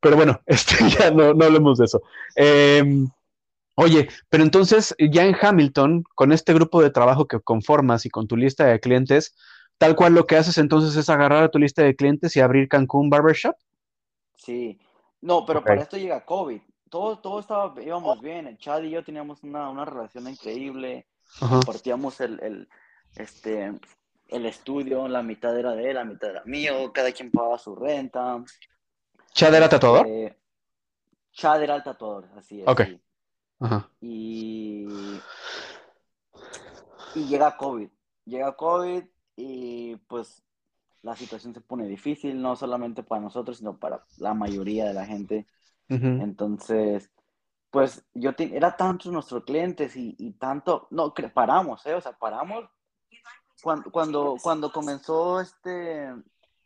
Pero 0.00 0.16
bueno, 0.16 0.40
este, 0.46 0.76
ya 0.90 1.10
no, 1.10 1.34
no 1.34 1.44
hablemos 1.44 1.78
de 1.78 1.84
eso. 1.84 2.02
Em, 2.34 3.08
oye, 3.76 4.08
pero 4.28 4.42
entonces 4.42 4.94
ya 4.98 5.24
en 5.24 5.36
Hamilton, 5.40 6.04
con 6.14 6.32
este 6.32 6.54
grupo 6.54 6.82
de 6.82 6.90
trabajo 6.90 7.26
que 7.26 7.40
conformas 7.40 8.06
y 8.06 8.10
con 8.10 8.26
tu 8.26 8.36
lista 8.36 8.66
de 8.66 8.80
clientes, 8.80 9.34
tal 9.78 9.96
cual 9.96 10.14
lo 10.14 10.26
que 10.26 10.36
haces 10.36 10.58
entonces 10.58 10.96
es 10.96 11.08
agarrar 11.08 11.44
a 11.44 11.50
tu 11.50 11.58
lista 11.58 11.82
de 11.82 11.96
clientes 11.96 12.36
y 12.36 12.40
abrir 12.40 12.68
Cancún 12.68 13.10
Barbershop. 13.10 13.56
Sí, 14.36 14.78
no, 15.20 15.44
pero 15.44 15.62
para 15.62 15.82
esto 15.82 15.96
llega 15.96 16.24
COVID. 16.24 16.60
Todo, 16.90 17.18
todo 17.18 17.40
estaba, 17.40 17.74
íbamos 17.82 18.20
bien. 18.20 18.56
Chad 18.58 18.82
y 18.82 18.90
yo 18.90 19.04
teníamos 19.04 19.42
una, 19.42 19.68
una 19.68 19.84
relación 19.84 20.26
increíble. 20.26 21.06
Compartíamos 21.38 22.20
el, 22.20 22.40
el, 22.42 22.68
este, 23.16 23.72
el 24.28 24.46
estudio, 24.46 25.08
la 25.08 25.22
mitad 25.22 25.56
era 25.58 25.72
de 25.72 25.90
él, 25.90 25.94
la 25.94 26.04
mitad 26.04 26.30
era 26.30 26.44
mío, 26.44 26.92
cada 26.92 27.12
quien 27.12 27.30
pagaba 27.30 27.58
su 27.58 27.74
renta. 27.74 28.42
¿Chad 29.32 29.54
era 29.54 29.68
tatuador? 29.68 30.06
Eh, 30.08 30.36
Chad 31.32 31.62
era 31.62 31.76
el 31.76 31.82
tatuador, 31.82 32.28
así 32.36 32.60
es. 32.60 32.68
Ok. 32.68 32.82
Y 34.00 34.86
Y 37.14 37.24
llega 37.26 37.56
COVID. 37.56 37.88
Llega 38.24 38.56
COVID 38.56 39.04
y 39.36 39.96
pues 40.08 40.42
la 41.02 41.16
situación 41.16 41.54
se 41.54 41.60
pone 41.60 41.86
difícil, 41.86 42.40
no 42.40 42.56
solamente 42.56 43.02
para 43.02 43.22
nosotros, 43.22 43.58
sino 43.58 43.78
para 43.78 44.04
la 44.18 44.34
mayoría 44.34 44.86
de 44.86 44.94
la 44.94 45.06
gente. 45.06 45.46
Entonces, 45.88 47.10
pues 47.70 48.04
yo 48.14 48.32
era 48.38 48.76
tantos 48.76 49.12
nuestros 49.12 49.44
clientes 49.44 49.96
y, 49.96 50.14
y 50.18 50.32
tanto, 50.32 50.88
no, 50.90 51.12
paramos, 51.34 51.84
¿eh? 51.86 51.94
O 51.94 52.00
sea, 52.00 52.12
paramos. 52.12 52.68
Cuando, 53.62 53.90
cuando, 53.90 54.36
cuando 54.40 54.72
comenzó 54.72 55.40
este, 55.40 56.08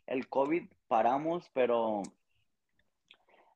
el 0.05 0.29
COVID, 0.29 0.69
paramos, 0.87 1.49
pero 1.53 2.03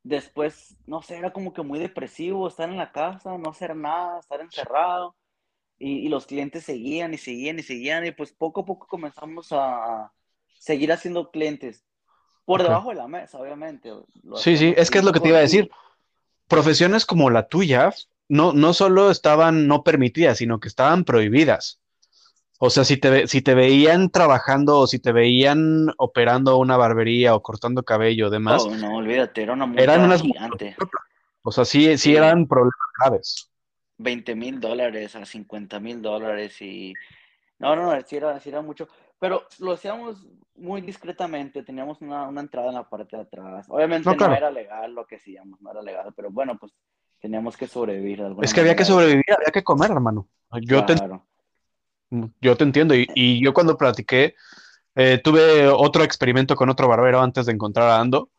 después, 0.03 0.75
no 0.87 1.01
sé, 1.01 1.17
era 1.17 1.31
como 1.31 1.53
que 1.53 1.61
muy 1.61 1.79
depresivo 1.79 2.47
estar 2.47 2.69
en 2.69 2.77
la 2.77 2.91
casa, 2.91 3.37
no 3.37 3.49
hacer 3.49 3.75
nada, 3.75 4.19
estar 4.19 4.41
encerrado. 4.41 5.15
Y, 5.79 5.99
y, 5.99 6.09
los 6.09 6.25
clientes 6.25 6.63
seguían 6.63 7.13
y 7.13 7.19
seguían 7.19 7.59
y 7.59 7.63
seguían 7.63 8.03
y 8.07 8.11
pues 8.11 8.33
poco 8.33 8.61
a 8.61 8.65
poco 8.65 8.87
comenzamos 8.87 9.49
a 9.51 10.11
seguir 10.57 10.91
haciendo 10.91 11.29
clientes 11.29 11.85
por 12.45 12.63
debajo 12.63 12.89
de 12.89 12.95
la 12.95 13.07
mesa, 13.07 13.37
obviamente. 13.37 13.91
Sí, 14.37 14.57
sí, 14.57 14.73
es 14.75 14.89
que 14.89 14.99
es 14.99 15.03
lo 15.03 15.11
que 15.11 15.19
te 15.19 15.27
iba 15.27 15.37
a 15.37 15.41
decir. 15.41 15.69
Profesiones 16.47 17.05
como 17.05 17.29
la 17.29 17.47
tuya 17.47 17.93
no, 18.29 18.53
no 18.53 18.73
solo 18.73 19.11
estaban 19.11 19.67
no 19.67 19.83
permitidas, 19.83 20.37
sino 20.37 20.59
que 20.59 20.67
estaban 20.67 21.03
prohibidas. 21.03 21.79
O 22.59 22.69
sea, 22.69 22.83
si 22.83 22.97
te, 22.97 23.27
si 23.27 23.41
te 23.41 23.53
veían 23.53 24.09
trabajando 24.09 24.79
o 24.79 24.87
si 24.87 24.97
te 24.97 25.11
veían 25.11 25.93
operando 25.97 26.57
una 26.57 26.75
barbería 26.75 27.35
o 27.35 27.43
cortando 27.43 27.83
cabello, 27.83 28.29
demás. 28.29 28.65
No, 28.65 28.75
no, 28.75 28.97
olvídate, 28.97 29.43
era 29.43 29.53
una 29.53 29.71
eran 29.75 30.01
unas 30.01 30.23
gigante. 30.23 30.75
O 31.43 31.51
sea, 31.51 31.65
sí, 31.65 31.97
sí, 31.97 32.15
eran 32.15 32.47
problemas 32.47 32.73
graves. 32.99 33.51
20 33.99 34.35
mil 34.35 34.59
dólares 34.59 35.15
a 35.15 35.25
50 35.25 35.79
mil 35.79 36.01
dólares 36.01 36.59
y... 36.61 36.93
No, 37.59 37.75
no, 37.75 37.93
no, 37.93 38.01
sí 38.01 38.15
era, 38.15 38.39
sí 38.39 38.49
era 38.49 38.61
mucho. 38.61 38.87
Pero 39.19 39.47
lo 39.59 39.73
hacíamos 39.73 40.25
muy 40.57 40.81
discretamente, 40.81 41.63
teníamos 41.63 42.01
una, 42.01 42.27
una 42.27 42.41
entrada 42.41 42.69
en 42.69 42.75
la 42.75 42.89
parte 42.89 43.15
de 43.15 43.23
atrás. 43.23 43.67
Obviamente 43.69 44.13
no, 44.15 44.33
era 44.33 44.51
legal 44.51 44.93
lo 44.93 45.05
que 45.05 45.17
hacíamos, 45.17 45.61
no 45.61 45.71
era 45.71 45.81
legal, 45.81 46.13
pero 46.15 46.31
bueno, 46.31 46.57
pues 46.57 46.73
teníamos 47.19 47.55
que 47.55 47.67
sobrevivir. 47.67 48.23
es 48.41 48.53
que 48.53 48.61
había 48.61 48.75
que 48.75 48.85
sobrevivir, 48.85 49.25
había 49.35 49.51
que 49.51 49.63
comer, 49.63 49.91
hermano. 49.91 50.27
Yo 50.61 50.85
claro. 50.85 51.23
te, 52.09 52.29
yo 52.41 52.57
te 52.57 52.63
entiendo. 52.63 52.95
Y, 52.95 53.07
y 53.15 53.43
yo 53.43 53.53
cuando 53.53 53.77
platiqué, 53.77 54.35
eh, 54.95 55.19
tuve 55.23 55.67
otro 55.67 56.03
experimento 56.03 56.55
con 56.55 56.69
otro 56.69 56.87
barbero 56.87 57.21
antes 57.21 57.45
de 57.45 57.53
encontrar 57.53 57.89
a 57.89 57.99
Ando. 57.99 58.29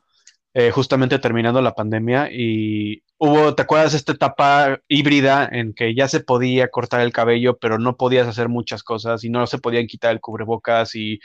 Eh, 0.54 0.70
justamente 0.70 1.18
terminando 1.18 1.60
la 1.60 1.74
pandemia 1.74 2.30
y 2.32 3.02
hubo, 3.18 3.54
¿te 3.54 3.62
acuerdas 3.62 3.94
esta 3.94 4.12
etapa 4.12 4.80
híbrida 4.88 5.46
en 5.52 5.74
que 5.74 5.94
ya 5.94 6.08
se 6.08 6.20
podía 6.20 6.68
cortar 6.68 7.02
el 7.02 7.12
cabello, 7.12 7.58
pero 7.58 7.78
no 7.78 7.96
podías 7.96 8.26
hacer 8.26 8.48
muchas 8.48 8.82
cosas 8.82 9.22
y 9.22 9.30
no 9.30 9.46
se 9.46 9.58
podían 9.58 9.86
quitar 9.86 10.10
el 10.10 10.20
cubrebocas 10.20 10.94
y, 10.96 11.20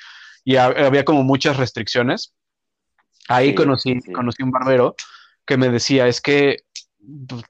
había 0.56 1.06
como 1.06 1.24
muchas 1.24 1.58
restricciones? 1.58 2.34
Ahí 3.28 3.56
conocí, 3.56 4.00
conocí 4.14 4.44
un 4.44 4.52
barbero 4.52 4.96
que 5.46 5.58
me 5.58 5.70
decía, 5.70 6.08
es 6.08 6.22
que 6.22 6.58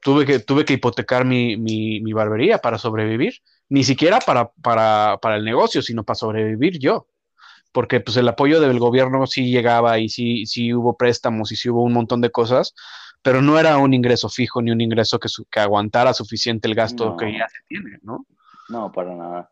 tuve 0.00 0.26
que, 0.26 0.38
tuve 0.38 0.64
que 0.64 0.74
hipotecar 0.74 1.24
mi, 1.24 1.56
mi, 1.56 2.12
barbería 2.12 2.58
para 2.58 2.78
sobrevivir, 2.78 3.34
ni 3.68 3.84
siquiera 3.84 4.20
para, 4.20 4.50
para, 4.62 5.18
para 5.20 5.36
el 5.36 5.44
negocio, 5.44 5.82
sino 5.82 6.04
para 6.04 6.16
sobrevivir 6.16 6.78
yo 6.78 7.08
porque 7.74 7.98
pues 7.98 8.16
el 8.16 8.28
apoyo 8.28 8.60
del 8.60 8.78
gobierno 8.78 9.26
sí 9.26 9.50
llegaba 9.50 9.98
y 9.98 10.08
sí, 10.08 10.46
sí 10.46 10.72
hubo 10.72 10.96
préstamos 10.96 11.50
y 11.50 11.56
sí 11.56 11.68
hubo 11.68 11.82
un 11.82 11.92
montón 11.92 12.20
de 12.20 12.30
cosas, 12.30 12.72
pero 13.20 13.42
no 13.42 13.58
era 13.58 13.78
un 13.78 13.92
ingreso 13.92 14.28
fijo 14.28 14.62
ni 14.62 14.70
un 14.70 14.80
ingreso 14.80 15.18
que, 15.18 15.28
que 15.50 15.58
aguantara 15.58 16.14
suficiente 16.14 16.68
el 16.68 16.76
gasto 16.76 17.16
que 17.16 17.36
ya 17.36 17.48
se 17.48 17.58
tiene, 17.66 17.98
¿no? 18.02 18.26
No, 18.68 18.92
para 18.92 19.16
nada. 19.16 19.50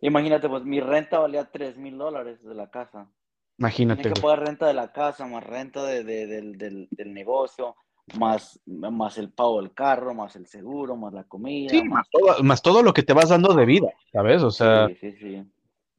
Imagínate, 0.00 0.48
pues 0.48 0.64
mi 0.64 0.80
renta 0.80 1.18
valía 1.18 1.50
3 1.50 1.76
mil 1.78 1.98
dólares 1.98 2.42
de 2.42 2.54
la 2.54 2.70
casa. 2.70 3.08
Imagínate. 3.58 4.02
Tenía 4.02 4.14
que 4.14 4.20
pagar 4.20 4.46
renta 4.46 4.66
de 4.66 4.74
la 4.74 4.92
casa, 4.92 5.26
más 5.26 5.44
renta 5.44 5.84
de, 5.84 6.04
del, 6.04 6.56
del, 6.56 7.14
negocio, 7.14 7.76
más, 8.18 8.60
más 8.66 9.18
el 9.18 9.30
pago 9.30 9.60
del 9.60 9.74
carro, 9.74 10.14
más 10.14 10.36
el 10.36 10.46
seguro, 10.46 10.96
más 10.96 11.12
la 11.12 11.24
comida. 11.24 11.70
Sí, 11.70 11.82
más, 11.84 12.06
todo, 12.10 12.42
más 12.42 12.62
todo 12.62 12.82
lo 12.82 12.94
que 12.94 13.02
te 13.02 13.12
vas 13.12 13.28
dando 13.28 13.54
de 13.54 13.66
vida, 13.66 13.88
¿sabes? 14.12 14.42
O 14.42 14.50
sea, 14.50 14.88
sí, 14.88 14.94
sí, 14.94 15.12
sí 15.12 15.46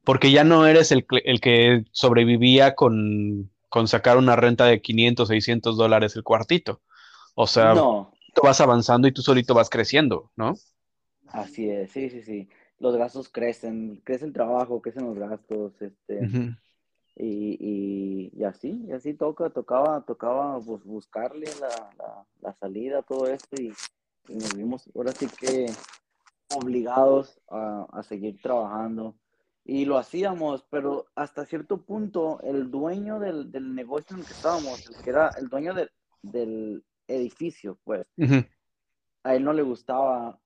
porque 0.04 0.30
ya 0.32 0.44
no 0.44 0.66
eres 0.66 0.92
el, 0.92 1.06
el 1.24 1.40
que 1.40 1.84
sobrevivía 1.92 2.74
con, 2.74 3.50
sacar 3.86 4.16
una 4.16 4.36
renta 4.36 4.66
de 4.66 4.80
500, 4.80 5.28
600 5.28 5.76
dólares 5.76 6.16
el 6.16 6.24
cuartito. 6.24 6.82
O 7.34 7.46
sea, 7.46 7.74
tú 7.74 8.42
vas 8.42 8.60
avanzando 8.60 9.08
y 9.08 9.12
tú 9.12 9.22
solito 9.22 9.54
vas 9.54 9.70
creciendo, 9.70 10.30
¿no? 10.36 10.54
Así 11.28 11.70
es, 11.70 11.90
sí, 11.92 12.10
sí, 12.10 12.22
sí. 12.22 12.48
Los 12.82 12.96
gastos 12.96 13.28
crecen, 13.28 14.02
crece 14.02 14.24
el 14.24 14.32
trabajo, 14.32 14.82
crecen 14.82 15.06
los 15.06 15.16
gastos, 15.16 15.80
este, 15.80 16.56
y, 17.14 18.30
y, 18.34 18.42
así, 18.42 18.84
y 18.88 18.90
así 18.90 19.14
toca, 19.14 19.50
tocaba, 19.50 20.04
tocaba 20.04 20.58
pues, 20.58 20.82
buscarle 20.82 21.46
la, 21.60 22.26
la, 22.40 22.52
salida 22.54 23.02
todo 23.02 23.28
esto 23.28 23.54
y, 23.62 23.72
nos 24.28 24.56
vimos 24.56 24.90
ahora 24.96 25.12
sí 25.12 25.28
que 25.28 25.66
obligados 26.56 27.40
a, 27.48 27.86
a 27.92 28.02
seguir 28.02 28.40
trabajando. 28.42 29.14
Y 29.64 29.84
lo 29.84 29.96
hacíamos, 29.96 30.64
pero 30.68 31.06
hasta 31.14 31.46
cierto 31.46 31.82
punto 31.82 32.40
el 32.42 32.68
dueño 32.68 33.20
del, 33.20 33.52
del, 33.52 33.76
negocio 33.76 34.16
en 34.16 34.22
el 34.22 34.26
que 34.26 34.32
estábamos, 34.32 34.88
el 34.88 35.04
que 35.04 35.10
era 35.10 35.30
el 35.38 35.48
dueño 35.48 35.72
del 36.22 36.84
edificio, 37.06 37.78
pues, 37.84 38.08
a 39.22 39.36
él 39.36 39.44
no 39.44 39.52
le 39.52 39.62
gustaba 39.62 40.40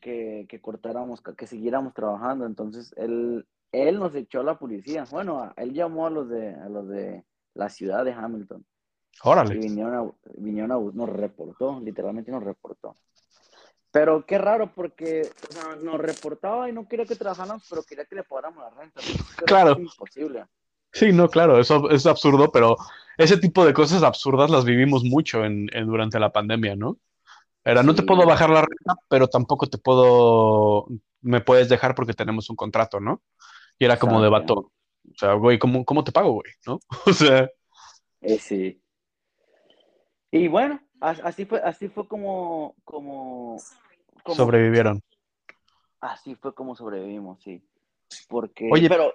que, 0.00 0.46
que, 0.48 0.60
cortáramos, 0.60 1.20
que 1.20 1.46
siguiéramos 1.46 1.94
trabajando, 1.94 2.46
entonces 2.46 2.94
él, 2.96 3.46
él 3.72 3.98
nos 3.98 4.14
echó 4.14 4.40
a 4.40 4.44
la 4.44 4.58
policía. 4.58 5.04
Bueno, 5.10 5.52
él 5.56 5.72
llamó 5.72 6.06
a 6.06 6.10
los 6.10 6.28
de, 6.28 6.54
a 6.54 6.68
los 6.68 6.88
de 6.88 7.24
la 7.54 7.68
ciudad 7.68 8.04
de 8.04 8.12
Hamilton. 8.12 8.64
Órale. 9.22 9.54
Y 9.54 9.58
vinieron 9.58 10.14
vinieron 10.36 10.72
a, 10.72 10.78
nos 10.92 11.08
reportó, 11.08 11.80
literalmente 11.80 12.30
nos 12.30 12.44
reportó. 12.44 12.94
Pero 13.90 14.26
qué 14.26 14.36
raro 14.36 14.72
porque 14.74 15.30
nos 15.82 15.98
reportaba 15.98 16.68
y 16.68 16.72
no 16.72 16.86
quería 16.86 17.06
que 17.06 17.16
trabajáramos, 17.16 17.66
pero 17.70 17.82
quería 17.82 18.04
que 18.04 18.16
le 18.16 18.24
pagáramos 18.24 18.62
la 18.62 18.70
renta. 18.70 19.00
claro. 19.46 19.72
Es 19.72 19.78
imposible. 19.78 20.44
Sí, 20.92 21.12
no, 21.12 21.28
claro, 21.28 21.58
eso 21.58 21.90
es 21.90 22.06
absurdo, 22.06 22.50
pero 22.50 22.76
ese 23.18 23.36
tipo 23.36 23.66
de 23.66 23.74
cosas 23.74 24.02
absurdas 24.02 24.50
las 24.50 24.64
vivimos 24.64 25.04
mucho 25.04 25.44
en, 25.44 25.66
durante 25.86 26.18
la 26.18 26.32
pandemia, 26.32 26.74
¿no? 26.76 26.98
Era, 27.66 27.82
no 27.82 27.96
te 27.96 28.04
puedo 28.04 28.24
bajar 28.24 28.48
la 28.48 28.60
renta, 28.60 28.94
pero 29.08 29.26
tampoco 29.26 29.66
te 29.66 29.76
puedo, 29.76 30.86
me 31.20 31.40
puedes 31.40 31.68
dejar 31.68 31.96
porque 31.96 32.12
tenemos 32.12 32.48
un 32.48 32.54
contrato, 32.54 33.00
¿no? 33.00 33.22
Y 33.76 33.84
era 33.84 33.98
como 33.98 34.22
de 34.22 34.28
vato. 34.28 34.54
O 34.54 35.18
sea, 35.18 35.32
güey, 35.32 35.58
¿cómo, 35.58 35.84
¿cómo 35.84 36.04
te 36.04 36.12
pago, 36.12 36.34
güey? 36.34 36.52
¿No? 36.64 36.78
O 37.06 37.12
sea. 37.12 37.50
Eh, 38.20 38.38
sí. 38.38 38.80
Y 40.30 40.46
bueno, 40.46 40.80
así 41.00 41.44
fue, 41.44 41.60
así 41.60 41.88
fue 41.88 42.06
como, 42.06 42.76
como 42.84 43.58
sobrevivieron. 44.34 45.02
Así 46.00 46.36
fue 46.36 46.54
como 46.54 46.76
sobrevivimos, 46.76 47.42
sí. 47.42 47.62
Porque. 48.28 48.68
Oye, 48.72 48.88
pero. 48.88 49.12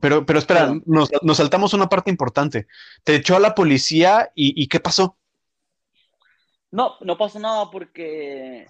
Pero, 0.00 0.26
pero 0.26 0.40
espera, 0.40 0.74
nos, 0.86 1.08
saltamos 1.36 1.72
una 1.72 1.88
parte 1.88 2.10
importante. 2.10 2.66
Te 3.04 3.14
echó 3.14 3.36
a 3.36 3.40
la 3.40 3.54
policía 3.54 4.32
y, 4.34 4.66
¿qué 4.66 4.80
pasó? 4.80 5.18
No, 6.74 6.96
no 7.02 7.16
pasó 7.16 7.38
nada 7.38 7.70
porque 7.70 8.66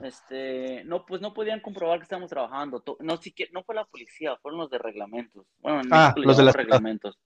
este, 0.00 0.82
no, 0.82 1.06
pues 1.06 1.20
no 1.20 1.32
podían 1.32 1.60
comprobar 1.60 2.00
que 2.00 2.02
estábamos 2.02 2.28
trabajando. 2.28 2.82
No, 2.98 3.16
siquiera, 3.16 3.52
no 3.54 3.62
fue 3.62 3.76
la 3.76 3.84
policía, 3.84 4.36
fueron 4.42 4.58
los 4.58 4.70
de 4.70 4.78
reglamentos. 4.78 5.46
Bueno, 5.60 5.82
ah, 5.92 6.12
los 6.16 6.36
de 6.36 6.42
los 6.42 6.52
reglamentos. 6.52 7.16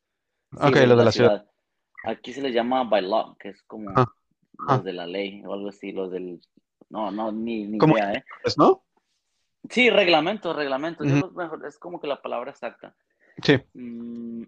ok, 0.52 0.76
los 0.86 0.98
de 0.98 1.04
la 1.06 1.12
ciudad. 1.12 1.50
Aquí 2.04 2.34
se 2.34 2.42
les 2.42 2.52
llama 2.52 2.84
by 2.84 3.00
law, 3.00 3.38
que 3.38 3.48
es 3.48 3.62
como 3.62 3.88
ah, 3.96 4.04
los 4.52 4.80
ah. 4.80 4.82
de 4.82 4.92
la 4.92 5.06
ley 5.06 5.42
o 5.46 5.54
algo 5.54 5.70
así, 5.70 5.92
los 5.92 6.10
del 6.10 6.42
no, 6.90 7.10
no, 7.10 7.32
ni, 7.32 7.66
ni 7.66 7.78
idea, 7.78 8.12
¿eh? 8.12 8.24
¿No? 8.58 8.84
Sí, 9.70 9.88
reglamentos, 9.88 10.54
reglamentos. 10.54 11.06
es 11.66 11.78
como 11.78 12.00
que 12.00 12.06
la 12.06 12.20
palabra 12.20 12.50
exacta. 12.50 12.94
Sí. 13.42 13.58
Mm, 13.72 14.42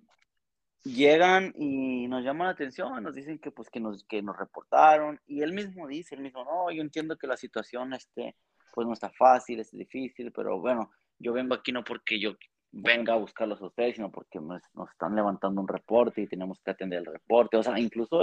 llegan 0.84 1.52
y 1.56 2.08
nos 2.08 2.24
llaman 2.24 2.46
la 2.46 2.52
atención, 2.52 3.02
nos 3.02 3.14
dicen 3.14 3.38
que 3.38 3.50
pues 3.50 3.68
que 3.70 3.80
nos, 3.80 4.04
que 4.04 4.22
nos 4.22 4.36
reportaron 4.36 5.20
y 5.26 5.42
él 5.42 5.52
mismo 5.52 5.86
dice, 5.86 6.14
él 6.14 6.22
mismo, 6.22 6.44
no, 6.44 6.70
yo 6.70 6.82
entiendo 6.82 7.16
que 7.16 7.26
la 7.26 7.36
situación 7.36 7.92
este, 7.92 8.36
pues 8.72 8.86
no 8.86 8.92
está 8.92 9.10
fácil, 9.10 9.60
es 9.60 9.70
difícil, 9.70 10.32
pero 10.32 10.58
bueno, 10.58 10.90
yo 11.18 11.32
vengo 11.32 11.54
aquí 11.54 11.72
no 11.72 11.84
porque 11.84 12.18
yo 12.18 12.34
venga 12.72 13.14
a 13.14 13.16
buscarlos 13.16 13.60
a 13.60 13.66
ustedes, 13.66 13.96
sino 13.96 14.10
porque 14.10 14.38
nos, 14.40 14.62
están 14.92 15.14
levantando 15.16 15.60
un 15.60 15.68
reporte 15.68 16.22
y 16.22 16.26
tenemos 16.26 16.60
que 16.60 16.70
atender 16.70 17.00
el 17.00 17.06
reporte. 17.06 17.56
O 17.56 17.62
sea, 17.62 17.78
incluso 17.78 18.22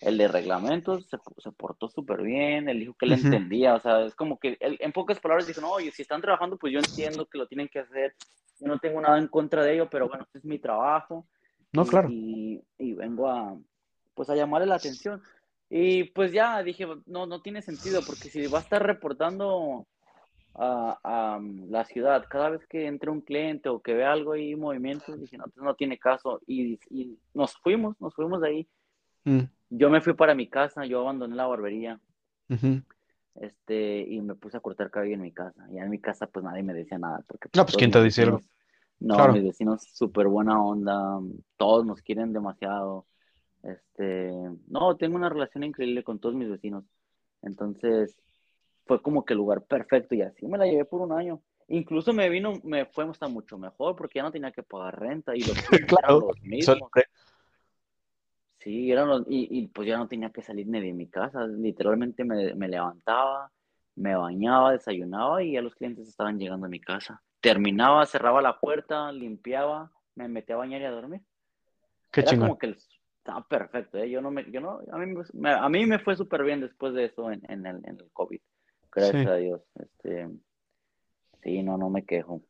el, 0.00 0.18
de 0.18 0.28
reglamentos 0.28 1.08
se, 1.08 1.16
se 1.38 1.52
portó 1.52 1.88
súper 1.88 2.22
bien, 2.22 2.68
él 2.68 2.80
dijo 2.80 2.94
que 2.98 3.06
le 3.06 3.14
entendía, 3.14 3.74
o 3.74 3.80
sea, 3.80 4.04
es 4.04 4.14
como 4.14 4.38
que 4.38 4.56
él, 4.60 4.76
en 4.80 4.92
pocas 4.92 5.20
palabras 5.20 5.46
dijo, 5.46 5.60
no, 5.60 5.70
oye, 5.70 5.90
si 5.90 6.02
están 6.02 6.20
trabajando, 6.20 6.58
pues 6.58 6.72
yo 6.72 6.80
entiendo 6.80 7.26
que 7.26 7.38
lo 7.38 7.46
tienen 7.46 7.68
que 7.68 7.80
hacer, 7.80 8.14
yo 8.60 8.66
no 8.66 8.78
tengo 8.78 9.00
nada 9.00 9.18
en 9.18 9.28
contra 9.28 9.62
de 9.62 9.74
ello, 9.74 9.88
pero 9.88 10.08
bueno, 10.08 10.24
este 10.24 10.38
es 10.38 10.44
mi 10.44 10.58
trabajo. 10.58 11.26
No, 11.72 11.86
claro. 11.86 12.08
Y, 12.10 12.62
y, 12.78 12.94
vengo 12.94 13.28
a, 13.28 13.56
pues 14.14 14.30
a 14.30 14.34
llamarle 14.36 14.66
la 14.66 14.76
atención. 14.76 15.22
Y 15.70 16.04
pues 16.04 16.32
ya 16.32 16.62
dije, 16.62 16.86
no, 17.06 17.26
no 17.26 17.42
tiene 17.42 17.62
sentido, 17.62 18.00
porque 18.06 18.30
si 18.30 18.46
va 18.46 18.58
a 18.58 18.62
estar 18.62 18.82
reportando 18.82 19.86
a, 20.58 21.40
la 21.68 21.84
ciudad. 21.84 22.24
Cada 22.28 22.50
vez 22.50 22.66
que 22.66 22.86
entre 22.86 23.10
un 23.10 23.20
cliente 23.20 23.68
o 23.68 23.80
que 23.80 23.94
ve 23.94 24.04
algo 24.04 24.32
ahí, 24.32 24.54
movimiento, 24.56 25.16
dije, 25.16 25.38
no, 25.38 25.44
no 25.56 25.74
tiene 25.74 25.98
caso. 25.98 26.40
Y, 26.46 26.78
nos 27.34 27.56
fuimos, 27.58 28.00
nos 28.00 28.14
fuimos 28.14 28.40
de 28.40 28.48
ahí. 28.48 28.68
Mm. 29.24 29.42
Yo 29.70 29.90
me 29.90 30.00
fui 30.00 30.14
para 30.14 30.34
mi 30.34 30.48
casa, 30.48 30.84
yo 30.84 31.00
abandoné 31.00 31.36
la 31.36 31.46
barbería. 31.46 32.00
Este, 33.34 34.00
y 34.00 34.20
me 34.20 34.34
puse 34.34 34.56
a 34.56 34.60
cortar 34.60 34.90
cabello 34.90 35.14
en 35.14 35.22
mi 35.22 35.32
casa. 35.32 35.66
Y 35.70 35.78
en 35.78 35.90
mi 35.90 36.00
casa, 36.00 36.26
pues 36.26 36.44
nadie 36.44 36.62
me 36.62 36.74
decía 36.74 36.98
nada. 36.98 37.22
Porque, 37.26 37.48
no, 37.54 37.64
pues, 37.64 37.76
¿quién 37.76 37.90
te 37.90 38.02
dice 38.02 38.22
algo? 38.22 38.40
No, 39.00 39.32
mis 39.32 39.44
vecinos 39.44 39.82
súper 39.92 40.26
buena 40.26 40.60
onda, 40.60 41.20
todos 41.56 41.86
nos 41.86 42.02
quieren 42.02 42.32
demasiado. 42.32 43.06
Este, 43.62 44.32
no, 44.66 44.96
tengo 44.96 45.16
una 45.16 45.28
relación 45.28 45.64
increíble 45.64 46.02
con 46.02 46.18
todos 46.18 46.34
mis 46.34 46.48
vecinos. 46.48 46.84
Entonces, 47.42 48.16
fue 48.86 49.00
como 49.00 49.24
que 49.24 49.34
el 49.34 49.38
lugar 49.38 49.62
perfecto 49.62 50.14
y 50.14 50.22
así 50.22 50.46
me 50.46 50.58
la 50.58 50.66
llevé 50.66 50.84
por 50.84 51.00
un 51.00 51.12
año. 51.12 51.40
Incluso 51.68 52.12
me 52.12 52.28
vino, 52.28 52.54
me 52.64 52.86
fue 52.86 53.04
hasta 53.04 53.28
mucho 53.28 53.58
mejor 53.58 53.94
porque 53.94 54.18
ya 54.18 54.22
no 54.22 54.32
tenía 54.32 54.50
que 54.50 54.62
pagar 54.62 54.98
renta 54.98 55.36
y 55.36 55.40
los, 55.40 55.52
claro, 56.00 56.20
los 56.20 56.42
mismos. 56.42 56.90
Sí, 58.58 58.90
eran 58.90 59.24
y, 59.28 59.68
pues 59.68 59.86
ya 59.86 59.98
no 59.98 60.08
tenía 60.08 60.30
que 60.30 60.42
salir 60.42 60.66
ni 60.66 60.80
de 60.80 60.92
mi 60.92 61.06
casa. 61.06 61.46
Literalmente 61.46 62.24
me, 62.24 62.54
me 62.54 62.68
levantaba, 62.68 63.52
me 63.94 64.16
bañaba, 64.16 64.72
desayunaba 64.72 65.42
y 65.44 65.52
ya 65.52 65.62
los 65.62 65.74
clientes 65.74 66.08
estaban 66.08 66.38
llegando 66.38 66.66
a 66.66 66.70
mi 66.70 66.80
casa. 66.80 67.22
Terminaba, 67.40 68.06
cerraba 68.06 68.42
la 68.42 68.58
puerta, 68.58 69.12
limpiaba, 69.12 69.92
me 70.14 70.28
metía 70.28 70.56
a 70.56 70.58
bañar 70.58 70.80
y 70.80 70.84
a 70.84 70.90
dormir. 70.90 71.20
Qué 72.10 72.20
Era 72.20 72.36
como 72.36 72.58
que 72.58 72.76
estaba 73.18 73.46
perfecto, 73.46 73.98
¿eh? 73.98 74.10
Yo 74.10 74.20
no 74.20 74.30
me, 74.30 74.50
yo 74.50 74.60
no, 74.60 74.80
a 74.90 74.98
mí 74.98 75.14
me, 75.34 75.50
a 75.50 75.68
mí 75.68 75.86
me 75.86 75.98
fue 75.98 76.16
súper 76.16 76.42
bien 76.42 76.60
después 76.60 76.94
de 76.94 77.04
eso 77.04 77.30
en, 77.30 77.42
en, 77.48 77.66
el, 77.66 77.76
en 77.84 77.98
el 78.00 78.10
COVID. 78.12 78.40
Gracias 78.90 79.26
a 79.26 79.34
Dios. 79.34 79.60
Este, 79.78 80.28
sí, 81.42 81.62
no, 81.62 81.76
no 81.76 81.90
me 81.90 82.04
quejo. 82.04 82.42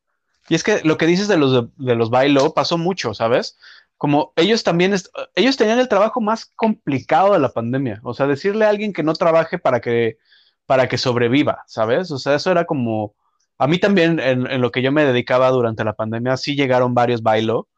Y 0.49 0.55
es 0.55 0.63
que 0.63 0.81
lo 0.85 0.97
que 0.97 1.07
dices 1.07 1.29
de 1.29 1.37
los 1.37 1.69
de, 1.77 1.95
los 1.95 2.11
bailo 2.11 2.55
pasó 2.55 2.79
mucho, 2.79 3.13
¿sabes? 3.13 3.59
Como 3.97 4.33
ellos 4.37 4.63
también, 4.63 4.95
ellos 5.35 5.57
tenían 5.57 5.79
el 5.79 5.89
trabajo 5.89 6.21
más 6.21 6.47
complicado 6.47 7.33
de 7.33 7.41
la 7.41 7.53
pandemia. 7.53 8.01
O 8.05 8.15
sea, 8.15 8.27
decirle 8.27 8.65
a 8.65 8.71
alguien 8.71 8.93
que 8.93 9.03
no 9.03 9.15
trabaje 9.15 9.59
para 9.59 9.81
que, 9.81 10.19
para 10.67 10.89
que 10.89 10.97
sobreviva, 10.97 11.65
¿sabes? 11.67 12.11
O 12.11 12.19
sea, 12.19 12.37
eso 12.37 12.51
era 12.51 12.65
como, 12.65 13.15
a 13.59 13.67
mí 13.67 13.79
también 13.79 14.21
en, 14.21 14.61
lo 14.61 14.71
que 14.71 14.83
yo 14.83 14.93
me 14.93 15.05
dedicaba 15.05 15.51
durante 15.51 15.85
la 15.85 15.95
pandemia, 15.95 16.37
sí 16.37 16.55
llegaron 16.55 16.95
varios 16.95 17.23
bailo 17.23 17.69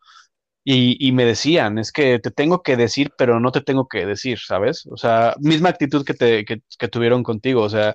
y, 0.62 1.10
me 1.12 1.24
decían, 1.24 1.78
es 1.78 1.90
que 1.90 2.18
te 2.20 2.30
tengo 2.30 2.62
que 2.62 2.76
decir, 2.76 3.12
pero 3.16 3.40
no 3.40 3.50
te 3.50 3.60
tengo 3.60 3.88
que 3.88 4.06
decir, 4.06 4.38
¿sabes? 4.38 4.86
O 4.86 4.96
sea, 4.96 5.34
misma 5.40 5.70
actitud 5.70 6.04
que, 6.04 6.14
te, 6.14 6.44
que, 6.44 6.62
que 6.78 6.88
tuvieron 6.88 7.22
contigo, 7.22 7.62
o 7.62 7.68
sea, 7.68 7.94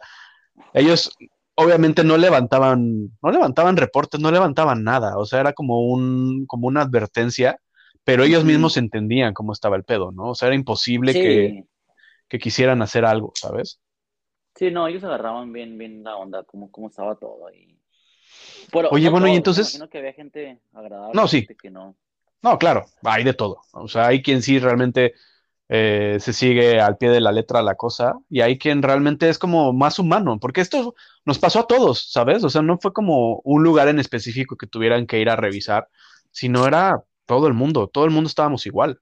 ellos 0.74 1.16
obviamente 1.56 2.04
no 2.04 2.18
levantaban, 2.18 3.12
no 3.22 3.32
levantaban 3.32 3.78
reportes, 3.78 4.20
no 4.20 4.32
levantaban 4.32 4.84
nada, 4.84 5.18
o 5.18 5.26
sea, 5.26 5.40
era 5.40 5.54
como 5.54 5.88
un, 5.88 6.46
como 6.48 6.68
una 6.68 6.82
advertencia, 6.82 7.60
pero 8.04 8.24
ellos 8.24 8.44
mismos 8.44 8.78
entendían 8.78 9.34
cómo 9.34 9.54
estaba 9.54 9.76
el 9.78 9.84
pedo, 9.84 10.12
¿no? 10.12 10.32
O 10.32 10.36
sea, 10.36 10.48
era 10.48 10.56
imposible 10.56 11.14
que, 11.14 11.64
quisieran 12.38 12.82
hacer 12.82 13.06
algo, 13.06 13.32
¿sabes? 13.36 13.80
Sí, 14.56 14.72
no, 14.72 14.88
ellos 14.88 15.06
agarraban 15.06 15.54
bien, 15.54 15.78
bien 15.78 16.04
la 16.04 16.18
onda, 16.18 16.44
cómo, 16.44 16.70
cómo 16.70 16.88
estaba 16.88 17.16
todo 17.16 17.48
Oye, 18.92 19.10
bueno, 19.10 19.28
y 19.28 19.36
entonces. 19.36 19.74
imagino 19.74 19.90
que 19.90 19.98
había 19.98 20.14
gente 20.14 20.60
agradable. 20.74 21.14
No, 21.14 21.28
sí. 21.28 21.46
Que 21.46 21.70
no. 21.70 21.96
no, 22.42 22.58
claro, 22.58 22.86
hay 23.04 23.24
de 23.24 23.34
todo. 23.34 23.62
O 23.72 23.88
sea, 23.88 24.08
hay 24.08 24.22
quien 24.22 24.42
sí 24.42 24.60
realmente 24.60 25.14
eh, 25.68 26.18
se 26.20 26.32
sigue 26.32 26.80
al 26.80 26.98
pie 26.98 27.10
de 27.10 27.20
la 27.20 27.32
letra 27.32 27.64
la 27.64 27.74
cosa 27.74 28.14
y 28.30 28.42
hay 28.42 28.60
quien 28.60 28.84
realmente 28.84 29.30
es 29.30 29.40
como 29.40 29.74
más 29.74 29.98
humano, 29.98 30.40
porque 30.40 30.62
esto 30.62 30.94
nos 31.26 31.40
pasó 31.40 31.62
a 31.62 31.68
todos, 31.68 32.12
¿sabes? 32.12 32.44
O 32.44 32.50
sea, 32.50 32.62
no 32.62 32.78
fue 32.78 32.94
como 32.94 33.42
un 33.44 33.64
lugar 33.64 33.88
en 33.88 34.00
específico 34.00 34.58
que 34.58 34.68
tuvieran 34.68 35.08
que 35.08 35.20
ir 35.20 35.30
a 35.30 35.36
revisar, 35.36 35.90
sino 36.30 36.68
era 36.68 37.04
todo 37.26 37.48
el 37.48 37.54
mundo, 37.54 37.88
todo 37.88 38.06
el 38.06 38.12
mundo 38.12 38.28
estábamos 38.28 38.66
igual. 38.68 39.02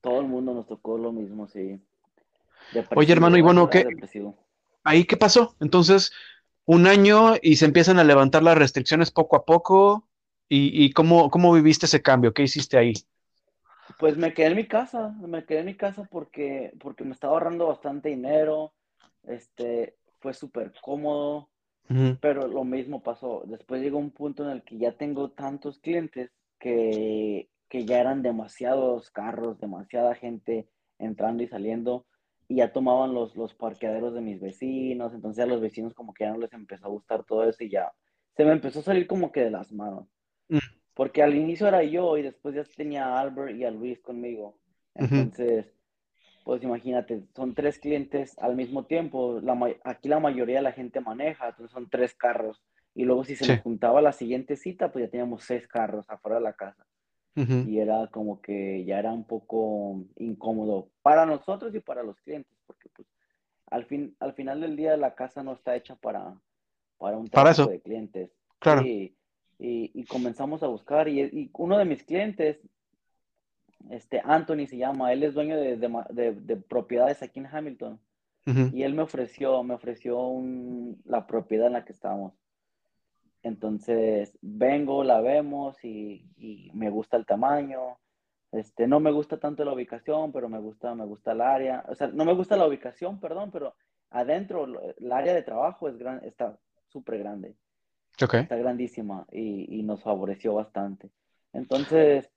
Todo 0.00 0.20
el 0.20 0.28
mundo 0.28 0.54
nos 0.54 0.66
tocó 0.66 0.96
lo 0.96 1.12
mismo, 1.12 1.46
sí. 1.48 1.78
Oye, 2.94 3.12
hermano, 3.12 3.36
y 3.36 3.42
bueno, 3.42 3.68
¿qué? 3.68 3.86
¿Ahí 4.82 5.04
qué 5.04 5.16
pasó? 5.16 5.56
Entonces, 5.60 6.12
un 6.66 6.86
año 6.86 7.34
y 7.40 7.56
se 7.56 7.64
empiezan 7.64 7.98
a 7.98 8.04
levantar 8.04 8.42
las 8.42 8.58
restricciones 8.58 9.10
poco 9.10 9.36
a 9.36 9.44
poco. 9.44 10.06
¿Y, 10.48 10.84
y 10.84 10.92
cómo, 10.92 11.28
cómo 11.30 11.52
viviste 11.52 11.86
ese 11.86 12.02
cambio? 12.02 12.32
¿Qué 12.32 12.44
hiciste 12.44 12.78
ahí? 12.78 12.92
Pues 13.98 14.16
me 14.16 14.34
quedé 14.34 14.48
en 14.48 14.56
mi 14.56 14.66
casa, 14.66 15.14
me 15.26 15.44
quedé 15.44 15.60
en 15.60 15.66
mi 15.66 15.76
casa 15.76 16.06
porque, 16.10 16.72
porque 16.80 17.04
me 17.04 17.12
estaba 17.12 17.34
ahorrando 17.34 17.66
bastante 17.66 18.10
dinero, 18.10 18.72
este, 19.24 19.96
fue 20.20 20.34
súper 20.34 20.72
cómodo, 20.82 21.48
pero 22.20 22.48
lo 22.48 22.64
mismo 22.64 23.02
pasó. 23.02 23.42
Después 23.46 23.80
llegó 23.80 23.98
un 23.98 24.10
punto 24.10 24.44
en 24.44 24.50
el 24.50 24.62
que 24.62 24.76
ya 24.76 24.92
tengo 24.92 25.30
tantos 25.30 25.78
clientes 25.78 26.30
que, 26.58 27.48
ya 27.70 28.00
eran 28.00 28.22
demasiados 28.22 29.10
carros, 29.10 29.60
demasiada 29.60 30.14
gente 30.14 30.68
entrando 30.98 31.42
y 31.42 31.48
saliendo, 31.48 32.06
y 32.48 32.56
ya 32.56 32.72
tomaban 32.72 33.12
los, 33.12 33.36
los 33.36 33.54
parqueaderos 33.54 34.14
de 34.14 34.20
mis 34.20 34.40
vecinos, 34.40 35.12
entonces 35.14 35.44
a 35.44 35.46
los 35.46 35.60
vecinos 35.60 35.94
como 35.94 36.14
que 36.14 36.24
ya 36.24 36.30
no 36.30 36.38
les 36.38 36.52
empezó 36.52 36.86
a 36.86 36.90
gustar 36.90 37.24
todo 37.24 37.48
eso 37.48 37.64
y 37.64 37.70
ya 37.70 37.92
se 38.36 38.44
me 38.44 38.52
empezó 38.52 38.80
a 38.80 38.82
salir 38.82 39.06
como 39.06 39.32
que 39.32 39.40
de 39.40 39.50
las 39.50 39.72
manos. 39.72 40.06
Mm. 40.48 40.58
Porque 40.94 41.22
al 41.22 41.34
inicio 41.34 41.66
era 41.68 41.82
yo 41.82 42.16
y 42.16 42.22
después 42.22 42.54
ya 42.54 42.64
tenía 42.64 43.06
a 43.06 43.20
Albert 43.20 43.56
y 43.56 43.64
a 43.64 43.70
Luis 43.70 44.00
conmigo. 44.00 44.58
Entonces, 44.94 45.66
pues 46.44 46.62
imagínate, 46.62 47.24
son 47.34 47.54
tres 47.54 47.78
clientes 47.78 48.38
al 48.38 48.56
mismo 48.56 48.86
tiempo. 48.86 49.40
aquí 49.84 50.08
la 50.08 50.20
mayoría 50.20 50.56
de 50.56 50.62
la 50.62 50.72
gente 50.72 51.00
maneja, 51.00 51.48
entonces 51.48 51.72
son 51.72 51.90
tres 51.90 52.14
carros. 52.14 52.62
Y 52.94 53.04
luego 53.04 53.24
si 53.24 53.36
se 53.36 53.46
nos 53.46 53.60
juntaba 53.60 54.00
la 54.00 54.12
siguiente 54.12 54.56
cita, 54.56 54.90
pues 54.90 55.04
ya 55.04 55.10
teníamos 55.10 55.44
seis 55.44 55.68
carros 55.68 56.08
afuera 56.08 56.36
de 56.36 56.44
la 56.44 56.54
casa. 56.54 56.86
Y 57.36 57.78
era 57.78 58.06
como 58.06 58.40
que 58.40 58.82
ya 58.86 58.98
era 58.98 59.12
un 59.12 59.24
poco 59.24 60.02
incómodo 60.16 60.88
para 61.02 61.26
nosotros 61.26 61.74
y 61.74 61.80
para 61.80 62.02
los 62.02 62.18
clientes, 62.20 62.56
porque 62.66 62.88
pues 62.88 63.06
al, 63.66 63.84
fin, 63.84 64.16
al 64.20 64.32
final 64.32 64.62
del 64.62 64.74
día 64.74 64.96
la 64.96 65.14
casa 65.14 65.42
no 65.42 65.52
está 65.52 65.76
hecha 65.76 65.96
para, 65.96 66.34
para 66.96 67.18
un 67.18 67.28
trabajo 67.28 67.66
de 67.66 67.80
clientes. 67.80 68.30
Claro 68.58 68.82
y, 69.58 70.04
comenzamos 70.04 70.62
a 70.62 70.66
buscar 70.66 71.08
y, 71.08 71.50
uno 71.54 71.78
de 71.78 71.84
mis 71.84 72.02
clientes, 72.02 72.58
este 73.90 74.20
Anthony 74.24 74.66
se 74.66 74.76
llama, 74.76 75.12
él 75.12 75.22
es 75.22 75.34
dueño 75.34 75.56
de, 75.56 75.76
de, 75.76 76.56
propiedades 76.56 77.22
aquí 77.22 77.40
en 77.40 77.46
Hamilton 77.46 78.00
y 78.72 78.82
él 78.84 78.94
me 78.94 79.02
ofreció, 79.02 79.62
me 79.64 79.74
ofreció 79.74 80.20
un, 80.20 81.02
la 81.04 81.26
propiedad 81.26 81.66
en 81.66 81.72
la 81.72 81.84
que 81.84 81.92
estábamos. 81.92 82.32
Entonces 83.46 84.36
vengo, 84.42 85.04
la 85.04 85.20
vemos 85.20 85.76
y, 85.84 86.28
y, 86.36 86.68
me 86.74 86.90
gusta 86.90 87.16
el 87.16 87.24
tamaño. 87.24 87.96
Este, 88.50 88.88
no 88.88 88.98
me 88.98 89.12
gusta 89.12 89.38
tanto 89.38 89.64
la 89.64 89.72
ubicación, 89.72 90.32
pero 90.32 90.48
me 90.48 90.58
gusta, 90.58 90.96
me 90.96 91.04
gusta 91.04 91.30
el 91.30 91.40
área. 91.40 91.84
O 91.88 91.94
sea, 91.94 92.08
no 92.08 92.24
me 92.24 92.34
gusta 92.34 92.56
la 92.56 92.66
ubicación, 92.66 93.20
perdón, 93.20 93.52
pero 93.52 93.76
adentro 94.10 94.66
el 94.98 95.12
área 95.12 95.32
de 95.32 95.42
trabajo 95.44 95.88
es 95.88 95.96
gran, 95.96 96.24
está 96.24 96.58
súper 96.88 97.18
grande. 97.20 97.54
Está 98.40 98.56
grandísima 98.56 99.26
y, 99.30 99.80
nos 99.84 100.02
favoreció 100.02 100.54
bastante. 100.54 101.12
Entonces, 101.52 102.28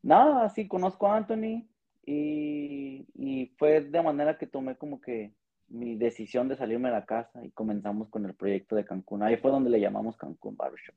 nada, 0.00 0.48
sí, 0.48 0.66
conozco 0.66 1.06
a 1.06 1.18
Anthony 1.18 1.68
y, 2.06 3.52
fue 3.58 3.82
de 3.82 4.02
manera 4.02 4.38
que 4.38 4.46
tomé 4.46 4.76
como 4.76 5.02
que 5.02 5.34
mi 5.68 5.96
decisión 5.96 6.48
de 6.48 6.56
salirme 6.56 6.88
de 6.88 6.94
la 6.94 7.04
casa 7.04 7.44
y 7.44 7.50
comenzamos 7.50 8.08
con 8.08 8.24
el 8.26 8.34
proyecto 8.34 8.76
de 8.76 8.84
Cancún. 8.84 9.22
Ahí 9.22 9.36
fue 9.36 9.50
donde 9.50 9.70
le 9.70 9.80
llamamos 9.80 10.16
Cancún 10.16 10.56
Barbershop. 10.56 10.94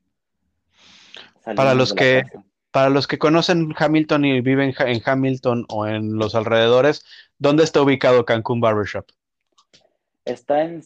para 1.56 1.74
los 1.74 1.92
que 1.94 2.24
para 2.70 2.90
los 2.90 3.06
que 3.06 3.18
conocen 3.18 3.74
Hamilton 3.76 4.24
y 4.26 4.40
viven 4.40 4.74
en 4.78 5.02
Hamilton 5.04 5.64
o 5.68 5.86
en 5.86 6.16
los 6.16 6.34
alrededores, 6.34 7.04
¿dónde 7.38 7.64
está 7.64 7.80
ubicado 7.80 8.24
Cancún 8.24 8.60
Barbershop? 8.60 9.06
Está 10.24 10.62
en 10.62 10.82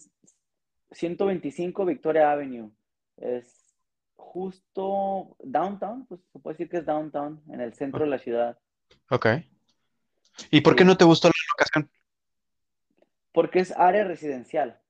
125 0.93 1.85
Victoria 1.85 2.31
Avenue. 2.31 2.71
Es 3.17 3.75
justo 4.15 5.37
downtown, 5.43 6.07
pues 6.07 6.21
se 6.33 6.39
puede 6.39 6.55
decir 6.55 6.71
que 6.71 6.79
es 6.79 6.87
downtown, 6.87 7.43
en 7.51 7.61
el 7.61 7.75
centro 7.75 8.05
de 8.05 8.11
la 8.11 8.19
ciudad. 8.19 8.59
Ok. 9.11 9.27
¿Y 10.51 10.61
por 10.61 10.77
qué 10.77 10.85
no 10.85 10.97
te 10.97 11.05
gustó 11.05 11.29
la 11.29 11.35
locación? 11.53 11.91
Porque 13.33 13.61
es 13.61 13.73
área 13.77 14.05
residencial. 14.05 14.81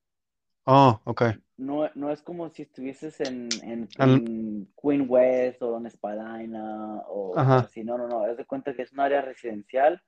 Oh, 0.65 0.99
ok. 1.03 1.23
No, 1.57 1.89
no 1.95 2.11
es 2.11 2.21
como 2.21 2.49
si 2.49 2.63
estuvieses 2.63 3.19
en, 3.21 3.49
en, 3.61 4.67
Queen 4.81 5.05
West 5.07 5.61
o 5.61 5.77
en 5.77 5.89
Spadina 5.89 7.01
o 7.07 7.37
así. 7.37 7.83
No, 7.83 7.97
no, 7.97 8.07
no. 8.07 8.25
Es 8.27 8.37
de 8.37 8.45
cuenta 8.45 8.73
que 8.73 8.81
es 8.81 8.91
un 8.91 8.99
área 8.99 9.21
residencial. 9.21 10.01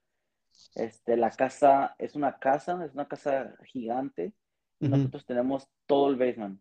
Este, 0.75 1.17
la 1.17 1.31
casa 1.31 1.95
es 1.97 2.15
una 2.15 2.38
casa, 2.39 2.83
es 2.86 2.93
una 2.93 3.07
casa 3.07 3.55
gigante. 3.65 4.33
Nosotros 4.79 5.25
tenemos 5.25 5.69
todo 5.86 6.09
el 6.09 6.15
basement. 6.15 6.59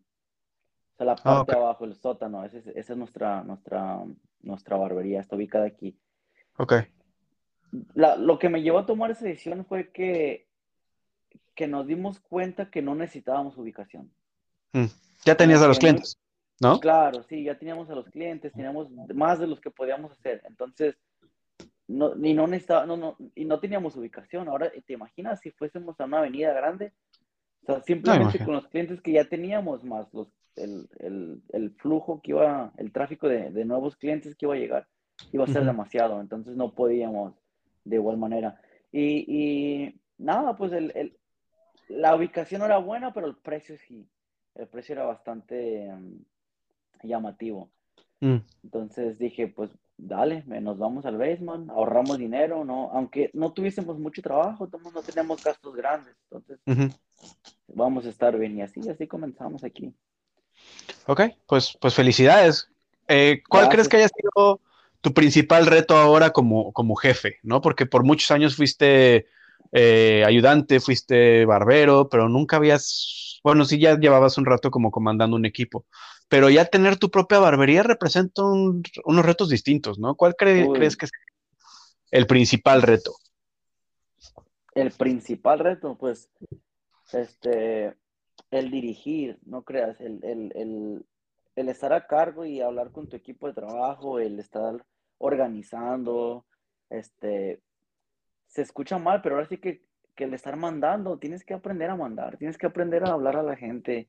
O 0.93 0.97
sea, 0.97 1.05
la 1.05 1.13
ah, 1.13 1.23
parte 1.23 1.51
de 1.51 1.57
abajo, 1.57 1.85
el 1.85 1.95
sótano, 1.95 2.43
esa 2.45 2.57
es, 2.57 2.89
nuestra, 2.95 3.43
nuestra, 3.43 4.01
nuestra 4.41 4.77
barbería, 4.77 5.19
está 5.19 5.35
ubicada 5.35 5.65
aquí. 5.65 5.99
Ok. 6.57 6.73
lo 7.95 8.39
que 8.39 8.47
me 8.47 8.61
llevó 8.61 8.79
a 8.79 8.85
tomar 8.85 9.11
esa 9.11 9.25
decisión 9.25 9.65
fue 9.65 9.91
que 9.91 10.44
que 11.55 11.67
nos 11.67 11.87
dimos 11.87 12.19
cuenta 12.19 12.69
que 12.69 12.81
no 12.81 12.95
necesitábamos 12.95 13.57
ubicación. 13.57 14.11
Mm. 14.73 14.85
Ya 15.25 15.35
tenías 15.35 15.61
a 15.61 15.67
los 15.67 15.79
clientes, 15.79 16.19
¿no? 16.59 16.79
Claro, 16.79 17.23
sí, 17.23 17.43
ya 17.43 17.57
teníamos 17.57 17.89
a 17.89 17.95
los 17.95 18.07
clientes, 18.09 18.53
teníamos 18.53 18.89
más 19.13 19.39
de 19.39 19.47
los 19.47 19.59
que 19.59 19.71
podíamos 19.71 20.11
hacer. 20.11 20.43
Entonces, 20.47 20.95
no, 21.87 22.13
y 22.15 22.33
no 22.33 22.47
necesitaba, 22.47 22.85
no, 22.85 22.97
no, 22.97 23.17
y 23.33 23.45
no 23.45 23.59
teníamos 23.59 23.95
ubicación. 23.95 24.47
Ahora, 24.49 24.71
¿te 24.85 24.93
imaginas 24.93 25.39
si 25.39 25.51
fuésemos 25.51 25.99
a 25.99 26.05
una 26.05 26.19
avenida 26.19 26.53
grande? 26.53 26.93
O 27.63 27.65
sea, 27.65 27.81
simplemente 27.81 28.43
con 28.43 28.53
los 28.53 28.67
clientes 28.67 29.01
que 29.01 29.13
ya 29.13 29.25
teníamos 29.25 29.83
más 29.83 30.13
los, 30.13 30.27
el, 30.55 30.87
el, 30.99 31.41
el 31.51 31.71
flujo 31.71 32.21
que 32.21 32.31
iba, 32.31 32.71
el 32.77 32.91
tráfico 32.91 33.27
de, 33.27 33.49
de, 33.49 33.65
nuevos 33.65 33.95
clientes 33.95 34.35
que 34.35 34.45
iba 34.45 34.53
a 34.53 34.57
llegar, 34.57 34.87
iba 35.31 35.45
a 35.45 35.47
ser 35.47 35.65
demasiado. 35.65 36.21
Entonces 36.21 36.55
no 36.55 36.73
podíamos 36.73 37.33
de 37.83 37.95
igual 37.95 38.17
manera. 38.17 38.61
Y, 38.91 39.25
y 39.27 40.01
nada, 40.17 40.55
pues 40.55 40.73
el, 40.73 40.91
el, 40.95 41.17
la 41.87 42.15
ubicación 42.15 42.61
era 42.61 42.77
buena, 42.77 43.13
pero 43.13 43.27
el 43.27 43.35
precio 43.35 43.77
sí. 43.87 44.07
El 44.55 44.67
precio 44.67 44.93
era 44.93 45.05
bastante 45.05 45.89
um, 45.91 46.19
llamativo. 47.03 47.69
Mm. 48.21 48.37
Entonces 48.63 49.19
dije, 49.19 49.47
pues 49.47 49.71
dale, 49.97 50.43
nos 50.45 50.77
vamos 50.77 51.05
al 51.05 51.17
basement, 51.17 51.69
ahorramos 51.69 52.17
dinero, 52.17 52.65
¿no? 52.65 52.89
Aunque 52.91 53.29
no 53.33 53.53
tuviésemos 53.53 53.97
mucho 53.97 54.21
trabajo, 54.21 54.69
no 54.93 55.01
teníamos 55.01 55.43
gastos 55.43 55.75
grandes. 55.75 56.15
Entonces, 56.29 56.59
vamos 57.67 58.05
a 58.05 58.09
estar 58.09 58.37
bien. 58.37 58.57
Y 58.57 58.61
así, 58.61 58.81
así 58.89 59.07
comenzamos 59.07 59.63
aquí. 59.63 59.93
Ok, 61.07 61.21
pues, 61.47 61.77
pues 61.79 61.93
felicidades. 61.93 62.69
Eh, 63.07 63.41
¿Cuál 63.47 63.69
crees 63.69 63.87
que 63.87 63.97
haya 63.97 64.09
sido 64.09 64.59
tu 65.01 65.13
principal 65.13 65.65
reto 65.67 65.95
ahora 65.95 66.31
como, 66.31 66.73
como 66.73 66.95
jefe? 66.95 67.37
¿no? 67.43 67.61
Porque 67.61 67.85
por 67.85 68.03
muchos 68.03 68.31
años 68.31 68.55
fuiste 68.55 69.27
eh, 69.71 70.23
ayudante, 70.25 70.79
fuiste 70.79 71.45
barbero, 71.45 72.09
pero 72.09 72.29
nunca 72.29 72.57
habías, 72.57 73.39
bueno, 73.43 73.65
sí 73.65 73.79
ya 73.79 73.97
llevabas 73.97 74.37
un 74.37 74.45
rato 74.45 74.71
como 74.71 74.91
comandando 74.91 75.35
un 75.35 75.45
equipo, 75.45 75.85
pero 76.29 76.49
ya 76.49 76.65
tener 76.65 76.97
tu 76.97 77.09
propia 77.09 77.39
barbería 77.39 77.83
representa 77.83 78.43
unos 78.43 79.25
retos 79.25 79.49
distintos, 79.49 79.99
¿no? 79.99 80.15
¿Cuál 80.15 80.35
crees 80.35 80.97
que 80.97 81.05
es 81.05 81.11
el 82.11 82.27
principal 82.27 82.81
reto? 82.81 83.13
El 84.73 84.91
principal 84.91 85.59
reto, 85.59 85.95
pues, 85.97 86.29
este, 87.13 87.95
el 88.51 88.71
dirigir, 88.71 89.39
no 89.45 89.63
creas, 89.63 89.99
el, 90.01 90.23
el, 90.23 91.05
el, 91.55 91.69
estar 91.69 91.93
a 91.93 92.07
cargo 92.07 92.45
y 92.45 92.61
hablar 92.61 92.91
con 92.91 93.07
tu 93.07 93.15
equipo 93.15 93.47
de 93.47 93.53
trabajo, 93.53 94.19
el 94.19 94.39
estar 94.39 94.85
organizando, 95.17 96.45
este, 96.89 97.61
se 98.47 98.61
escucha 98.61 98.97
mal, 98.97 99.21
pero 99.21 99.35
ahora 99.35 99.47
sí 99.47 99.57
que, 99.57 99.83
que 100.15 100.23
el 100.25 100.33
estar 100.33 100.55
mandando, 100.55 101.17
tienes 101.17 101.43
que 101.43 101.53
aprender 101.53 101.89
a 101.89 101.95
mandar, 101.95 102.37
tienes 102.37 102.57
que 102.57 102.65
aprender 102.65 103.03
a 103.03 103.13
hablar 103.13 103.35
a 103.35 103.43
la 103.43 103.55
gente, 103.55 104.07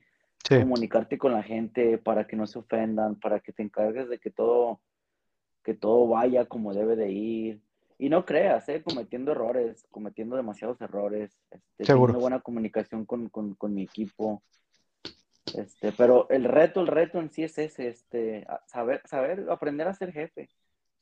comunicarte 0.49 1.19
con 1.19 1.33
la 1.33 1.43
gente 1.43 1.99
para 1.99 2.27
que 2.27 2.37
no 2.37 2.47
se 2.47 2.59
ofendan, 2.59 3.17
para 3.17 3.41
que 3.41 3.53
te 3.53 3.63
encargues 3.63 4.09
de 4.09 4.19
que 4.19 4.31
todo, 4.31 4.81
que 5.65 5.75
todo 5.75 6.07
vaya 6.09 6.47
como 6.47 6.73
debe 6.73 6.97
de 6.97 7.11
ir. 7.11 7.61
Y 7.99 8.11
no 8.11 8.27
creas, 8.27 8.69
¿eh? 8.69 8.83
cometiendo 8.83 9.33
errores, 9.33 9.87
cometiendo 9.91 10.37
demasiados 10.37 10.81
errores, 10.83 11.37
este, 11.51 11.85
teniendo 11.85 12.21
buena 12.21 12.41
comunicación 12.41 13.07
con, 13.07 13.31
con, 13.31 13.55
con, 13.55 13.75
mi 13.75 13.85
equipo. 13.85 14.43
Este, 15.57 15.93
pero 15.93 16.29
el 16.29 16.45
reto, 16.45 16.83
el 16.83 16.89
reto 16.89 17.19
en 17.21 17.31
sí 17.31 17.43
es 17.43 17.57
ese, 17.57 17.89
este, 17.89 18.47
saber, 18.67 19.01
saber, 19.07 19.47
aprender 19.49 19.89
a 19.89 19.95
ser 19.95 20.13
jefe, 20.13 20.51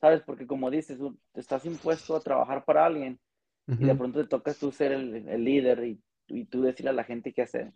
¿sabes? 0.05 0.21
Porque 0.21 0.47
como 0.47 0.71
dices, 0.71 0.99
estás 1.33 1.65
impuesto 1.65 2.15
a 2.15 2.21
trabajar 2.21 2.63
para 2.67 2.85
alguien 2.85 3.19
y 3.67 3.87
de 3.87 3.95
pronto 3.95 4.21
te 4.21 4.29
toca 4.29 4.53
tú 4.53 4.71
ser 4.71 4.93
el, 4.93 5.27
el 5.27 5.43
líder 5.43 5.83
y, 5.83 5.99
y, 6.29 6.45
tú 6.45 6.61
decirle 6.61 6.91
a 6.91 6.93
la 6.93 7.05
gente 7.05 7.33
qué 7.33 7.41
hacer. 7.41 7.73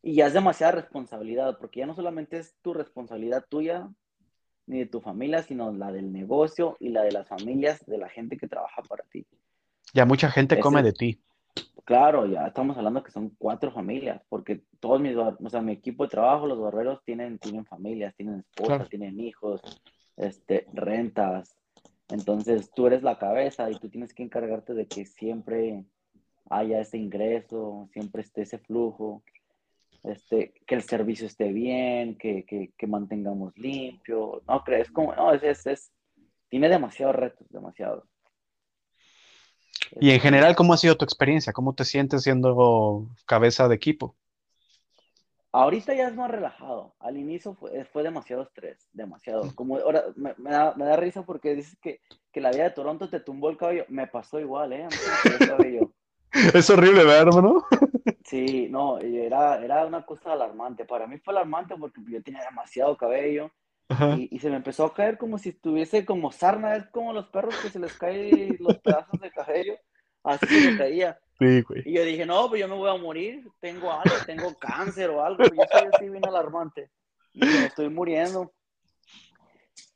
Y 0.00 0.14
ya 0.14 0.28
es 0.28 0.32
demasiada 0.32 0.72
responsabilidad, 0.72 1.58
porque 1.58 1.80
ya 1.80 1.86
no 1.86 1.94
solamente 1.94 2.38
es 2.38 2.56
tu 2.62 2.72
responsabilidad 2.72 3.44
tuya 3.50 3.90
ni 4.64 4.78
de 4.78 4.86
tu 4.86 5.02
familia, 5.02 5.42
sino 5.42 5.70
la 5.74 5.92
del 5.92 6.10
negocio 6.10 6.78
y 6.80 6.88
la 6.88 7.02
de 7.02 7.12
las 7.12 7.28
familias 7.28 7.84
de 7.84 7.98
la 7.98 8.08
gente 8.08 8.38
que 8.38 8.48
trabaja 8.48 8.80
para 8.88 9.04
ti. 9.04 9.26
Ya 9.92 10.06
mucha 10.06 10.30
gente 10.30 10.58
come 10.58 10.82
de 10.82 10.94
ti. 10.94 11.20
Claro, 11.84 12.24
ya 12.24 12.46
estamos 12.46 12.78
hablando 12.78 13.02
que 13.02 13.10
son 13.10 13.28
cuatro 13.36 13.72
familias, 13.72 14.22
porque 14.30 14.62
todos 14.78 15.02
mis, 15.02 15.14
o 15.18 15.50
sea, 15.50 15.60
mi 15.60 15.72
equipo 15.72 16.04
de 16.04 16.10
trabajo, 16.10 16.46
los 16.46 16.58
barberos 16.58 17.04
tienen, 17.04 17.38
tienen 17.38 17.66
familias, 17.66 18.14
tienen 18.16 18.38
esposas, 18.38 18.88
tienen 18.88 19.20
hijos, 19.20 19.60
este, 20.20 20.66
rentas, 20.72 21.56
entonces 22.10 22.70
tú 22.72 22.86
eres 22.86 23.02
la 23.02 23.18
cabeza 23.18 23.70
y 23.70 23.74
tú 23.74 23.88
tienes 23.88 24.12
que 24.12 24.22
encargarte 24.22 24.74
de 24.74 24.86
que 24.86 25.06
siempre 25.06 25.84
haya 26.50 26.80
ese 26.80 26.98
ingreso, 26.98 27.88
siempre 27.92 28.22
esté 28.22 28.42
ese 28.42 28.58
flujo, 28.58 29.22
este, 30.02 30.52
que 30.66 30.74
el 30.74 30.82
servicio 30.82 31.26
esté 31.26 31.52
bien, 31.52 32.16
que, 32.16 32.44
que, 32.44 32.72
que 32.76 32.86
mantengamos 32.86 33.56
limpio. 33.56 34.42
No, 34.48 34.64
crees 34.64 34.90
como, 34.90 35.14
no, 35.14 35.32
es, 35.32 35.66
es, 35.66 35.92
tiene 36.48 36.68
demasiados 36.68 37.16
retos, 37.16 37.46
demasiados. 37.50 38.04
Y 40.00 40.10
en 40.10 40.20
general, 40.20 40.54
¿cómo 40.54 40.72
ha 40.72 40.76
sido 40.76 40.96
tu 40.96 41.04
experiencia? 41.04 41.52
¿Cómo 41.52 41.74
te 41.74 41.84
sientes 41.84 42.22
siendo 42.22 43.08
cabeza 43.26 43.68
de 43.68 43.74
equipo? 43.74 44.16
Ahorita 45.52 45.94
ya 45.94 46.08
es 46.08 46.14
más 46.14 46.30
relajado. 46.30 46.94
Al 47.00 47.16
inicio 47.16 47.54
fue, 47.54 47.84
fue 47.84 48.02
demasiado 48.02 48.42
estrés, 48.42 48.88
demasiado. 48.92 49.52
Como 49.54 49.78
ahora 49.78 50.04
me, 50.14 50.34
me, 50.38 50.50
da, 50.50 50.74
me 50.76 50.84
da, 50.84 50.96
risa 50.96 51.24
porque 51.24 51.56
dices 51.56 51.76
que, 51.82 52.00
que, 52.32 52.40
la 52.40 52.50
vida 52.52 52.64
de 52.64 52.70
Toronto 52.70 53.08
te 53.08 53.18
tumbó 53.18 53.50
el 53.50 53.56
cabello. 53.56 53.84
Me 53.88 54.06
pasó 54.06 54.38
igual, 54.38 54.72
¿eh? 54.72 54.86
el. 55.58 55.88
Es 56.54 56.70
horrible, 56.70 57.04
¿verdad, 57.04 57.22
hermano? 57.22 57.64
Sí, 58.24 58.68
no, 58.70 59.00
era, 59.00 59.60
era 59.60 59.84
una 59.86 60.06
cosa 60.06 60.34
alarmante. 60.34 60.84
Para 60.84 61.08
mí 61.08 61.18
fue 61.18 61.34
alarmante 61.34 61.74
porque 61.74 62.00
yo 62.08 62.22
tenía 62.22 62.44
demasiado 62.44 62.96
cabello 62.96 63.50
y, 64.16 64.28
y, 64.30 64.38
se 64.38 64.50
me 64.50 64.54
empezó 64.54 64.84
a 64.84 64.94
caer 64.94 65.18
como 65.18 65.36
si 65.36 65.48
estuviese 65.48 66.04
como 66.04 66.30
sarna. 66.30 66.76
Es 66.76 66.86
como 66.90 67.12
los 67.12 67.26
perros 67.26 67.56
que 67.56 67.70
se 67.70 67.80
les 67.80 67.92
caen 67.98 68.56
los 68.60 68.78
pedazos 68.78 69.20
de 69.20 69.32
cabello. 69.32 69.74
Así 70.22 70.46
me 70.46 70.78
caía. 70.78 71.18
Y 71.84 71.94
yo 71.94 72.04
dije, 72.04 72.26
no, 72.26 72.48
pues 72.48 72.60
yo 72.60 72.68
me 72.68 72.74
voy 72.74 72.90
a 72.90 73.00
morir, 73.00 73.48
tengo 73.60 73.90
algo, 73.90 74.14
tengo 74.26 74.54
cáncer 74.60 75.10
o 75.10 75.24
algo, 75.24 75.44
yo 75.44 75.62
soy 75.72 75.88
así 75.92 76.08
bien 76.08 76.26
alarmante. 76.26 76.90
Y 77.32 77.40
me 77.40 77.66
estoy 77.66 77.88
muriendo. 77.88 78.52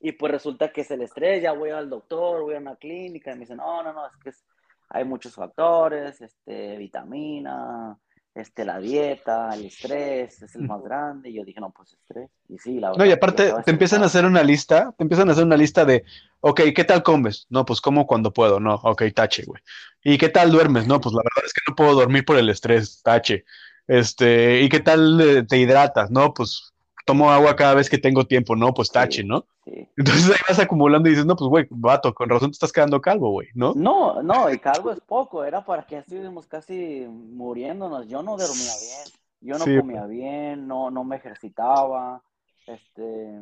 Y 0.01 0.13
pues 0.13 0.33
resulta 0.33 0.73
que 0.73 0.83
es 0.83 0.91
el 0.91 1.03
estrés, 1.03 1.43
ya 1.43 1.53
voy 1.53 1.71
al 1.71 1.91
doctor, 1.91 2.43
voy 2.43 2.55
a 2.55 2.59
una 2.59 2.77
clínica, 2.77 3.31
y 3.31 3.35
me 3.35 3.41
dicen, 3.41 3.59
no, 3.59 3.83
no, 3.83 3.93
no, 3.93 4.07
es 4.07 4.17
que 4.17 4.31
hay 4.91 5.05
muchos 5.05 5.35
factores, 5.35 6.21
este, 6.21 6.77
vitamina, 6.77 7.99
este, 8.35 8.65
la 8.65 8.79
dieta, 8.79 9.55
el 9.55 9.67
estrés 9.67 10.43
es 10.43 10.55
el 10.57 10.63
más 10.63 10.83
grande. 10.83 11.31
Y 11.31 11.35
yo 11.35 11.45
dije, 11.45 11.61
no, 11.61 11.71
pues 11.71 11.93
estrés. 11.93 12.31
Y 12.49 12.59
sí, 12.59 12.81
la 12.81 12.89
verdad. 12.89 13.05
No, 13.05 13.09
y 13.09 13.13
aparte 13.13 13.53
te 13.65 13.71
empiezan 13.71 14.03
a 14.03 14.07
hacer 14.07 14.25
una 14.25 14.43
lista, 14.43 14.93
te 14.97 15.05
empiezan 15.05 15.29
a 15.29 15.33
hacer 15.33 15.45
una 15.45 15.57
lista 15.57 15.85
de, 15.85 16.05
ok, 16.41 16.61
¿qué 16.75 16.85
tal 16.85 17.03
comes? 17.03 17.47
No, 17.49 17.65
pues 17.65 17.81
como 17.81 18.07
cuando 18.07 18.33
puedo, 18.33 18.59
no, 18.59 18.75
ok, 18.75 19.05
tache, 19.15 19.45
güey. 19.45 19.63
¿Y 20.03 20.19
qué 20.19 20.29
tal 20.29 20.51
duermes? 20.51 20.87
No, 20.87 21.01
pues 21.01 21.15
la 21.15 21.23
verdad 21.23 21.47
es 21.47 21.53
que 21.53 21.61
no 21.69 21.77
puedo 21.77 21.95
dormir 21.95 22.25
por 22.25 22.37
el 22.37 22.49
estrés, 22.51 23.03
tache. 23.03 23.45
Este, 23.87 24.63
¿y 24.63 24.69
qué 24.69 24.81
tal 24.81 25.21
eh, 25.21 25.43
te 25.45 25.59
hidratas? 25.59 26.11
No, 26.11 26.35
pues 26.35 26.74
tomo 27.05 27.31
agua 27.31 27.55
cada 27.55 27.75
vez 27.75 27.91
que 27.91 27.99
tengo 27.99 28.27
tiempo, 28.27 28.57
¿no? 28.57 28.73
Pues 28.73 28.91
tache, 28.91 29.23
¿no? 29.25 29.45
Sí. 29.65 29.89
Entonces 29.97 30.31
ahí 30.31 30.37
vas 30.49 30.59
acumulando 30.59 31.09
y 31.09 31.13
dices, 31.13 31.27
no, 31.27 31.37
pues 31.37 31.49
güey, 31.49 31.67
vato, 31.71 32.15
con 32.15 32.29
razón 32.29 32.51
te 32.51 32.55
estás 32.55 32.73
quedando 32.73 33.01
calvo, 33.01 33.31
güey, 33.31 33.49
¿no? 33.55 33.73
No, 33.75 34.23
no, 34.23 34.51
y 34.51 34.59
calvo 34.59 34.91
es 34.91 35.01
poco, 35.01 35.45
era 35.45 35.65
para 35.65 35.85
que 35.87 35.99
estuviéramos 35.99 36.47
casi 36.47 37.07
muriéndonos. 37.09 38.09
Yo 38.09 38.23
no 38.23 38.37
dormía 38.37 38.73
bien, 38.81 39.13
yo 39.41 39.59
no 39.59 39.81
comía 39.81 40.07
bien, 40.07 40.67
no, 40.67 40.91
no 40.91 41.05
me 41.05 41.17
ejercitaba, 41.17 42.23
este, 42.67 43.41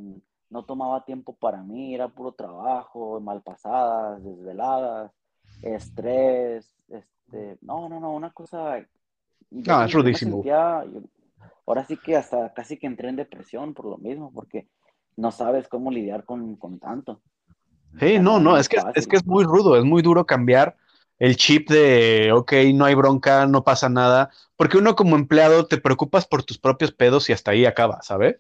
no 0.51 0.65
tomaba 0.65 1.05
tiempo 1.05 1.35
para 1.35 1.63
mí, 1.63 1.95
era 1.95 2.09
puro 2.09 2.33
trabajo, 2.33 3.21
malpasadas, 3.21 4.23
desveladas, 4.25 5.13
estrés, 5.63 6.75
este, 6.89 7.59
no, 7.63 7.89
no, 7.89 8.01
no, 8.01 8.13
una 8.13 8.31
cosa... 8.31 8.85
No, 9.51 9.85
es 9.85 9.93
rudísimo 9.93 10.43
ahora 11.67 11.85
sí 11.85 11.97
que 11.97 12.17
hasta 12.17 12.53
casi 12.53 12.79
que 12.79 12.87
entré 12.87 13.09
en 13.09 13.17
depresión 13.17 13.75
por 13.75 13.87
lo 13.87 13.99
mismo, 13.99 14.33
porque 14.33 14.69
no 15.17 15.31
sabes 15.31 15.69
cómo 15.69 15.91
lidiar 15.91 16.25
con, 16.25 16.57
con 16.57 16.79
tanto. 16.79 17.21
Sí, 17.99 18.19
no, 18.19 18.41
no, 18.41 18.57
es 18.57 18.69
que, 18.69 18.79
es 18.95 19.07
que 19.07 19.17
es 19.17 19.27
muy 19.27 19.45
rudo, 19.45 19.77
es 19.77 19.85
muy 19.85 20.03
duro 20.03 20.25
cambiar 20.25 20.77
el 21.19 21.37
chip 21.37 21.71
de, 21.71 22.33
ok, 22.33 22.53
no 22.75 22.87
hay 22.87 22.95
bronca, 22.95 23.47
no 23.47 23.63
pasa 23.63 23.89
nada, 23.89 24.31
porque 24.57 24.79
uno 24.79 24.97
como 24.97 25.15
empleado 25.15 25.67
te 25.67 25.79
preocupas 25.79 26.27
por 26.27 26.43
tus 26.43 26.59
propios 26.59 26.93
pedos 26.93 27.29
y 27.29 27.33
hasta 27.33 27.53
ahí 27.53 27.67
acaba, 27.67 28.03
¿sabes? 28.03 28.37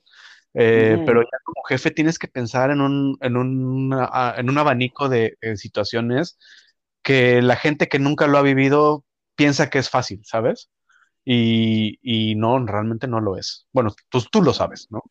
Eh, 0.54 1.02
pero 1.06 1.22
ya 1.22 1.38
como 1.44 1.62
jefe 1.68 1.90
tienes 1.90 2.18
que 2.18 2.28
pensar 2.28 2.70
en 2.70 2.80
un, 2.80 3.16
en 3.20 3.36
un, 3.36 3.96
en 4.36 4.50
un 4.50 4.58
abanico 4.58 5.08
de, 5.08 5.38
de, 5.40 5.56
situaciones 5.56 6.38
que 7.02 7.40
la 7.40 7.56
gente 7.56 7.88
que 7.88 7.98
nunca 7.98 8.26
lo 8.26 8.36
ha 8.36 8.42
vivido 8.42 9.04
piensa 9.34 9.70
que 9.70 9.78
es 9.78 9.88
fácil, 9.88 10.22
¿sabes? 10.24 10.70
Y, 11.24 12.34
no, 12.36 12.64
realmente 12.66 13.06
no 13.06 13.20
lo 13.20 13.36
es. 13.36 13.68
Bueno, 13.72 13.90
pues 14.10 14.28
tú 14.30 14.42
lo 14.42 14.52
sabes, 14.52 14.88
¿no? 14.90 15.02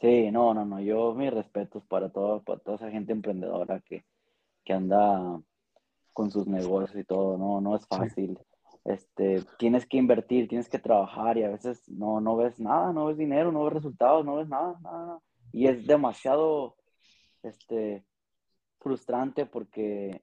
Sí, 0.00 0.30
no, 0.30 0.52
no, 0.52 0.64
no, 0.64 0.80
yo 0.80 1.14
mis 1.14 1.32
respetos 1.32 1.84
para, 1.86 2.10
todo, 2.10 2.42
para 2.42 2.58
toda 2.58 2.76
esa 2.76 2.90
gente 2.90 3.12
emprendedora 3.12 3.80
que, 3.80 4.04
que 4.64 4.72
anda 4.72 5.40
con 6.12 6.30
sus 6.30 6.46
negocios 6.46 6.98
y 6.98 7.04
todo, 7.04 7.38
no, 7.38 7.60
no 7.60 7.76
es 7.76 7.86
fácil. 7.86 8.38
este, 8.84 9.42
tienes 9.58 9.86
que 9.86 9.98
invertir, 9.98 10.48
tienes 10.48 10.68
que 10.68 10.78
trabajar 10.78 11.38
y 11.38 11.44
a 11.44 11.50
veces 11.50 11.88
no, 11.88 12.20
no 12.20 12.36
ves 12.36 12.58
nada, 12.58 12.92
no 12.92 13.06
ves 13.06 13.16
dinero, 13.16 13.52
no 13.52 13.64
ves 13.64 13.74
resultados, 13.74 14.24
no 14.24 14.36
ves 14.36 14.48
nada, 14.48 14.76
nada, 14.82 15.20
Y 15.52 15.68
es 15.68 15.86
demasiado 15.86 16.76
este, 17.42 18.04
frustrante 18.80 19.46
porque 19.46 20.22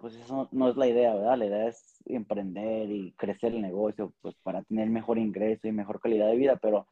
pues 0.00 0.14
eso 0.16 0.48
no 0.52 0.68
es 0.68 0.76
la 0.76 0.86
idea, 0.88 1.14
¿verdad? 1.14 1.38
La 1.38 1.46
idea 1.46 1.68
es 1.68 2.02
emprender 2.06 2.90
y 2.90 3.12
crecer 3.12 3.54
el 3.54 3.62
negocio 3.62 4.12
pues 4.22 4.34
para 4.42 4.62
tener 4.62 4.88
mejor 4.88 5.18
ingreso 5.18 5.68
y 5.68 5.72
mejor 5.72 6.00
calidad 6.00 6.28
de 6.28 6.36
vida, 6.36 6.56
pero 6.56 6.86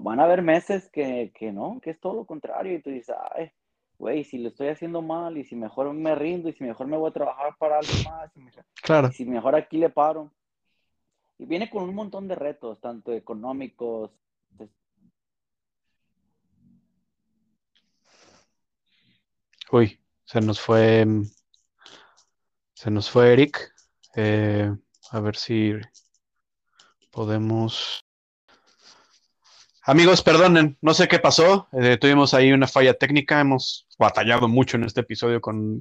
van 0.00 0.20
a 0.20 0.24
haber 0.24 0.42
meses 0.42 0.90
que, 0.90 1.32
que 1.34 1.52
no, 1.52 1.80
que 1.82 1.90
es 1.90 2.00
todo 2.00 2.14
lo 2.14 2.24
contrario 2.26 2.74
y 2.74 2.82
tú 2.82 2.90
dices, 2.90 3.14
ay, 3.34 3.50
güey, 3.98 4.24
si 4.24 4.38
lo 4.38 4.48
estoy 4.48 4.68
haciendo 4.68 5.00
mal 5.02 5.38
y 5.38 5.44
si 5.44 5.56
mejor 5.56 5.92
me 5.94 6.14
rindo 6.14 6.48
y 6.48 6.52
si 6.52 6.64
mejor 6.64 6.86
me 6.86 6.96
voy 6.96 7.10
a 7.10 7.14
trabajar 7.14 7.56
para 7.58 7.78
algo 7.78 7.92
más, 8.10 8.30
y 8.36 8.40
claro. 8.82 9.10
si 9.10 9.24
mejor 9.24 9.54
aquí 9.54 9.78
le 9.78 9.90
paro. 9.90 10.30
Y 11.38 11.44
viene 11.44 11.68
con 11.68 11.84
un 11.84 11.94
montón 11.94 12.28
de 12.28 12.34
retos, 12.34 12.80
tanto 12.80 13.12
económicos. 13.12 14.10
Uy, 19.70 19.98
se 20.24 20.40
nos 20.40 20.60
fue, 20.60 21.04
se 22.76 22.90
nos 22.90 23.10
fue 23.10 23.32
Eric. 23.32 23.72
Eh, 24.14 24.70
a 25.10 25.20
ver 25.20 25.36
si 25.36 25.72
podemos 27.10 28.00
Amigos, 29.88 30.20
perdonen, 30.20 30.76
no 30.82 30.94
sé 30.94 31.06
qué 31.06 31.20
pasó. 31.20 31.68
Eh, 31.72 31.96
tuvimos 31.96 32.34
ahí 32.34 32.52
una 32.52 32.66
falla 32.66 32.94
técnica. 32.94 33.40
Hemos 33.40 33.86
batallado 33.96 34.48
mucho 34.48 34.76
en 34.76 34.82
este 34.82 35.02
episodio 35.02 35.40
con, 35.40 35.80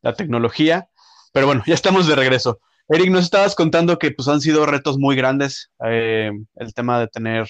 la 0.00 0.14
tecnología. 0.14 0.88
Pero 1.32 1.46
bueno, 1.46 1.64
ya 1.66 1.74
estamos 1.74 2.06
de 2.06 2.14
regreso. 2.14 2.60
Eric, 2.88 3.10
nos 3.10 3.24
estabas 3.24 3.56
contando 3.56 3.98
que 3.98 4.12
pues, 4.12 4.28
han 4.28 4.40
sido 4.40 4.64
retos 4.64 4.96
muy 4.96 5.16
grandes 5.16 5.72
eh, 5.84 6.30
el 6.54 6.72
tema 6.72 7.00
de 7.00 7.08
tener 7.08 7.48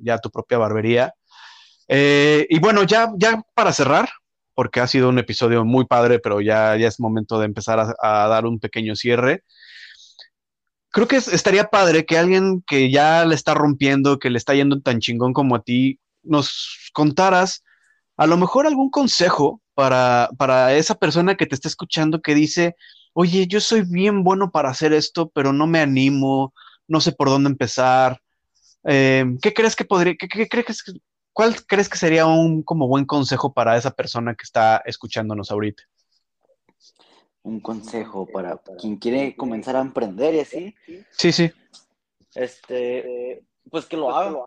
ya 0.00 0.18
tu 0.18 0.30
propia 0.30 0.58
barbería. 0.58 1.14
y 1.88 2.58
bueno, 2.58 2.82
ya, 2.82 3.12
ya 3.16 3.40
para 3.54 3.72
cerrar, 3.72 4.08
porque 4.54 4.80
ha 4.80 4.86
sido 4.86 5.08
un 5.08 5.18
episodio 5.18 5.64
muy 5.64 5.86
padre, 5.86 6.18
pero 6.18 6.40
ya, 6.40 6.76
ya 6.76 6.88
es 6.88 7.00
momento 7.00 7.38
de 7.38 7.46
empezar 7.46 7.94
a 8.00 8.28
dar 8.28 8.46
un 8.46 8.60
pequeño 8.60 8.94
cierre 8.96 9.42
creo 10.92 11.08
que 11.08 11.16
estaría 11.16 11.64
padre 11.64 12.04
que 12.04 12.18
alguien 12.18 12.62
que 12.66 12.90
ya 12.90 13.24
le 13.24 13.34
está 13.34 13.54
rompiendo, 13.54 14.18
que 14.18 14.30
le 14.30 14.38
está 14.38 14.54
yendo 14.54 14.80
tan 14.80 15.00
chingón 15.00 15.32
como 15.32 15.56
a 15.56 15.62
ti, 15.62 15.98
nos 16.22 16.90
contaras 16.92 17.64
a 18.16 18.26
lo 18.26 18.36
mejor 18.36 18.66
algún 18.66 18.90
consejo 18.90 19.60
para, 19.74 20.28
para 20.38 20.74
esa 20.74 20.94
persona 20.94 21.34
que 21.34 21.46
te 21.46 21.54
está 21.54 21.66
escuchando 21.66 22.20
que 22.20 22.34
dice, 22.34 22.76
oye, 23.14 23.46
yo 23.46 23.60
soy 23.60 23.82
bien 23.82 24.22
bueno 24.22 24.50
para 24.52 24.68
hacer 24.68 24.92
esto, 24.92 25.30
pero 25.34 25.52
no 25.52 25.66
me 25.66 25.80
animo, 25.80 26.52
no 26.86 27.00
sé 27.00 27.12
por 27.12 27.28
dónde 27.30 27.48
empezar. 27.48 28.20
Eh, 28.84 29.24
¿Qué 29.40 29.54
crees 29.54 29.74
que 29.74 29.86
podría, 29.86 30.14
qué, 30.16 30.46
crees 30.46 30.82
cuál 31.32 31.64
crees 31.66 31.88
que 31.88 31.98
sería 31.98 32.26
un 32.26 32.62
como 32.62 32.88
buen 32.88 33.04
consejo 33.04 33.52
para 33.52 33.76
esa 33.76 33.90
persona 33.90 34.34
que 34.34 34.44
está 34.44 34.82
escuchándonos 34.84 35.50
ahorita? 35.50 35.82
un 37.42 37.60
consejo 37.60 38.26
para 38.26 38.56
quien 38.80 38.96
quiere 38.96 39.36
comenzar 39.36 39.76
a 39.76 39.80
emprender 39.80 40.34
y 40.34 40.40
así. 40.40 40.74
Sí, 41.10 41.32
sí. 41.32 41.50
Este, 42.34 43.44
pues 43.70 43.86
que 43.86 43.96
lo 43.96 44.06
pues 44.06 44.16
haga. 44.16 44.44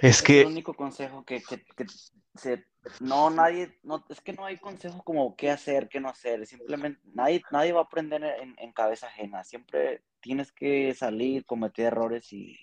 Es, 0.00 0.22
que... 0.22 0.40
el 0.40 0.48
único 0.48 0.74
consejo 0.74 1.24
que, 1.24 1.40
se, 2.34 2.64
no, 2.98 3.30
nadie, 3.30 3.78
no, 3.84 4.04
es 4.08 4.20
que 4.20 4.32
no 4.32 4.44
hay 4.44 4.58
consejo 4.58 5.04
como 5.04 5.36
qué 5.36 5.50
hacer, 5.50 5.88
qué 5.88 6.00
no 6.00 6.08
hacer, 6.08 6.44
simplemente 6.48 7.00
nadie, 7.14 7.42
nadie 7.52 7.72
va 7.72 7.82
a 7.82 7.84
aprender 7.84 8.24
en, 8.24 8.72
cabeza 8.72 9.06
ajena, 9.06 9.44
siempre 9.44 10.02
tienes 10.20 10.50
que 10.50 10.94
salir, 10.94 11.46
cometer 11.46 11.86
errores 11.86 12.32
y, 12.32 12.58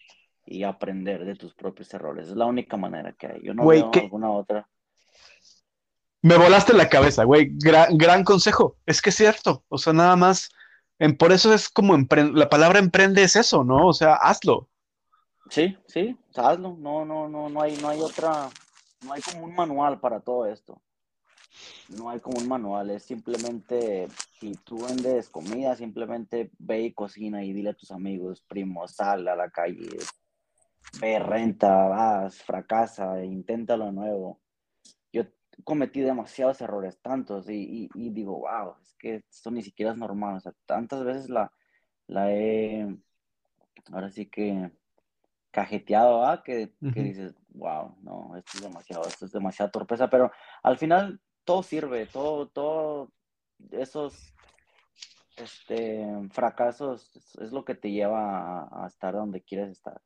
aprender 0.64 1.26
de 1.26 1.36
tus 1.36 1.54
propios 1.54 1.94
errores, 1.94 2.30
es 2.30 2.36
la 2.36 2.46
única 2.46 2.78
manera 2.78 3.14
que 3.14 3.28
hay, 3.28 3.42
yo 3.44 3.54
no 3.54 3.66
veo 3.66 3.92
alguna 3.94 4.32
otra. 4.32 4.68
Me 6.26 6.38
volaste 6.38 6.74
la 6.74 6.90
cabeza, 6.90 7.24
güey. 7.24 7.52
Gran, 7.54 8.24
consejo. 8.24 8.78
Es 8.88 9.00
que 9.00 9.12
es 9.12 9.16
cierto. 9.16 9.64
O 9.70 9.78
sea, 9.78 9.94
nada 9.94 10.16
más. 10.16 10.50
En, 10.98 11.16
por 11.16 11.32
eso 11.32 11.54
es 11.54 11.70
como 11.70 11.96
la 12.10 12.50
palabra 12.50 12.80
emprende 12.80 13.22
es 13.22 13.36
eso, 13.36 13.64
¿no? 13.64 13.86
O 13.86 13.94
sea, 13.94 14.16
hazlo. 14.16 14.68
Sí, 15.52 15.78
sí, 15.86 16.18
hazlo. 16.36 16.78
No, 16.80 17.06
no, 17.06 17.30
no, 17.30 17.48
no 17.48 17.62
hay, 17.62 17.78
no 17.78 17.90
hay 17.90 18.02
otra, 18.02 18.50
no 19.06 19.14
hay 19.14 19.22
como 19.22 19.44
un 19.46 19.54
manual 19.54 20.00
para 20.00 20.20
todo 20.20 20.48
esto. 20.48 20.82
No 21.90 22.10
hay 22.10 22.20
como 22.20 22.40
un 22.40 22.48
manual, 22.48 22.90
es 22.90 23.04
simplemente, 23.04 24.08
si 24.40 24.56
tú 24.56 24.84
vendes 24.84 25.30
comida, 25.30 25.76
simplemente 25.76 26.50
ve 26.58 26.82
y 26.82 26.94
cocina 26.94 27.44
y 27.44 27.54
dile 27.54 27.70
a 27.70 27.76
tus 27.76 27.92
amigos, 27.92 28.42
primos, 28.42 28.94
sal 28.94 29.28
a 29.28 29.36
la 29.36 29.52
calle, 29.52 29.90
renta, 31.02 31.88
vas, 31.88 32.42
fracasa, 32.42 33.24
inténtalo 33.24 33.86
de 33.86 33.92
nuevo. 33.92 34.40
Cometí 35.64 36.02
demasiados 36.02 36.60
errores, 36.60 37.00
tantos, 37.02 37.50
y, 37.50 37.90
digo, 37.94 38.40
wow, 38.40 38.76
es 38.82 38.94
que 39.00 39.24
esto 39.30 39.52
ni 39.52 39.62
siquiera 39.62 39.94
es 39.94 39.98
normal, 39.98 40.36
o 40.36 40.40
sea, 40.42 40.54
tantas 40.66 41.06
veces 41.06 41.30
la, 41.30 41.50
la 42.08 42.30
he, 42.34 42.86
ahora 43.94 44.10
sí 44.10 44.26
que 44.26 44.70
cajeteado, 45.52 46.26
¿ah? 46.26 46.44
que, 46.44 46.74
dices, 46.82 47.34
wow, 47.50 47.96
no, 48.02 48.36
esto 48.36 48.52
es 48.56 48.64
demasiado, 48.64 49.08
esto 49.08 49.26
es 49.26 49.32
demasiada 49.32 49.72
torpeza, 49.72 50.10
pero 50.10 50.30
al 50.62 50.78
final 50.78 51.22
todo 51.46 51.64
sirve, 51.64 52.06
todo, 52.08 52.50
todo, 52.50 53.14
esos 53.72 54.36
este, 55.38 56.06
fracasos 56.32 57.16
es 57.40 57.54
lo 57.54 57.64
que 57.64 57.76
te 57.76 57.92
lleva 57.92 58.68
a 58.84 58.88
estar 58.88 59.14
donde 59.14 59.42
quieres 59.42 59.70
estar 59.70 60.02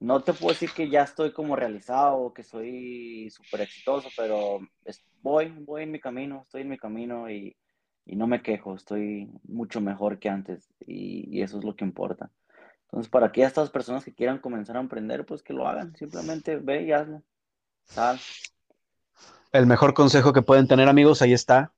no 0.00 0.22
te 0.22 0.32
puedo 0.32 0.52
decir 0.52 0.70
que 0.72 0.88
ya 0.88 1.02
estoy 1.02 1.32
como 1.32 1.56
realizado, 1.56 2.32
que 2.32 2.42
soy 2.42 3.30
súper 3.30 3.62
exitoso, 3.62 4.08
pero 4.16 4.60
voy, 5.22 5.48
voy 5.60 5.84
en 5.84 5.92
mi 5.92 6.00
camino, 6.00 6.42
estoy 6.42 6.62
en 6.62 6.68
mi 6.68 6.78
camino 6.78 7.30
y, 7.30 7.56
no 8.06 8.26
me 8.26 8.42
quejo, 8.42 8.74
estoy 8.74 9.30
mucho 9.44 9.80
mejor 9.80 10.18
que 10.18 10.28
antes 10.28 10.68
y, 10.86 11.40
eso 11.40 11.58
es 11.58 11.64
lo 11.64 11.74
que 11.74 11.84
importa. 11.84 12.30
Entonces, 12.84 13.10
para 13.10 13.32
que 13.32 13.42
estas 13.42 13.70
personas 13.70 14.04
que 14.04 14.14
quieran 14.14 14.38
comenzar 14.38 14.76
a 14.76 14.80
emprender, 14.80 15.24
pues 15.24 15.42
que 15.42 15.52
lo 15.52 15.66
hagan, 15.66 15.96
simplemente 15.96 16.56
ve 16.56 16.82
y 16.82 16.92
hazlo. 16.92 17.22
El 19.52 19.66
mejor 19.66 19.94
consejo 19.94 20.32
que 20.32 20.42
pueden 20.42 20.68
tener 20.68 20.88
amigos, 20.88 21.22
ahí 21.22 21.32
está. 21.32 21.72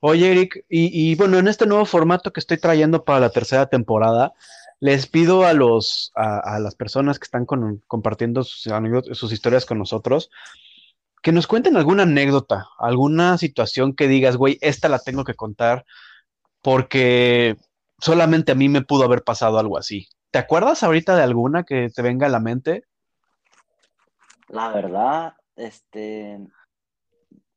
Oye, 0.00 0.30
Eric, 0.30 0.64
y, 0.68 0.90
y 1.10 1.14
bueno, 1.14 1.38
en 1.38 1.48
este 1.48 1.66
nuevo 1.66 1.86
formato 1.86 2.32
que 2.32 2.40
estoy 2.40 2.58
trayendo 2.58 3.04
para 3.04 3.20
la 3.20 3.30
tercera 3.30 3.66
temporada, 3.66 4.34
les 4.80 5.06
pido 5.06 5.44
a, 5.44 5.52
los, 5.52 6.10
a, 6.14 6.58
las 6.58 6.74
personas 6.74 7.18
que 7.18 7.24
están 7.24 7.46
compartiendo 7.86 8.42
sus, 8.42 8.72
sus 9.12 9.32
historias 9.32 9.66
con 9.66 9.78
nosotros 9.78 10.30
que 11.22 11.32
nos 11.32 11.46
cuenten 11.46 11.76
alguna 11.76 12.04
anécdota, 12.04 12.68
alguna 12.78 13.36
situación 13.38 13.94
que 13.94 14.08
digas, 14.08 14.36
güey, 14.36 14.58
esta 14.62 14.88
la 14.88 14.98
tengo 14.98 15.24
que 15.24 15.34
contar 15.34 15.84
porque 16.62 17.56
solamente 17.98 18.52
a 18.52 18.54
mí 18.54 18.68
me 18.68 18.82
pudo 18.82 19.04
haber 19.04 19.22
pasado 19.22 19.58
algo 19.58 19.78
así. 19.78 20.08
¿Te 20.30 20.38
acuerdas 20.38 20.82
ahorita 20.82 21.16
de 21.16 21.22
alguna 21.22 21.64
que 21.64 21.90
te 21.94 22.02
venga 22.02 22.26
a 22.26 22.30
la 22.30 22.40
mente? 22.40 22.84
La 24.48 24.68
verdad, 24.70 25.34
este, 25.56 26.38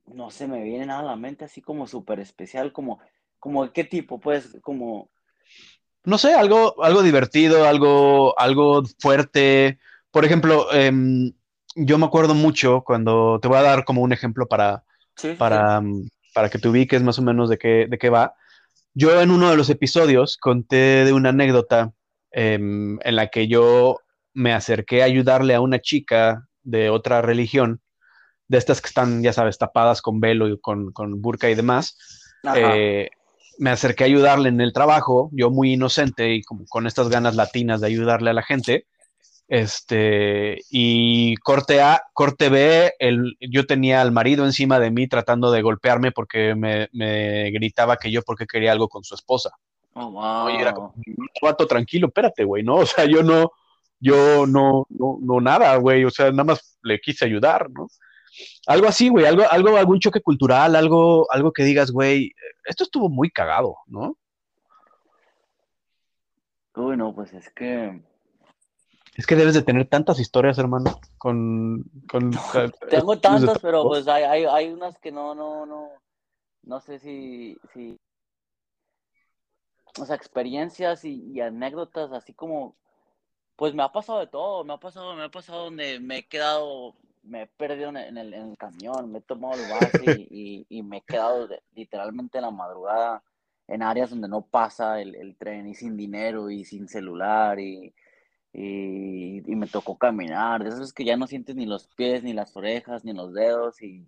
no 0.06 0.30
se 0.30 0.48
me 0.48 0.62
viene 0.64 0.88
nada 0.88 1.02
a 1.02 1.04
la 1.04 1.16
mente 1.16 1.46
así 1.46 1.62
como 1.62 1.88
súper 1.88 2.20
especial, 2.20 2.74
como, 2.74 3.00
como 3.40 3.72
qué 3.72 3.84
tipo, 3.84 4.20
pues, 4.20 4.58
como, 4.62 5.10
no 6.06 6.18
sé, 6.18 6.34
algo, 6.34 6.84
algo 6.84 7.02
divertido, 7.02 7.68
algo, 7.68 8.38
algo 8.40 8.84
fuerte. 9.00 9.80
Por 10.12 10.26
ejemplo, 10.26 10.72
em, 10.74 11.34
yo 11.76 11.98
me 11.98 12.06
acuerdo 12.06 12.34
mucho 12.34 12.84
cuando 12.86 13.40
te 13.40 13.48
voy 13.48 13.58
a 13.58 13.64
dar 13.64 13.86
como 13.86 14.02
un 14.02 14.14
ejemplo 14.14 14.48
para, 14.48 14.84
para, 15.38 15.82
mm, 15.82 16.08
para 16.34 16.50
que 16.50 16.60
te 16.60 16.68
ubiques 16.68 17.02
más 17.02 17.20
o 17.20 17.22
menos 17.22 17.50
de 17.50 17.58
qué, 17.58 17.88
de 17.90 17.98
qué 17.98 18.10
va. 18.10 18.36
Yo 18.94 19.20
en 19.22 19.32
uno 19.32 19.50
de 19.50 19.58
los 19.58 19.70
episodios 19.70 20.38
conté 20.38 21.06
de 21.06 21.14
una 21.14 21.30
anécdota 21.30 21.94
em, 22.32 23.00
en 23.02 23.16
la 23.16 23.28
que 23.28 23.48
yo 23.48 24.00
me 24.34 24.54
acerqué 24.54 25.02
a 25.02 25.06
ayudarle 25.06 25.56
a 25.56 25.62
una 25.62 25.80
chica 25.80 26.48
de 26.64 26.90
otra 26.90 27.22
religión, 27.22 27.82
de 28.48 28.58
estas 28.58 28.82
que 28.82 28.88
están, 28.88 29.24
ya 29.24 29.34
sabes, 29.34 29.58
tapadas 29.58 30.02
con 30.02 30.20
velo 30.20 30.48
y 30.48 30.60
con, 30.60 30.92
con 30.92 31.22
burka 31.22 31.50
y 31.50 31.56
demás. 31.56 31.98
Eh, 32.56 33.10
me 33.58 33.70
acerqué 33.70 34.04
a 34.04 34.08
ayudarle 34.08 34.50
en 34.50 34.62
el 34.62 34.74
trabajo, 34.74 35.30
yo 35.34 35.50
muy 35.50 35.74
inocente 35.74 36.34
y 36.34 36.42
como 36.44 36.66
con 36.66 36.88
estas 36.88 37.10
ganas 37.10 37.36
latinas 37.36 37.82
de 37.82 37.88
ayudarle 37.88 38.30
a 38.30 38.34
la 38.34 38.44
gente. 38.44 38.86
Este, 39.48 40.62
y 40.70 41.36
corte 41.38 41.82
A, 41.82 42.02
corte 42.14 42.50
B, 42.50 42.94
el, 42.98 43.36
yo 43.40 43.66
tenía 43.66 44.02
al 44.02 44.12
marido 44.12 44.46
encima 44.46 44.80
de 44.80 44.90
mí 44.90 45.08
tratando 45.08 45.52
de 45.52 45.62
golpearme 45.62 46.12
porque 46.12 46.56
me, 46.56 47.52
gritaba 47.52 47.98
que 47.98 48.10
yo 48.10 48.22
porque 48.24 48.48
quería 48.48 48.72
algo 48.72 48.88
con 48.88 49.04
su 49.04 49.16
esposa. 49.16 49.52
Oh, 49.94 50.10
wow. 50.10 50.46
Oye, 50.46 50.60
era 50.60 50.74
como, 50.74 50.94
vato, 51.42 51.68
tranquilo, 51.68 52.08
espérate, 52.08 52.44
güey, 52.44 52.64
¿no? 52.64 52.76
O 52.78 52.86
sea, 52.86 53.06
yo 53.06 53.22
no, 53.22 53.52
yo 54.00 54.48
no, 54.48 54.88
no, 54.90 55.20
no 55.22 55.42
nada, 55.42 55.76
güey, 55.76 56.04
o 56.04 56.10
sea, 56.10 56.32
nada 56.32 56.46
más 56.46 56.80
le 56.82 57.00
quise 57.00 57.26
ayudar, 57.26 57.70
¿no? 57.70 57.88
Algo 58.68 58.88
así, 58.88 59.10
güey, 59.10 59.26
algo, 59.26 59.44
algo, 59.50 59.78
algún 59.78 60.00
choque 60.00 60.22
cultural, 60.22 60.76
algo, 60.76 61.32
algo 61.32 61.52
que 61.52 61.64
digas, 61.64 61.92
güey, 61.92 62.32
esto 62.66 62.84
estuvo 62.84 63.10
muy 63.10 63.30
cagado, 63.30 63.78
¿no? 63.88 64.18
Uy, 66.76 66.98
no, 66.98 67.14
pues 67.14 67.34
es 67.34 67.50
que 67.52 68.02
es 69.16 69.28
que 69.28 69.36
debes 69.36 69.54
de 69.54 69.62
tener 69.62 69.88
tantas 69.88 70.20
historias, 70.20 70.58
hermano, 70.58 71.00
con... 71.20 71.84
con 72.10 72.32
tengo 72.90 73.20
tantas, 73.20 73.60
pero 73.60 73.84
pues 73.84 74.08
hay, 74.08 74.24
hay, 74.24 74.46
hay, 74.46 74.72
unas 74.72 74.98
que 74.98 75.12
no, 75.12 75.36
no, 75.36 75.68
no, 75.68 75.90
no 76.64 76.80
sé 76.80 76.98
si, 76.98 77.56
si 77.74 78.00
o 80.00 80.06
sea, 80.06 80.16
experiencias 80.16 81.06
y, 81.06 81.40
anécdotas, 81.40 82.12
así 82.12 82.34
como, 82.34 82.76
pues 83.56 83.76
me 83.76 83.84
ha 83.84 83.92
pasado 83.92 84.20
de 84.20 84.28
todo, 84.28 84.64
me 84.64 84.74
ha 84.74 84.78
pasado, 84.78 85.16
me 85.16 85.24
ha 85.24 85.30
pasado 85.30 85.66
donde 85.66 86.00
me 86.00 86.20
he 86.20 86.28
quedado, 86.28 86.96
me 87.24 87.44
he 87.44 87.48
perdido 87.48 87.90
en 87.90 87.98
el, 87.98 88.34
en 88.34 88.52
el 88.52 88.58
camión, 88.58 89.12
me 89.12 89.20
he 89.20 89.22
tomado 89.22 89.56
el 89.56 89.70
base 89.70 90.28
y, 90.30 90.66
y, 90.70 90.84
me 90.84 90.98
he 90.98 91.02
quedado 91.02 91.50
literalmente 91.76 92.38
en 92.38 92.44
la 92.44 92.52
madrugada 92.52 93.24
en 93.68 93.82
áreas 93.82 94.10
donde 94.10 94.28
no 94.28 94.42
pasa 94.42 95.02
el, 95.02 95.16
el 95.16 95.36
tren 95.38 95.68
y 95.68 95.74
sin 95.74 95.96
dinero 95.96 96.50
y 96.50 96.66
sin 96.66 96.88
celular 96.88 97.60
y 97.60 97.94
y, 98.54 99.42
me 99.56 99.68
tocó 99.68 99.98
caminar, 99.98 100.64
de 100.64 100.70
esos 100.70 100.94
que 100.94 101.04
ya 101.04 101.18
no 101.18 101.26
sientes 101.26 101.56
ni 101.56 101.66
los 101.66 101.88
pies, 101.88 102.24
ni 102.24 102.34
las 102.34 102.56
orejas, 102.56 103.04
ni 103.04 103.14
los 103.14 103.34
dedos, 103.34 103.82
y, 103.82 104.06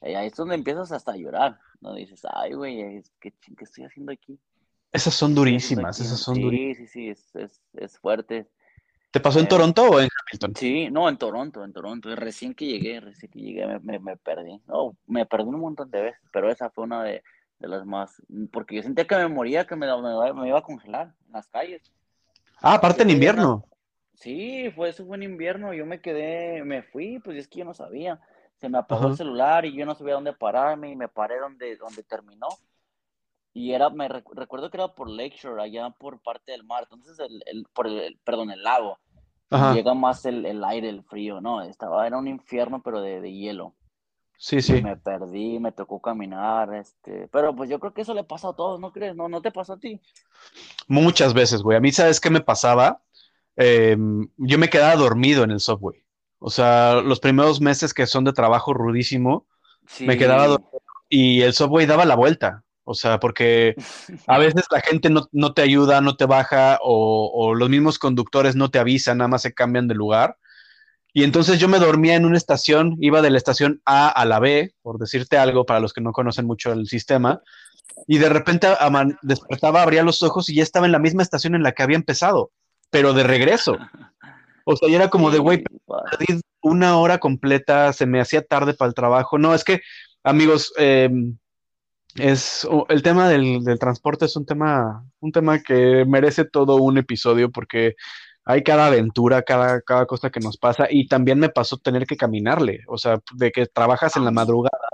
ahí 0.00 0.26
es 0.26 0.34
donde 0.34 0.54
empiezas 0.54 0.92
hasta 0.92 1.12
a 1.12 1.16
llorar, 1.16 1.58
¿no? 1.80 1.94
Dices, 1.94 2.22
ay, 2.32 2.54
güey, 2.54 3.02
¿qué, 3.20 3.32
¿qué, 3.56 3.64
estoy 3.64 3.84
haciendo 3.84 4.12
aquí? 4.12 4.38
Esas 4.90 5.14
son 5.14 5.34
durísimas, 5.34 6.00
esas 6.00 6.20
son 6.20 6.40
durísimas. 6.40 6.90
Sí, 6.90 7.14
sí, 7.14 7.14
sí, 7.14 7.38
es, 7.38 7.60
es, 7.74 7.98
fuerte. 7.98 8.48
¿Te 9.12 9.20
pasó 9.20 9.40
en 9.40 9.44
eh, 9.44 9.48
Toronto 9.48 9.82
o 9.82 10.00
en 10.00 10.08
Hamilton? 10.08 10.54
Sí, 10.56 10.88
no, 10.90 11.06
en 11.06 11.18
Toronto, 11.18 11.64
en 11.64 11.72
Toronto. 11.74 12.16
Recién 12.16 12.54
que 12.54 12.64
llegué, 12.66 12.98
recién 12.98 13.30
que 13.30 13.40
llegué 13.40 13.66
me, 13.80 13.98
me, 13.98 14.16
perdí. 14.16 14.58
No, 14.66 14.96
me 15.06 15.26
perdí 15.26 15.48
un 15.48 15.60
montón 15.60 15.90
de 15.90 16.00
veces, 16.00 16.22
pero 16.32 16.50
esa 16.50 16.70
fue 16.70 16.84
una 16.84 17.04
de, 17.04 17.22
de 17.58 17.68
las 17.68 17.84
más... 17.84 18.22
Porque 18.50 18.76
yo 18.76 18.82
sentía 18.82 19.06
que 19.06 19.16
me 19.16 19.28
moría, 19.28 19.66
que 19.66 19.76
me, 19.76 19.86
me, 19.86 20.48
iba 20.48 20.58
a 20.58 20.62
congelar 20.62 21.14
en 21.26 21.32
las 21.32 21.46
calles. 21.48 21.92
Ah, 22.62 22.74
aparte 22.74 23.02
en 23.02 23.10
invierno. 23.10 23.66
Sí, 24.14 24.70
fue 24.74 24.88
eso 24.88 25.04
fue 25.04 25.16
en 25.16 25.24
invierno, 25.24 25.74
yo 25.74 25.84
me 25.84 26.00
quedé, 26.00 26.64
me 26.64 26.82
fui, 26.82 27.18
pues 27.18 27.36
es 27.36 27.48
que 27.48 27.58
yo 27.58 27.64
no 27.66 27.74
sabía. 27.74 28.18
Se 28.56 28.70
me 28.70 28.78
apagó 28.78 29.08
el 29.08 29.16
celular 29.16 29.66
y 29.66 29.76
yo 29.76 29.84
no 29.84 29.94
sabía 29.94 30.14
dónde 30.14 30.32
pararme 30.32 30.90
y 30.90 30.96
me 30.96 31.08
paré 31.08 31.38
donde, 31.38 31.76
donde 31.76 32.02
terminó. 32.02 32.48
Y 33.54 33.72
era, 33.72 33.90
me 33.90 34.08
recuerdo 34.08 34.70
que 34.70 34.78
era 34.78 34.88
por 34.88 35.10
Lakeshore, 35.10 35.62
allá 35.62 35.90
por 35.90 36.20
parte 36.20 36.52
del 36.52 36.64
mar, 36.64 36.84
entonces 36.90 37.18
el, 37.18 37.42
el 37.46 37.66
por 37.74 37.86
el, 37.86 38.18
perdón, 38.24 38.50
el 38.50 38.62
lago. 38.62 38.98
Llega 39.74 39.92
más 39.92 40.24
el, 40.24 40.46
el, 40.46 40.64
aire, 40.64 40.88
el 40.88 41.02
frío, 41.02 41.42
¿no? 41.42 41.60
Estaba, 41.60 42.06
era 42.06 42.16
un 42.16 42.26
infierno, 42.26 42.80
pero 42.82 43.02
de, 43.02 43.20
de 43.20 43.32
hielo. 43.34 43.74
Sí, 44.38 44.62
sí. 44.62 44.82
me 44.82 44.96
perdí, 44.96 45.60
me 45.60 45.72
tocó 45.72 46.00
caminar, 46.00 46.74
este, 46.74 47.28
pero 47.28 47.54
pues 47.54 47.68
yo 47.68 47.78
creo 47.78 47.92
que 47.92 48.00
eso 48.00 48.14
le 48.14 48.24
pasa 48.24 48.48
a 48.48 48.56
todos, 48.56 48.80
¿no 48.80 48.90
crees? 48.90 49.14
¿No, 49.14 49.28
no 49.28 49.42
te 49.42 49.52
pasó 49.52 49.74
a 49.74 49.78
ti? 49.78 50.00
Muchas 50.88 51.34
veces, 51.34 51.62
güey. 51.62 51.76
A 51.76 51.80
mí, 51.80 51.92
¿sabes 51.92 52.18
qué 52.18 52.30
me 52.30 52.40
pasaba? 52.40 53.02
Em, 53.54 54.28
yo 54.38 54.58
me 54.58 54.68
quedaba 54.68 54.96
dormido 54.96 55.44
en 55.44 55.50
el 55.50 55.60
software. 55.60 56.02
O 56.38 56.50
sea, 56.50 57.02
los 57.02 57.20
primeros 57.20 57.60
meses 57.60 57.94
que 57.94 58.06
son 58.06 58.24
de 58.24 58.32
trabajo 58.32 58.74
rudísimo, 58.74 59.46
me 60.00 60.16
quedaba 60.16 60.46
dormido 60.46 60.82
y 61.08 61.42
el 61.42 61.52
software 61.52 61.86
daba 61.86 62.04
la 62.04 62.16
vuelta. 62.16 62.64
O 62.84 62.94
sea, 62.94 63.20
porque 63.20 63.74
a 64.26 64.38
veces 64.38 64.64
la 64.70 64.80
gente 64.80 65.08
no, 65.10 65.54
te 65.54 65.62
ayuda, 65.62 66.00
no 66.00 66.16
te 66.16 66.26
baja, 66.26 66.78
o, 66.82 67.54
los 67.54 67.68
mismos 67.68 67.98
conductores 67.98 68.56
no 68.56 68.70
te 68.70 68.78
avisan, 68.78 69.18
nada 69.18 69.28
más 69.28 69.42
se 69.42 69.54
cambian 69.54 69.88
de 69.88 69.94
lugar. 69.94 70.36
Y 71.14 71.24
entonces 71.24 71.58
yo 71.58 71.68
me 71.68 71.78
dormía 71.78 72.14
en 72.14 72.24
una 72.24 72.38
estación, 72.38 72.96
iba 73.00 73.22
de 73.22 73.30
la 73.30 73.36
estación 73.36 73.82
A 73.84 74.08
a 74.08 74.24
la 74.24 74.40
B, 74.40 74.74
por 74.82 74.98
decirte 74.98 75.36
algo, 75.36 75.66
para 75.66 75.80
los 75.80 75.92
que 75.92 76.00
no 76.00 76.12
conocen 76.12 76.46
mucho 76.46 76.72
el 76.72 76.88
sistema, 76.88 77.42
y 78.06 78.18
de 78.18 78.28
repente 78.28 78.68
despertaba, 79.22 79.82
abría 79.82 80.02
los 80.02 80.22
ojos 80.22 80.48
y 80.48 80.56
ya 80.56 80.62
estaba 80.62 80.86
en 80.86 80.92
la 80.92 80.98
misma 80.98 81.22
estación 81.22 81.54
en 81.54 81.62
la 81.62 81.72
que 81.72 81.82
había 81.82 81.96
empezado 81.96 82.50
pero 82.92 83.14
de 83.14 83.24
regreso. 83.24 83.78
O 84.64 84.76
sea, 84.76 84.88
y 84.88 84.94
era 84.94 85.08
como 85.08 85.30
de, 85.30 85.38
güey, 85.38 85.64
una 86.60 86.98
hora 86.98 87.18
completa, 87.18 87.92
se 87.94 88.04
me 88.04 88.20
hacía 88.20 88.42
tarde 88.42 88.74
para 88.74 88.90
el 88.90 88.94
trabajo. 88.94 89.38
No, 89.38 89.54
es 89.54 89.64
que, 89.64 89.80
amigos, 90.22 90.72
em, 90.76 91.38
es 92.16 92.66
el 92.88 93.02
tema 93.02 93.28
del, 93.28 93.64
transporte 93.78 94.26
es 94.26 94.36
un 94.36 94.46
tema, 94.46 95.04
un 95.20 95.32
tema 95.32 95.62
que 95.62 96.04
merece 96.06 96.44
todo 96.44 96.76
un 96.76 96.98
episodio 96.98 97.50
porque 97.50 97.96
hay 98.44 98.62
cada 98.62 98.86
aventura, 98.86 99.42
cada, 99.42 99.80
cada 99.82 100.06
cosa 100.06 100.30
que 100.30 100.40
nos 100.40 100.56
pasa, 100.56 100.88
y 100.90 101.06
también 101.06 101.38
me 101.38 101.48
pasó 101.48 101.78
tener 101.78 102.06
que 102.06 102.16
caminarle, 102.16 102.80
o 102.88 102.98
sea, 102.98 103.20
de 103.34 103.52
que 103.52 103.66
trabajas 103.66 104.16
en 104.16 104.24
la 104.24 104.32
madrugada 104.32 104.88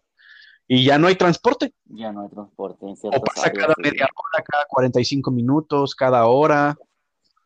y 0.71 0.85
ya 0.85 0.99
no 0.99 1.07
hay 1.07 1.17
transporte. 1.17 1.73
Ya 1.87 2.13
no 2.13 2.23
hay 2.23 2.29
transporte. 2.29 2.85
En 2.85 2.95
o 3.03 3.23
pasa 3.23 3.51
cada 3.51 3.75
media 3.79 4.07
hora, 4.15 4.45
cada 4.45 4.65
45 4.69 5.31
minutos, 5.31 5.95
cada 5.95 6.27
hora. 6.27 6.77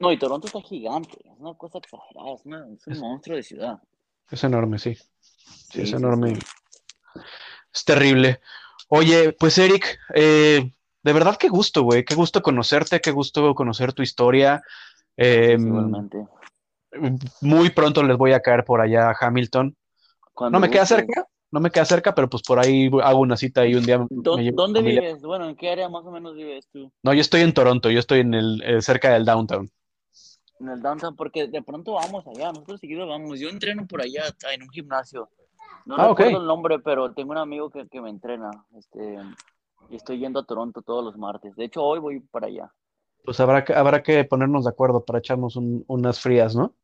No, 0.00 0.10
y 0.10 0.18
Toronto 0.18 0.48
está 0.48 0.60
gigante, 0.60 1.16
es 1.24 1.38
una 1.38 1.54
cosa 1.54 1.78
exagerada, 1.78 2.32
es, 2.34 2.44
un 2.88 2.98
monstruo 2.98 3.36
de 3.36 3.44
ciudad. 3.44 3.80
Es 4.28 4.42
enorme, 4.42 4.80
sí. 4.80 4.96
Sí, 5.70 5.82
es 5.82 5.92
enorme. 5.92 6.36
Es 7.72 7.84
terrible. 7.84 8.40
Oye, 8.94 9.32
pues 9.32 9.56
Eric, 9.56 9.98
eh, 10.14 10.70
de 11.02 11.12
verdad 11.14 11.38
qué 11.38 11.48
gusto, 11.48 11.82
güey, 11.82 12.04
qué 12.04 12.14
gusto 12.14 12.42
conocerte, 12.42 13.00
qué 13.00 13.10
gusto 13.10 13.54
conocer 13.54 13.94
tu 13.94 14.02
historia. 14.02 14.60
Igualmente. 15.16 16.26
Muy 17.40 17.70
pronto 17.70 18.02
les 18.02 18.18
voy 18.18 18.32
a 18.32 18.40
caer 18.40 18.66
por 18.66 18.82
allá 18.82 19.08
a 19.08 19.16
Hamilton. 19.18 19.74
No 20.50 20.60
me 20.60 20.68
queda 20.68 20.84
cerca, 20.84 21.26
no 21.50 21.60
me 21.60 21.70
queda 21.70 21.86
cerca, 21.86 22.14
pero 22.14 22.28
pues 22.28 22.42
por 22.42 22.58
ahí 22.58 22.90
hago 23.02 23.20
una 23.20 23.38
cita 23.38 23.66
y 23.66 23.76
un 23.76 23.86
día. 23.86 24.06
¿Dónde, 24.10 24.82
vives? 24.82 25.22
Bueno, 25.22 25.48
¿en 25.48 25.56
qué 25.56 25.70
área 25.70 25.88
más 25.88 26.04
o 26.04 26.10
menos 26.10 26.34
vives 26.34 26.68
tú? 26.70 26.92
No, 27.02 27.14
yo 27.14 27.22
estoy 27.22 27.40
en 27.40 27.54
Toronto, 27.54 27.88
yo 27.88 27.98
estoy 27.98 28.20
en 28.20 28.34
el 28.34 28.62
eh, 28.62 28.82
cerca 28.82 29.14
del 29.14 29.24
downtown 29.24 29.70
en 30.60 30.68
el 30.68 30.82
downtown, 30.82 31.16
porque 31.16 31.48
de 31.48 31.62
pronto 31.62 31.94
vamos 31.94 32.26
allá, 32.26 32.52
nosotros 32.52 32.80
seguido 32.80 33.06
vamos. 33.06 33.40
Yo 33.40 33.48
entreno 33.48 33.86
por 33.86 34.00
allá 34.00 34.24
en 34.52 34.62
un 34.62 34.68
gimnasio. 34.70 35.28
No 35.84 35.96
ah, 35.96 36.08
recuerdo 36.08 36.40
el 36.40 36.46
nombre, 36.46 36.78
pero 36.78 37.12
tengo 37.12 37.32
un 37.32 37.38
amigo 37.38 37.70
que, 37.70 37.88
que 37.88 38.00
me 38.00 38.10
entrena. 38.10 38.50
Este, 38.76 39.18
y 39.90 39.96
estoy 39.96 40.18
yendo 40.18 40.40
a 40.40 40.44
Toronto 40.44 40.82
todos 40.82 41.04
los 41.04 41.16
martes. 41.16 41.54
De 41.56 41.64
hecho, 41.64 41.82
hoy 41.82 41.98
voy 41.98 42.20
para 42.20 42.46
allá. 42.46 42.72
Pues 43.24 43.38
habrá 43.40 43.64
que, 43.64 43.74
habrá 43.74 44.02
que 44.02 44.24
ponernos 44.24 44.64
de 44.64 44.70
acuerdo 44.70 45.04
para 45.04 45.18
echarnos 45.18 45.56
unas 45.56 46.20
frías, 46.20 46.56
¿no? 46.56 46.74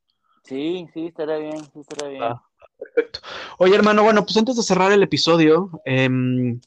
Sí, 0.43 0.87
sí, 0.93 1.07
estará 1.07 1.37
bien, 1.37 1.59
sí, 1.73 1.79
estará 1.81 2.07
bien. 2.07 2.23
Ah, 2.23 2.41
perfecto. 2.77 3.19
Oye, 3.57 3.75
hermano, 3.75 4.03
bueno, 4.03 4.23
pues 4.23 4.37
antes 4.37 4.55
de 4.55 4.63
cerrar 4.63 4.91
el 4.91 5.03
episodio, 5.03 5.69
em, 5.83 6.59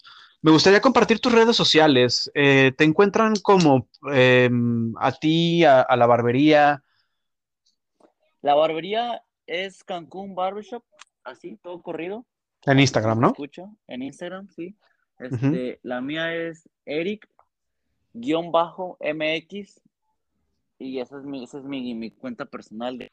me 0.42 0.50
gustaría 0.50 0.80
compartir 0.80 1.20
tus 1.20 1.32
redes 1.32 1.56
sociales. 1.56 2.30
Eh, 2.34 2.72
¿Te 2.76 2.84
encuentran 2.84 3.34
como 3.42 3.88
em, 4.12 4.92
a 4.98 5.12
ti, 5.12 5.64
a, 5.64 5.86
la 5.96 6.06
barbería? 6.06 6.82
La 8.42 8.54
barbería 8.54 9.22
es 9.46 9.84
Cancún 9.84 10.34
Barbershop, 10.34 10.84
así, 11.24 11.58
todo 11.62 11.82
corrido. 11.82 12.26
En 12.64 12.78
Instagram, 12.78 13.20
¿no? 13.20 13.28
Escucho, 13.28 13.76
en 13.88 14.02
Instagram, 14.02 14.48
sí. 14.48 14.76
Este, 15.18 15.78
La 15.82 16.00
mía 16.00 16.34
es 16.34 16.68
Eric-MX 16.84 18.22
y 20.78 20.98
esa 20.98 21.18
es, 21.18 21.24
mi, 21.24 21.44
esa 21.44 21.58
es 21.58 21.64
mi, 21.64 22.10
cuenta 22.10 22.46
personal. 22.46 22.98
De... 22.98 23.12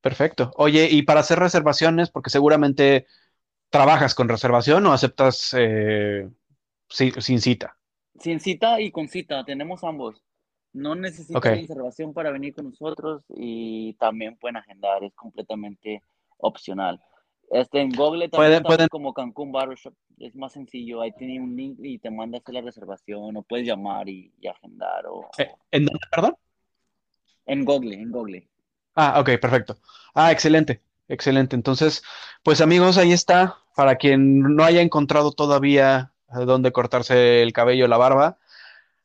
Perfecto. 0.00 0.52
Oye, 0.56 0.88
y 0.90 1.02
para 1.02 1.20
hacer 1.20 1.38
reservaciones, 1.38 2.10
porque 2.10 2.30
seguramente 2.30 3.06
trabajas 3.70 4.14
con 4.14 4.28
reservación 4.28 4.86
o 4.86 4.92
aceptas 4.92 5.54
eh, 5.56 6.28
sin 6.88 7.40
cita. 7.40 7.76
Sin 8.18 8.40
cita 8.40 8.80
y 8.80 8.90
con 8.90 9.08
cita, 9.08 9.44
tenemos 9.44 9.82
ambos. 9.84 10.22
No 10.72 10.94
necesitan 10.94 11.42
reservación 11.42 12.12
para 12.12 12.32
venir 12.32 12.54
con 12.54 12.66
nosotros 12.66 13.24
y 13.28 13.94
también 13.94 14.36
pueden 14.36 14.56
agendar, 14.56 15.04
es 15.04 15.14
completamente 15.14 16.02
opcional. 16.38 17.00
Este, 17.50 17.80
en 17.80 17.90
Google 17.90 18.28
también 18.28 18.62
pueden, 18.62 18.88
como 18.88 19.12
Cancún 19.12 19.52
Barbershop, 19.52 19.94
es 20.18 20.34
más 20.34 20.52
sencillo, 20.52 21.02
ahí 21.02 21.12
tiene 21.12 21.40
un 21.40 21.54
link 21.54 21.78
y 21.82 21.98
te 21.98 22.10
manda 22.10 22.38
a 22.38 22.40
hacer 22.40 22.54
la 22.54 22.62
reservación 22.62 23.36
o 23.36 23.42
puedes 23.42 23.66
llamar 23.66 24.08
y, 24.08 24.32
agendar. 24.48 25.06
O, 25.06 25.28
eh, 25.38 25.50
¿En 25.70 25.84
dónde, 25.84 26.00
perdón? 26.10 26.36
En 27.46 27.64
Google, 27.64 27.94
en 27.94 28.10
Google. 28.10 28.48
Ah, 28.94 29.20
ok, 29.20 29.38
perfecto. 29.40 29.76
Ah, 30.14 30.32
excelente, 30.32 30.80
excelente. 31.08 31.56
Entonces, 31.56 32.02
pues 32.42 32.60
amigos, 32.60 32.96
ahí 32.96 33.12
está. 33.12 33.58
Para 33.76 33.96
quien 33.96 34.54
no 34.54 34.64
haya 34.64 34.80
encontrado 34.80 35.32
todavía 35.32 36.12
dónde 36.28 36.72
cortarse 36.72 37.42
el 37.42 37.52
cabello, 37.52 37.88
la 37.88 37.96
barba, 37.96 38.38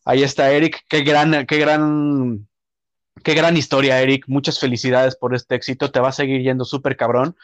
Ahí 0.10 0.24
está 0.24 0.52
Eric, 0.52 0.86
qué 0.88 1.02
gran, 1.02 1.46
qué 1.46 1.60
gran, 1.60 2.48
qué 3.24 3.34
gran 3.34 3.58
historia, 3.58 4.02
Eric. 4.02 4.26
Muchas 4.28 4.60
felicidades 4.60 5.16
por 5.16 5.36
este 5.36 5.56
éxito. 5.56 5.92
Te 5.92 6.00
va 6.00 6.10
a 6.10 6.14
seguir 6.14 6.42
yendo 6.42 6.66
súper 6.66 6.98
cabrón. 6.98 7.36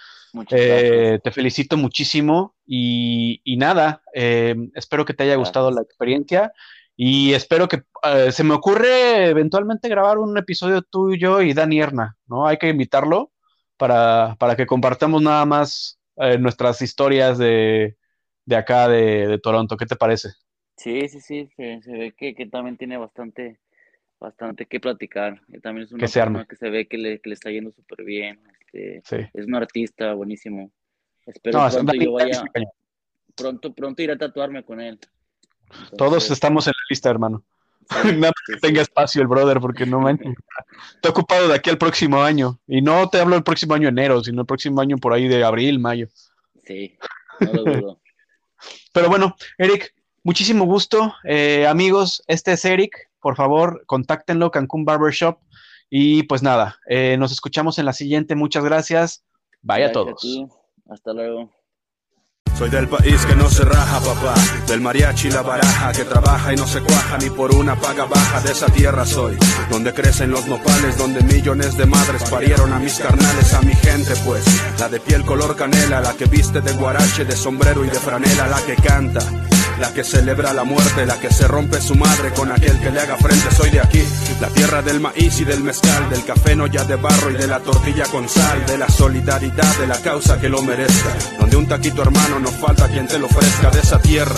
Eh, 0.52 1.20
te 1.24 1.32
felicito 1.32 1.78
muchísimo 1.78 2.56
y, 2.66 3.42
nada, 3.58 4.02
eh, 4.14 4.56
espero 4.74 5.06
que 5.06 5.14
te 5.14 5.24
haya 5.24 5.36
gustado 5.36 5.72
la 5.72 5.82
experiencia 5.82 6.52
y 6.98 7.34
espero 7.34 7.68
que 7.68 7.84
eh, 8.04 8.32
se 8.32 8.44
me 8.44 8.54
ocurre 8.54 9.28
eventualmente 9.28 9.88
grabar 9.88 10.18
un 10.18 10.38
episodio 10.38 10.82
tuyo 10.82 11.42
y 11.42 11.54
Dani 11.54 11.80
Erna, 11.80 12.18
¿no? 12.28 12.48
Hay 12.48 12.58
que 12.58 12.70
invitarlo 12.70 13.32
para, 13.78 14.36
que 14.58 14.66
compartamos 14.66 15.22
nada 15.22 15.46
más 15.46 16.00
nuestras 16.40 16.82
historias 16.82 17.38
de, 17.38 17.98
acá 18.50 18.88
de 18.88 19.40
Toronto. 19.42 19.78
¿Qué 19.78 19.86
te 19.86 19.96
parece? 19.96 20.30
Sí, 20.78 21.08
sí, 21.08 21.22
sí, 21.22 21.50
se, 21.56 21.80
ve 21.88 22.14
que, 22.18 22.46
también 22.48 22.78
tiene 22.78 22.98
bastante, 22.98 23.60
bastante 24.20 24.66
que 24.66 24.80
platicar. 24.80 25.42
También 25.62 25.86
es 25.86 25.92
una 25.92 26.06
que 26.06 26.12
persona 26.12 26.46
que 26.46 26.56
se 26.56 26.70
ve 26.70 26.88
que 26.88 26.98
le, 26.98 27.20
que 27.20 27.30
le 27.30 27.34
está 27.34 27.52
yendo 27.52 27.72
súper 27.72 28.04
bien. 28.04 28.40
Este, 28.74 29.30
Es 29.34 29.46
un 29.46 29.56
artista 29.56 30.14
buenísimo. 30.14 30.72
Espero 31.26 31.68
pronto 31.70 31.94
yo 31.94 32.12
vaya, 32.12 32.44
pronto, 33.36 33.74
pronto 33.74 34.02
ir 34.02 34.12
a 34.12 34.18
tatuarme 34.18 34.64
con 34.64 34.80
él. 34.80 35.00
Todos 35.98 36.30
estamos 36.30 36.68
en 36.68 36.72
la 36.72 36.86
lista, 36.90 37.10
hermano. 37.10 37.44
Nada 38.20 38.34
que 38.48 38.58
tenga 38.58 38.82
espacio 38.82 39.22
el 39.22 39.28
brother, 39.28 39.60
porque 39.60 39.86
no 39.86 40.00
me 40.00 40.12
Está 40.96 41.10
ocupado 41.10 41.48
de 41.48 41.56
aquí 41.56 41.70
al 41.70 41.78
próximo 41.78 42.22
año. 42.22 42.60
Y 42.68 42.82
no 42.82 43.10
te 43.10 43.20
hablo 43.20 43.36
el 43.36 43.44
próximo 43.44 43.74
año 43.74 43.90
enero, 43.90 44.24
sino 44.24 44.42
el 44.42 44.48
próximo 44.48 44.82
año 44.82 44.98
por 44.98 45.14
ahí 45.14 45.28
de 45.28 45.44
abril, 45.44 45.80
mayo. 45.80 46.08
Sí, 46.66 46.98
no 47.40 47.54
lo 47.54 47.64
dudo. 47.64 48.02
Pero 48.94 49.10
bueno, 49.10 49.36
Eric, 49.58 49.94
muchísimo 50.24 50.66
gusto. 50.66 51.14
Eh, 51.24 51.68
amigos, 51.68 52.24
este 52.28 52.54
es 52.54 52.66
Eric. 52.66 53.10
Por 53.26 53.36
favor, 53.36 53.86
contáctenlo, 53.88 54.52
Cancún 54.52 54.86
Barbershop. 54.86 55.40
Y 55.90 56.22
pues 56.30 56.44
nada, 56.44 56.78
eh, 56.88 57.18
nos 57.18 57.32
escuchamos 57.32 57.80
en 57.80 57.86
la 57.86 57.94
siguiente. 57.94 58.36
Muchas 58.36 58.64
gracias. 58.64 59.26
Vaya 59.64 59.88
a 59.88 59.92
todos. 59.92 60.24
Hasta 60.88 61.12
luego. 61.12 61.50
Soy 62.56 62.70
del 62.70 62.88
país 62.88 63.26
que 63.26 63.36
no 63.36 63.50
se 63.50 63.66
raja, 63.66 64.00
papá. 64.00 64.36
Del 64.68 64.80
mariachi 64.80 65.32
la 65.32 65.42
baraja 65.42 65.92
que 65.92 66.06
trabaja 66.06 66.54
y 66.54 66.56
no 66.56 66.68
se 66.68 66.82
cuaja 66.82 67.18
ni 67.18 67.32
por 67.32 67.52
una 67.56 67.76
paga 67.76 68.06
baja. 68.06 68.42
De 68.42 68.52
esa 68.52 68.68
tierra 68.68 69.08
soy, 69.08 69.36
donde 69.72 69.92
crecen 69.92 70.30
los 70.30 70.46
nopales, 70.46 70.96
donde 71.00 71.24
millones 71.24 71.76
de 71.78 71.88
madres 71.88 72.30
parieron 72.30 72.74
a 72.74 72.78
mis 72.78 73.00
carnales, 73.00 73.56
a 73.56 73.62
mi 73.64 73.74
gente, 73.74 74.14
pues. 74.24 74.46
La 74.80 74.88
de 74.88 75.00
piel 75.00 75.26
color 75.26 75.56
canela, 75.56 76.00
la 76.00 76.14
que 76.14 76.26
viste 76.26 76.62
de 76.62 76.74
guarache, 76.74 77.26
de 77.26 77.36
sombrero 77.36 77.84
y 77.84 77.90
de 77.90 78.00
franela, 78.00 78.46
la 78.46 78.64
que 78.64 78.76
canta 78.76 79.22
la 79.80 79.94
que 79.94 80.04
celebra 80.04 80.54
la 80.54 80.64
muerte, 80.64 81.06
la 81.06 81.20
que 81.20 81.32
se 81.32 81.48
rompe 81.48 81.82
su 81.82 81.96
madre 81.96 82.32
con 82.32 82.52
aquel 82.52 82.80
que 82.80 82.92
le 82.92 83.00
haga 83.00 83.18
frente. 83.18 83.54
Soy 83.56 83.70
de 83.70 83.80
aquí, 83.80 84.04
la 84.40 84.48
tierra 84.50 84.82
del 84.82 85.00
maíz 85.00 85.40
y 85.40 85.46
del 85.46 85.64
mezcal, 85.64 86.10
del 86.10 86.24
café 86.24 86.56
no 86.56 86.68
ya 86.68 86.84
de 86.86 86.96
barro 86.96 87.32
y 87.32 87.36
de 87.36 87.48
la 87.48 87.60
tortilla 87.60 88.06
con 88.06 88.28
sal, 88.30 88.66
de 88.66 88.78
la 88.78 88.90
solidaridad, 88.90 89.78
de 89.78 89.88
la 89.88 89.98
causa 90.00 90.40
que 90.40 90.50
lo 90.50 90.62
merezca. 90.62 91.10
Donde 91.40 91.58
un 91.58 91.68
taquito 91.68 92.02
hermano 92.02 92.40
no 92.40 92.50
falta 92.50 92.88
quien 92.88 93.08
te 93.08 93.20
lo 93.20 93.28
ofrezca 93.28 93.70
de 93.72 93.80
esa 93.80 94.00
tierra 94.00 94.36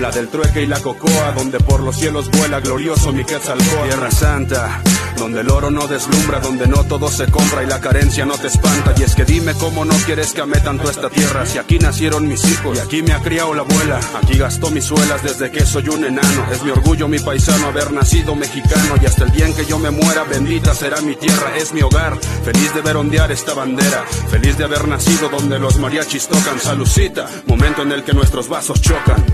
la 0.00 0.10
del 0.10 0.28
trueque 0.28 0.62
y 0.62 0.66
la 0.66 0.80
cocoa, 0.80 1.32
donde 1.32 1.58
por 1.58 1.80
los 1.80 1.96
cielos 1.96 2.30
vuela 2.30 2.60
glorioso 2.60 3.12
mi 3.12 3.24
Quetzalcóatl. 3.24 3.88
Tierra 3.88 4.10
Santa, 4.10 4.82
donde 5.16 5.40
el 5.40 5.50
oro 5.50 5.70
no 5.70 5.86
deslumbra, 5.86 6.40
donde 6.40 6.66
no 6.66 6.84
todo 6.84 7.08
se 7.08 7.26
compra 7.26 7.62
y 7.62 7.66
la 7.66 7.80
carencia 7.80 8.24
no 8.24 8.36
te 8.38 8.46
espanta. 8.46 8.94
Y 8.96 9.02
es 9.02 9.14
que 9.14 9.24
dime 9.24 9.54
cómo 9.54 9.84
no 9.84 9.94
quieres 10.06 10.32
que 10.32 10.42
ame 10.42 10.60
tanto 10.60 10.90
esta 10.90 11.10
tierra, 11.10 11.46
si 11.46 11.58
aquí 11.58 11.78
nacieron 11.78 12.28
mis 12.28 12.44
hijos 12.44 12.76
y 12.76 12.80
aquí 12.80 13.02
me 13.02 13.12
ha 13.12 13.20
criado 13.20 13.54
la 13.54 13.62
abuela. 13.62 14.00
Aquí 14.22 14.38
gastó 14.38 14.70
mis 14.70 14.84
suelas 14.84 15.22
desde 15.22 15.50
que 15.50 15.66
soy 15.66 15.88
un 15.88 16.04
enano. 16.04 16.46
Es 16.52 16.62
mi 16.62 16.70
orgullo, 16.70 17.08
mi 17.08 17.18
paisano, 17.18 17.66
haber 17.66 17.92
nacido 17.92 18.34
mexicano. 18.34 18.94
Y 19.02 19.06
hasta 19.06 19.24
el 19.24 19.32
día 19.32 19.46
en 19.46 19.54
que 19.54 19.66
yo 19.66 19.78
me 19.78 19.90
muera, 19.90 20.24
bendita 20.24 20.74
será 20.74 21.00
mi 21.00 21.16
tierra, 21.16 21.56
es 21.56 21.72
mi 21.72 21.82
hogar. 21.82 22.16
Feliz 22.44 22.74
de 22.74 22.82
ver 22.82 22.96
ondear 22.96 23.32
esta 23.32 23.54
bandera, 23.54 24.04
feliz 24.30 24.56
de 24.56 24.64
haber 24.64 24.86
nacido 24.86 25.28
donde 25.28 25.58
los 25.58 25.78
mariachis 25.78 26.28
tocan. 26.28 26.60
Salucita, 26.60 27.26
momento 27.46 27.82
en 27.82 27.92
el 27.92 28.04
que 28.04 28.12
nuestros 28.12 28.48
vasos 28.48 28.80
chocan. 28.80 29.24